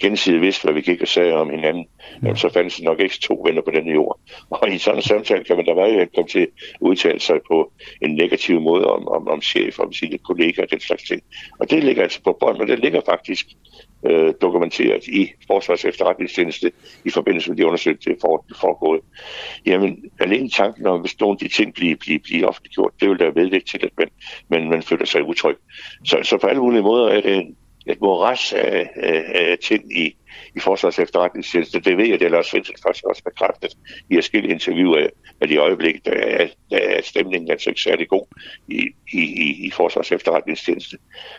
gensidigt 0.04 0.42
vidste, 0.42 0.64
hvad 0.64 0.74
vi 0.74 0.82
gik 0.82 1.02
og 1.02 1.08
sagde 1.08 1.34
om 1.34 1.50
hinanden, 1.50 1.86
jamen, 2.24 2.38
så 2.38 2.50
fandtes 2.50 2.82
nok 2.82 3.00
ikke 3.00 3.20
to 3.20 3.44
venner 3.46 3.62
på 3.62 3.72
denne 3.72 3.92
jord. 3.92 4.20
Og 4.50 4.70
i 4.70 4.78
sådan 4.78 4.98
en 4.98 5.04
samtale 5.04 5.44
kan 5.44 5.56
man 5.56 5.66
da 5.66 5.72
vel 5.72 6.08
komme 6.16 6.30
til 6.30 6.40
at 6.40 6.48
udtale 6.80 7.20
sig 7.20 7.40
på 7.48 7.72
en 8.02 8.16
negativ 8.16 8.62
måde 8.62 8.86
om, 8.86 9.08
om, 9.08 9.28
om 9.28 9.42
chef, 9.42 9.80
om 9.80 9.94
sine 9.94 10.18
kollegaer 10.18 10.66
og 10.66 10.72
den 10.72 10.80
slags 10.80 11.04
ting. 11.04 11.22
Og 11.60 11.70
det 11.70 11.84
ligger 11.84 12.04
altså 12.04 12.22
på 12.24 12.38
bånd, 12.40 12.62
og 12.62 12.68
det 12.68 12.80
ligger 12.80 13.02
faktisk 13.06 13.46
øh, 14.06 14.34
dokumenteret 14.42 15.08
i 15.08 15.32
Forsvars 15.48 15.86
efterretningstjeneste 15.86 16.72
i 17.06 17.10
forbindelse 17.10 17.50
med 17.50 17.58
de 17.58 17.66
undersøgelser, 17.66 18.12
der 18.12 18.18
er 18.18 18.58
foregået. 18.62 19.02
Jamen, 19.66 20.04
alene 20.20 20.50
tanken 20.50 20.88
om, 20.88 21.02
hvis 21.02 21.20
nogle 21.20 21.38
af 21.42 21.50
de 21.50 21.56
ting 21.56 21.74
bliver, 21.74 21.96
bliver, 21.96 22.20
bliver 22.24 22.48
offentliggjort, 22.48 22.94
det 23.00 23.10
vil 23.10 23.20
da 23.20 23.26
vedvægt 23.26 23.68
til, 23.68 23.80
at 23.84 23.92
man, 23.98 24.10
man, 24.50 24.70
man 24.70 24.84
føler 24.84 25.06
sig 25.06 25.24
utryg. 25.24 25.56
Så, 26.06 26.18
så 26.24 26.38
på 26.38 26.48
alle 26.48 26.62
mulige 26.62 26.82
måder 26.82 27.08
er 27.10 27.22
det 27.22 27.36
en, 27.36 27.56
et 27.86 28.02
moras 28.02 28.54
af, 28.54 28.90
af, 28.96 29.24
af 29.34 29.58
ting 29.60 29.98
i, 29.98 30.16
i 30.56 30.60
Forsvars 30.60 31.00
efterretningstjeneste. 31.00 31.80
Det 31.80 31.98
ved 31.98 32.06
jeg, 32.06 32.20
det 32.20 32.26
er 32.26 32.30
Lars 32.30 32.48
Svendsen 32.48 32.76
faktisk 32.84 33.06
også 33.06 33.24
bekræftet 33.24 33.78
i 34.10 34.22
skille 34.22 34.50
interview 34.50 34.94
at 35.42 35.52
i 35.52 35.58
øjeblikket 35.58 36.06
der 36.06 36.12
er, 36.12 36.48
der 36.70 36.78
er 36.78 37.02
stemningen 37.02 37.52
altså 37.52 37.70
ikke 37.70 37.82
særlig 37.82 38.08
god 38.08 38.26
i, 38.68 38.90
i, 39.14 39.22
i, 39.22 39.68
i 39.68 39.72
Forsvars 39.72 40.12
efterretningstjeneste. 40.12 40.98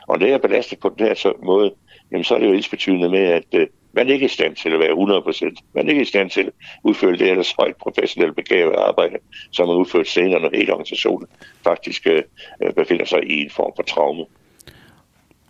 Og 0.08 0.18
når 0.18 0.26
jeg 0.26 0.34
er 0.34 0.38
belastet 0.38 0.78
på 0.78 0.94
den 0.98 1.06
her 1.06 1.14
så 1.14 1.32
måde, 1.42 1.74
jamen 2.12 2.24
så 2.24 2.34
er 2.34 2.38
det 2.38 2.46
jo 2.46 2.52
ensbetydende 2.52 3.08
med, 3.08 3.20
at 3.20 3.44
øh, 3.54 3.66
man 3.92 4.08
ikke 4.08 4.24
er 4.24 4.28
i 4.28 4.32
stand 4.32 4.56
til 4.56 4.72
at 4.72 4.78
være 4.78 5.20
100% 5.50 5.54
Man 5.74 5.86
er 5.86 5.90
ikke 5.90 6.02
i 6.02 6.04
stand 6.04 6.30
til 6.30 6.40
at 6.40 6.52
udføre 6.84 7.12
det 7.12 7.30
ellers 7.30 7.52
højt 7.52 7.76
professionelt 7.76 8.36
begavet 8.36 8.74
arbejde, 8.74 9.16
som 9.52 9.68
man 9.68 9.76
udført 9.76 10.08
senere, 10.08 10.40
når 10.40 10.50
hele 10.54 10.72
organisationen 10.72 11.28
faktisk 11.64 12.06
øh, 12.06 12.22
øh, 12.62 12.72
befinder 12.72 13.04
sig 13.04 13.30
i 13.30 13.42
en 13.42 13.50
form 13.50 13.72
for 13.76 13.82
traume. 13.82 14.24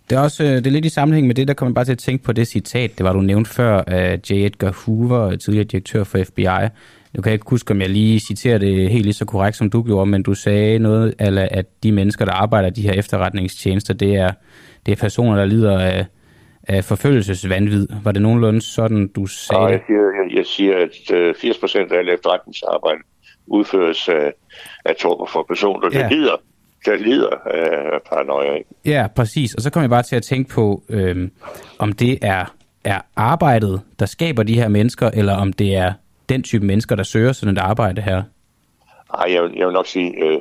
Det 0.09 0.15
er 0.15 0.19
også 0.19 0.43
øh, 0.43 0.49
det 0.49 0.67
er 0.67 0.71
lidt 0.71 0.85
i 0.85 0.89
sammenhæng 0.89 1.27
med 1.27 1.35
det, 1.35 1.47
der 1.47 1.53
kommer 1.53 1.73
bare 1.73 1.85
til 1.85 1.91
at 1.91 1.97
tænke 1.97 2.23
på 2.23 2.31
det 2.31 2.47
citat, 2.47 2.97
det 2.97 3.03
var 3.03 3.13
du 3.13 3.21
nævnt 3.21 3.47
før 3.47 3.83
af 3.87 4.19
J. 4.29 4.33
Edgar 4.33 4.83
Hoover, 4.85 5.35
tidligere 5.35 5.65
direktør 5.65 6.03
for 6.03 6.23
FBI. 6.23 6.67
Nu 7.13 7.21
kan 7.21 7.29
jeg 7.29 7.33
ikke 7.33 7.49
huske, 7.49 7.71
om 7.71 7.81
jeg 7.81 7.89
lige 7.89 8.19
citerer 8.19 8.57
det 8.57 8.89
helt 8.89 9.03
lige 9.05 9.13
så 9.13 9.25
korrekt, 9.25 9.57
som 9.57 9.69
du 9.69 9.83
gjorde, 9.83 10.05
men 10.05 10.23
du 10.23 10.33
sagde 10.33 10.79
noget, 10.79 11.13
eller 11.19 11.47
at 11.51 11.65
de 11.83 11.91
mennesker, 11.91 12.25
der 12.25 12.31
arbejder 12.31 12.67
i 12.67 12.71
de 12.71 12.81
her 12.81 12.93
efterretningstjenester, 12.93 13.93
det 13.93 14.15
er, 14.15 14.31
det 14.85 14.91
er 14.91 14.95
personer, 14.95 15.35
der 15.35 15.45
lider 15.45 15.79
af, 15.79 16.05
af 16.63 16.83
forfølgelsesvandvid. 16.83 17.87
Var 18.03 18.11
det 18.11 18.21
nogenlunde 18.21 18.61
sådan, 18.61 19.07
du 19.07 19.25
sagde 19.25 19.63
ja, 19.63 19.69
jeg 19.69 19.81
siger, 19.87 20.01
jeg, 20.23 20.37
jeg 20.37 20.45
siger, 20.45 20.77
at 20.77 21.35
80 21.37 21.43
øh, 21.43 21.59
procent 21.59 21.91
af 21.91 21.97
alle 21.97 22.13
efterretningsarbejde 22.13 23.01
udføres 23.47 24.09
af, 24.09 24.33
af 24.85 24.95
torper 24.95 25.25
for 25.25 25.45
personer, 25.47 25.89
der 25.89 25.99
ja. 25.99 26.09
lider 26.09 26.35
der 26.85 26.95
lider 26.95 27.29
af 27.45 28.01
paranoia. 28.09 28.57
Ja, 28.85 29.07
præcis. 29.15 29.55
Og 29.55 29.61
så 29.61 29.69
kommer 29.69 29.83
jeg 29.83 29.89
bare 29.89 30.03
til 30.03 30.15
at 30.15 30.23
tænke 30.23 30.49
på, 30.49 30.83
øhm, 30.89 31.31
om 31.79 31.91
det 31.91 32.19
er, 32.21 32.53
er 32.83 33.01
arbejdet, 33.15 33.81
der 33.99 34.05
skaber 34.05 34.43
de 34.43 34.55
her 34.55 34.67
mennesker, 34.67 35.11
eller 35.13 35.35
om 35.35 35.53
det 35.53 35.75
er 35.75 35.93
den 36.29 36.43
type 36.43 36.65
mennesker, 36.65 36.95
der 36.95 37.03
søger 37.03 37.31
sådan 37.31 37.53
et 37.53 37.59
arbejde 37.59 38.01
her? 38.01 38.23
Ej, 39.13 39.33
jeg, 39.33 39.49
jeg 39.57 39.67
vil 39.67 39.73
nok 39.73 39.87
sige, 39.87 40.23
øh, 40.23 40.39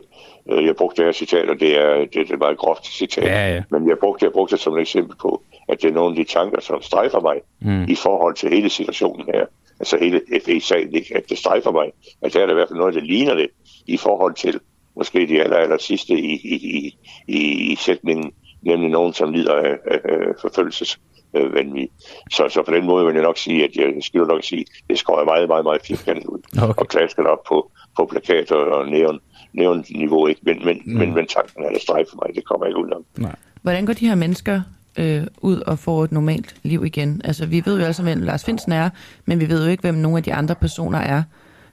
øh, 0.50 0.66
jeg 0.66 0.76
brugte 0.76 0.96
det 0.96 1.04
her 1.06 1.12
citat, 1.12 1.48
og 1.48 1.60
det 1.60 1.78
er, 1.78 1.94
det, 1.98 2.14
det 2.14 2.30
er 2.30 2.34
et 2.34 2.38
meget 2.38 2.58
groft 2.58 2.86
citat, 2.86 3.24
ja, 3.24 3.54
ja. 3.54 3.62
men 3.70 3.88
jeg 3.88 3.96
brugte, 3.98 4.24
jeg 4.24 4.32
brugte 4.32 4.56
det 4.56 4.62
som 4.62 4.76
et 4.76 4.80
eksempel 4.80 5.16
på, 5.16 5.42
at 5.68 5.82
det 5.82 5.90
er 5.90 5.94
nogle 5.94 6.18
af 6.18 6.24
de 6.24 6.32
tanker, 6.32 6.60
som 6.60 6.82
strejfer 6.82 7.20
mig 7.20 7.36
mm. 7.60 7.84
i 7.88 7.94
forhold 7.94 8.34
til 8.34 8.48
hele 8.48 8.70
situationen 8.70 9.26
her. 9.34 9.46
Altså 9.80 9.98
hele 10.00 10.20
FE-sagen, 10.44 11.04
at 11.14 11.22
det 11.28 11.38
strejfer 11.38 11.70
mig. 11.70 11.90
At 12.22 12.34
der 12.34 12.40
er 12.40 12.50
i 12.50 12.54
hvert 12.54 12.68
fald 12.68 12.78
noget, 12.78 12.94
der 12.94 13.00
ligner 13.00 13.34
det 13.34 13.48
i 13.86 13.96
forhold 13.96 14.34
til 14.34 14.60
måske 14.96 15.26
de 15.28 15.42
aller, 15.42 15.56
aller 15.56 15.78
sidste 15.78 16.14
i, 16.14 16.32
i, 16.44 16.54
i, 16.54 16.98
i, 17.28 17.72
i 17.72 17.76
sætningen, 17.76 18.32
nemlig 18.62 18.90
nogen, 18.90 19.12
som 19.12 19.32
lider 19.32 19.54
af, 19.54 19.76
af, 19.86 20.00
af 20.04 20.34
forfølgelses 20.40 20.98
Øh, 21.36 21.88
så, 22.30 22.48
så 22.48 22.62
på 22.66 22.74
den 22.74 22.86
måde 22.86 23.06
vil 23.06 23.14
jeg 23.14 23.22
nok 23.22 23.38
sige, 23.38 23.64
at 23.64 23.76
jeg 23.76 23.92
skal 24.00 24.20
nok 24.20 24.44
sige, 24.44 24.64
det 24.90 24.98
skår 24.98 25.18
jeg 25.18 25.26
meget, 25.26 25.48
meget, 25.48 25.64
meget 25.64 25.80
firkantet 25.86 26.26
ud. 26.26 26.38
Okay. 26.62 26.74
Og 26.76 26.88
klasket 26.88 27.26
op 27.26 27.38
på, 27.48 27.70
på 27.96 28.06
plakater 28.10 28.56
og 28.56 28.88
nævn, 28.88 29.20
nævn 29.52 29.84
niveau, 29.90 30.26
ikke? 30.26 30.40
Men, 30.44 30.64
men, 30.64 30.82
mm. 30.84 30.92
men, 30.92 31.14
men 31.14 31.26
tanken 31.26 31.64
er 31.64 31.70
der 31.70 31.78
streg 31.78 32.04
for 32.10 32.18
mig, 32.22 32.34
det 32.34 32.44
kommer 32.44 32.66
ikke 32.66 32.78
ud 32.78 32.90
om. 32.90 33.04
Nej. 33.16 33.34
Hvordan 33.62 33.86
går 33.86 33.92
de 33.92 34.08
her 34.08 34.14
mennesker 34.14 34.62
øh, 34.98 35.22
ud 35.42 35.60
og 35.60 35.78
får 35.78 36.04
et 36.04 36.12
normalt 36.12 36.56
liv 36.62 36.84
igen? 36.84 37.20
Altså, 37.24 37.46
vi 37.46 37.62
ved 37.64 37.78
jo 37.78 37.84
altså, 37.84 38.02
hvem 38.02 38.20
Lars 38.20 38.44
Finsen 38.44 38.72
er, 38.72 38.90
men 39.24 39.40
vi 39.40 39.48
ved 39.48 39.64
jo 39.64 39.70
ikke, 39.70 39.80
hvem 39.80 39.94
nogle 39.94 40.16
af 40.16 40.22
de 40.22 40.34
andre 40.34 40.54
personer 40.54 40.98
er. 40.98 41.22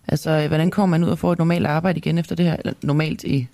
Altså, 0.08 0.30
øh, 0.30 0.48
hvordan 0.48 0.72
kommer 0.72 0.98
man 0.98 1.08
ud 1.08 1.12
og 1.12 1.20
får 1.20 1.32
et 1.32 1.38
normalt 1.38 1.68
arbejde 1.68 1.98
igen 1.98 2.18
efter 2.18 2.36
det 2.36 2.46
her? 2.46 2.56
Eller 2.56 2.74
normalt 2.84 3.24
i 3.24 3.48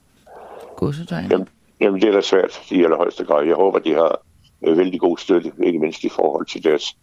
godsetegn? 0.76 1.32
Jamen, 1.32 1.48
jamen, 1.82 2.02
det 2.02 2.08
er 2.10 2.14
da 2.14 2.22
svært 2.22 2.72
i 2.72 2.84
allerhøjeste 2.84 3.26
grad. 3.26 3.46
Jeg 3.46 3.56
håber, 3.56 3.80
de 3.80 3.94
har 3.94 4.20
øh, 4.68 4.78
vældig 4.78 5.00
god 5.00 5.18
støtte, 5.18 5.52
ikke 5.64 5.80
mindst 5.80 6.04
i 6.04 6.10
forhold 6.10 6.46
til 6.46 6.64
deres 6.64 6.98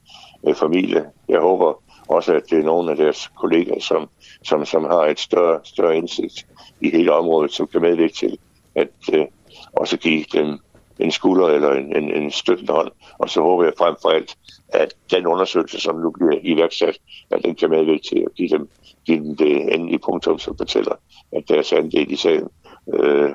øh, 0.48 0.54
familie. 0.54 1.04
Jeg 1.28 1.40
håber 1.40 1.82
også, 2.08 2.34
at 2.34 2.42
det 2.50 2.58
er 2.58 2.62
nogle 2.62 2.90
af 2.90 2.96
deres 2.96 3.30
kollegaer, 3.36 3.80
som, 3.80 4.08
som, 4.42 4.64
som 4.64 4.84
har 4.84 5.06
et 5.06 5.20
større, 5.20 5.60
større 5.64 5.96
indsigt 5.96 6.46
i 6.80 6.90
hele 6.90 7.12
området, 7.12 7.52
som 7.52 7.66
kan 7.66 7.82
medvirke 7.82 8.14
til 8.14 8.38
at 8.74 8.88
øh, 9.12 9.24
også 9.72 9.96
give 9.96 10.24
dem 10.32 10.58
en 10.98 11.10
skulder 11.10 11.46
eller 11.46 11.72
en, 11.72 11.96
en, 11.96 12.12
en 12.22 12.30
støttende 12.30 12.72
hånd. 12.72 12.90
Og 13.18 13.30
så 13.30 13.40
håber 13.40 13.64
jeg 13.64 13.72
frem 13.78 13.96
for 14.02 14.08
alt, 14.08 14.36
at 14.68 14.94
den 15.10 15.26
undersøgelse, 15.26 15.80
som 15.80 15.96
nu 15.96 16.10
bliver 16.10 16.38
iværksat, 16.42 16.98
at 17.30 17.44
den 17.44 17.54
kan 17.54 17.70
medvirke 17.70 18.02
til 18.08 18.18
at 18.18 18.34
give 18.36 18.48
dem, 18.48 18.68
give 19.06 19.18
dem 19.18 19.36
det 19.36 19.74
endelige 19.74 19.98
punktum, 19.98 20.38
som 20.38 20.56
fortæller, 20.56 20.94
at 21.32 21.48
deres 21.48 21.72
andel 21.72 22.12
i 22.12 22.16
sagen 22.16 22.48
øh, 22.94 23.30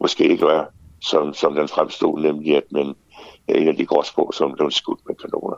måske 0.00 0.28
ikke 0.28 0.46
er, 0.46 0.64
som, 1.02 1.34
som 1.34 1.54
den 1.54 1.68
fremstod, 1.68 2.20
nemlig 2.20 2.56
at 2.56 2.72
man 2.72 2.94
en 3.48 3.68
af 3.68 3.76
de 3.76 3.86
gråsprog, 3.86 4.34
som 4.34 4.52
blev 4.52 4.70
skudt 4.70 5.00
med 5.06 5.14
kanoner. 5.14 5.56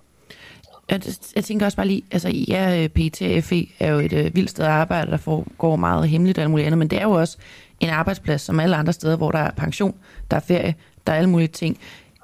Jeg, 0.90 1.01
jeg 1.37 1.45
tænker 1.45 1.67
også 1.67 1.77
bare 1.77 1.87
lige, 1.87 2.03
altså 2.11 2.29
ja, 2.49 2.83
øh, 2.83 2.88
PTFE 2.88 3.67
er 3.79 3.93
jo 3.93 3.99
et 3.99 4.12
øh, 4.12 4.37
vildt 4.37 4.51
sted 4.51 4.64
at 4.64 4.71
arbejde, 4.71 5.11
der 5.11 5.17
foregår 5.17 5.77
meget 5.77 6.09
hemmeligt 6.09 6.38
og 6.38 6.43
alt 6.43 6.51
muligt 6.51 6.67
andet, 6.67 6.79
men 6.79 6.88
det 6.88 6.99
er 6.99 7.03
jo 7.03 7.11
også 7.11 7.38
en 7.81 7.88
arbejdsplads, 7.88 8.43
som 8.43 8.61
alle 8.61 8.77
andre 8.77 8.93
steder, 8.93 9.17
hvor 9.17 9.31
der 9.31 9.38
er 9.38 9.51
pension, 9.51 9.95
der 10.31 10.37
er 10.37 10.40
ferie, 10.40 10.75
der 11.07 11.12
er 11.12 11.17
alle 11.17 11.31
mulige 11.31 11.49
ting. 11.49 11.79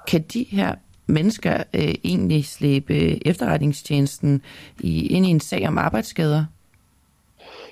Kan 0.09 0.23
de 0.23 0.47
her 0.51 0.75
mennesker 1.07 1.63
øh, 1.75 1.95
egentlig 2.05 2.45
slæbe 2.45 3.27
efterretningstjenesten 3.27 4.43
i, 4.81 5.07
ind 5.07 5.27
i 5.27 5.31
en 5.31 5.41
sag 5.41 5.69
om 5.69 5.79
arbejdsskader? 5.79 6.45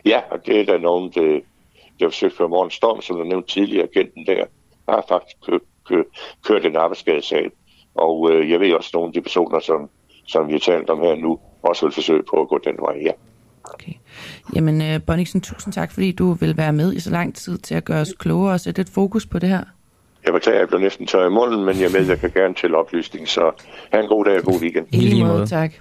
Ja, 0.04 0.20
og 0.30 0.46
det 0.46 0.60
er 0.60 0.64
der 0.64 0.78
nogen, 0.78 1.12
det, 1.14 1.42
det 1.74 2.00
har 2.00 2.08
forsøgt 2.08 2.36
for 2.36 2.48
Morgen 2.48 2.70
Storm, 2.70 3.02
som 3.02 3.16
du 3.16 3.24
nævnte 3.24 3.52
tidligere, 3.52 3.88
agenten 3.94 4.26
der, 4.26 4.44
har 4.88 5.04
faktisk 5.08 5.36
kørt, 5.46 5.60
kørt, 5.88 6.06
kørt 6.44 6.64
en 6.64 6.76
arbejdsskadesag. 6.76 7.50
Og 7.94 8.32
øh, 8.32 8.50
jeg 8.50 8.60
ved 8.60 8.74
også, 8.74 8.90
nogle 8.94 9.08
af 9.08 9.12
de 9.12 9.20
personer, 9.20 9.60
som, 9.60 9.90
som 10.26 10.46
vi 10.46 10.52
har 10.52 10.58
talt 10.58 10.90
om 10.90 11.00
her 11.00 11.14
nu, 11.14 11.38
også 11.62 11.86
vil 11.86 11.92
forsøge 11.92 12.22
på 12.30 12.40
at 12.40 12.48
gå 12.48 12.58
den 12.64 12.76
vej, 12.78 12.96
ja. 13.04 13.12
Okay. 13.74 13.92
Jamen, 14.54 14.80
uh, 14.80 15.02
Bonniksen, 15.06 15.40
tusind 15.40 15.72
tak, 15.72 15.92
fordi 15.92 16.12
du 16.12 16.32
vil 16.32 16.56
være 16.56 16.72
med 16.72 16.92
i 16.92 17.00
så 17.00 17.10
lang 17.10 17.34
tid 17.34 17.58
til 17.58 17.74
at 17.74 17.84
gøre 17.84 18.00
os 18.00 18.12
klogere 18.18 18.52
og 18.52 18.60
sætte 18.60 18.82
et 18.82 18.88
fokus 18.88 19.26
på 19.26 19.38
det 19.38 19.48
her. 19.48 19.64
Jeg 20.28 20.34
beklager, 20.34 20.56
at 20.56 20.60
jeg 20.60 20.68
blev 20.68 20.80
næsten 20.80 21.06
tør 21.06 21.26
i 21.26 21.30
munden, 21.30 21.64
men 21.64 21.80
jeg 21.80 21.90
medvirker 21.92 22.28
gerne 22.28 22.54
til 22.54 22.74
oplysning, 22.74 23.28
så 23.28 23.64
have 23.92 24.02
en 24.02 24.08
god 24.08 24.24
dag 24.24 24.36
og 24.38 24.44
god 24.44 24.60
weekend. 24.60 24.86
I 24.92 24.96
lige 24.96 25.24
måde, 25.24 25.46
tak. 25.46 25.72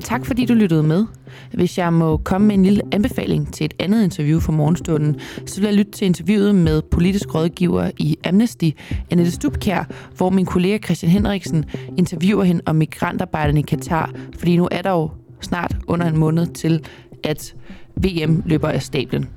Tak 0.00 0.26
fordi 0.26 0.46
du 0.46 0.54
lyttede 0.54 0.82
med. 0.82 1.06
Hvis 1.52 1.78
jeg 1.78 1.92
må 1.92 2.16
komme 2.16 2.46
med 2.46 2.54
en 2.54 2.62
lille 2.62 2.82
anbefaling 2.92 3.54
til 3.54 3.64
et 3.64 3.74
andet 3.78 4.04
interview 4.04 4.40
fra 4.40 4.52
morgenstunden, 4.52 5.20
så 5.46 5.60
vil 5.60 5.66
jeg 5.66 5.76
lytte 5.76 5.92
til 5.92 6.06
interviewet 6.06 6.54
med 6.54 6.82
politisk 6.82 7.34
rådgiver 7.34 7.90
i 7.98 8.18
Amnesty, 8.24 8.70
Annette 9.10 9.32
Stubkær, 9.32 9.84
hvor 10.16 10.30
min 10.30 10.46
kollega 10.46 10.78
Christian 10.78 11.12
Henriksen 11.12 11.64
interviewer 11.98 12.44
hende 12.44 12.62
om 12.66 12.76
migrantarbejderne 12.76 13.60
i 13.60 13.62
Katar, 13.62 14.10
fordi 14.38 14.56
nu 14.56 14.68
er 14.70 14.82
der 14.82 14.90
jo 14.90 15.10
snart 15.40 15.76
under 15.86 16.06
en 16.06 16.18
måned 16.18 16.46
til, 16.46 16.86
at 17.24 17.54
VM 17.96 18.42
løber 18.46 18.68
af 18.68 18.82
stablen. 18.82 19.28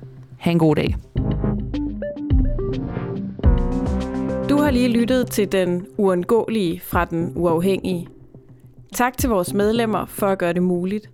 Ha' 0.46 0.52
en 0.52 0.58
god 0.58 0.74
dag. 0.74 0.96
Du 4.48 4.56
har 4.56 4.70
lige 4.70 4.88
lyttet 4.88 5.30
til 5.30 5.52
den 5.52 5.86
uundgåelige 5.98 6.80
fra 6.80 7.04
den 7.04 7.32
uafhængige. 7.36 8.08
Tak 8.94 9.18
til 9.18 9.28
vores 9.28 9.54
medlemmer 9.54 10.06
for 10.06 10.26
at 10.26 10.38
gøre 10.38 10.52
det 10.52 10.62
muligt. 10.62 11.10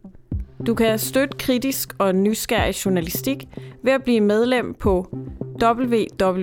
Du 0.66 0.74
kan 0.74 0.98
støtte 0.98 1.36
kritisk 1.38 1.94
og 1.98 2.14
nysgerrig 2.14 2.84
journalistik 2.84 3.48
ved 3.82 3.92
at 3.92 4.02
blive 4.02 4.20
medlem 4.20 4.74
på 4.74 5.16
www.duah.dk. 5.62 6.42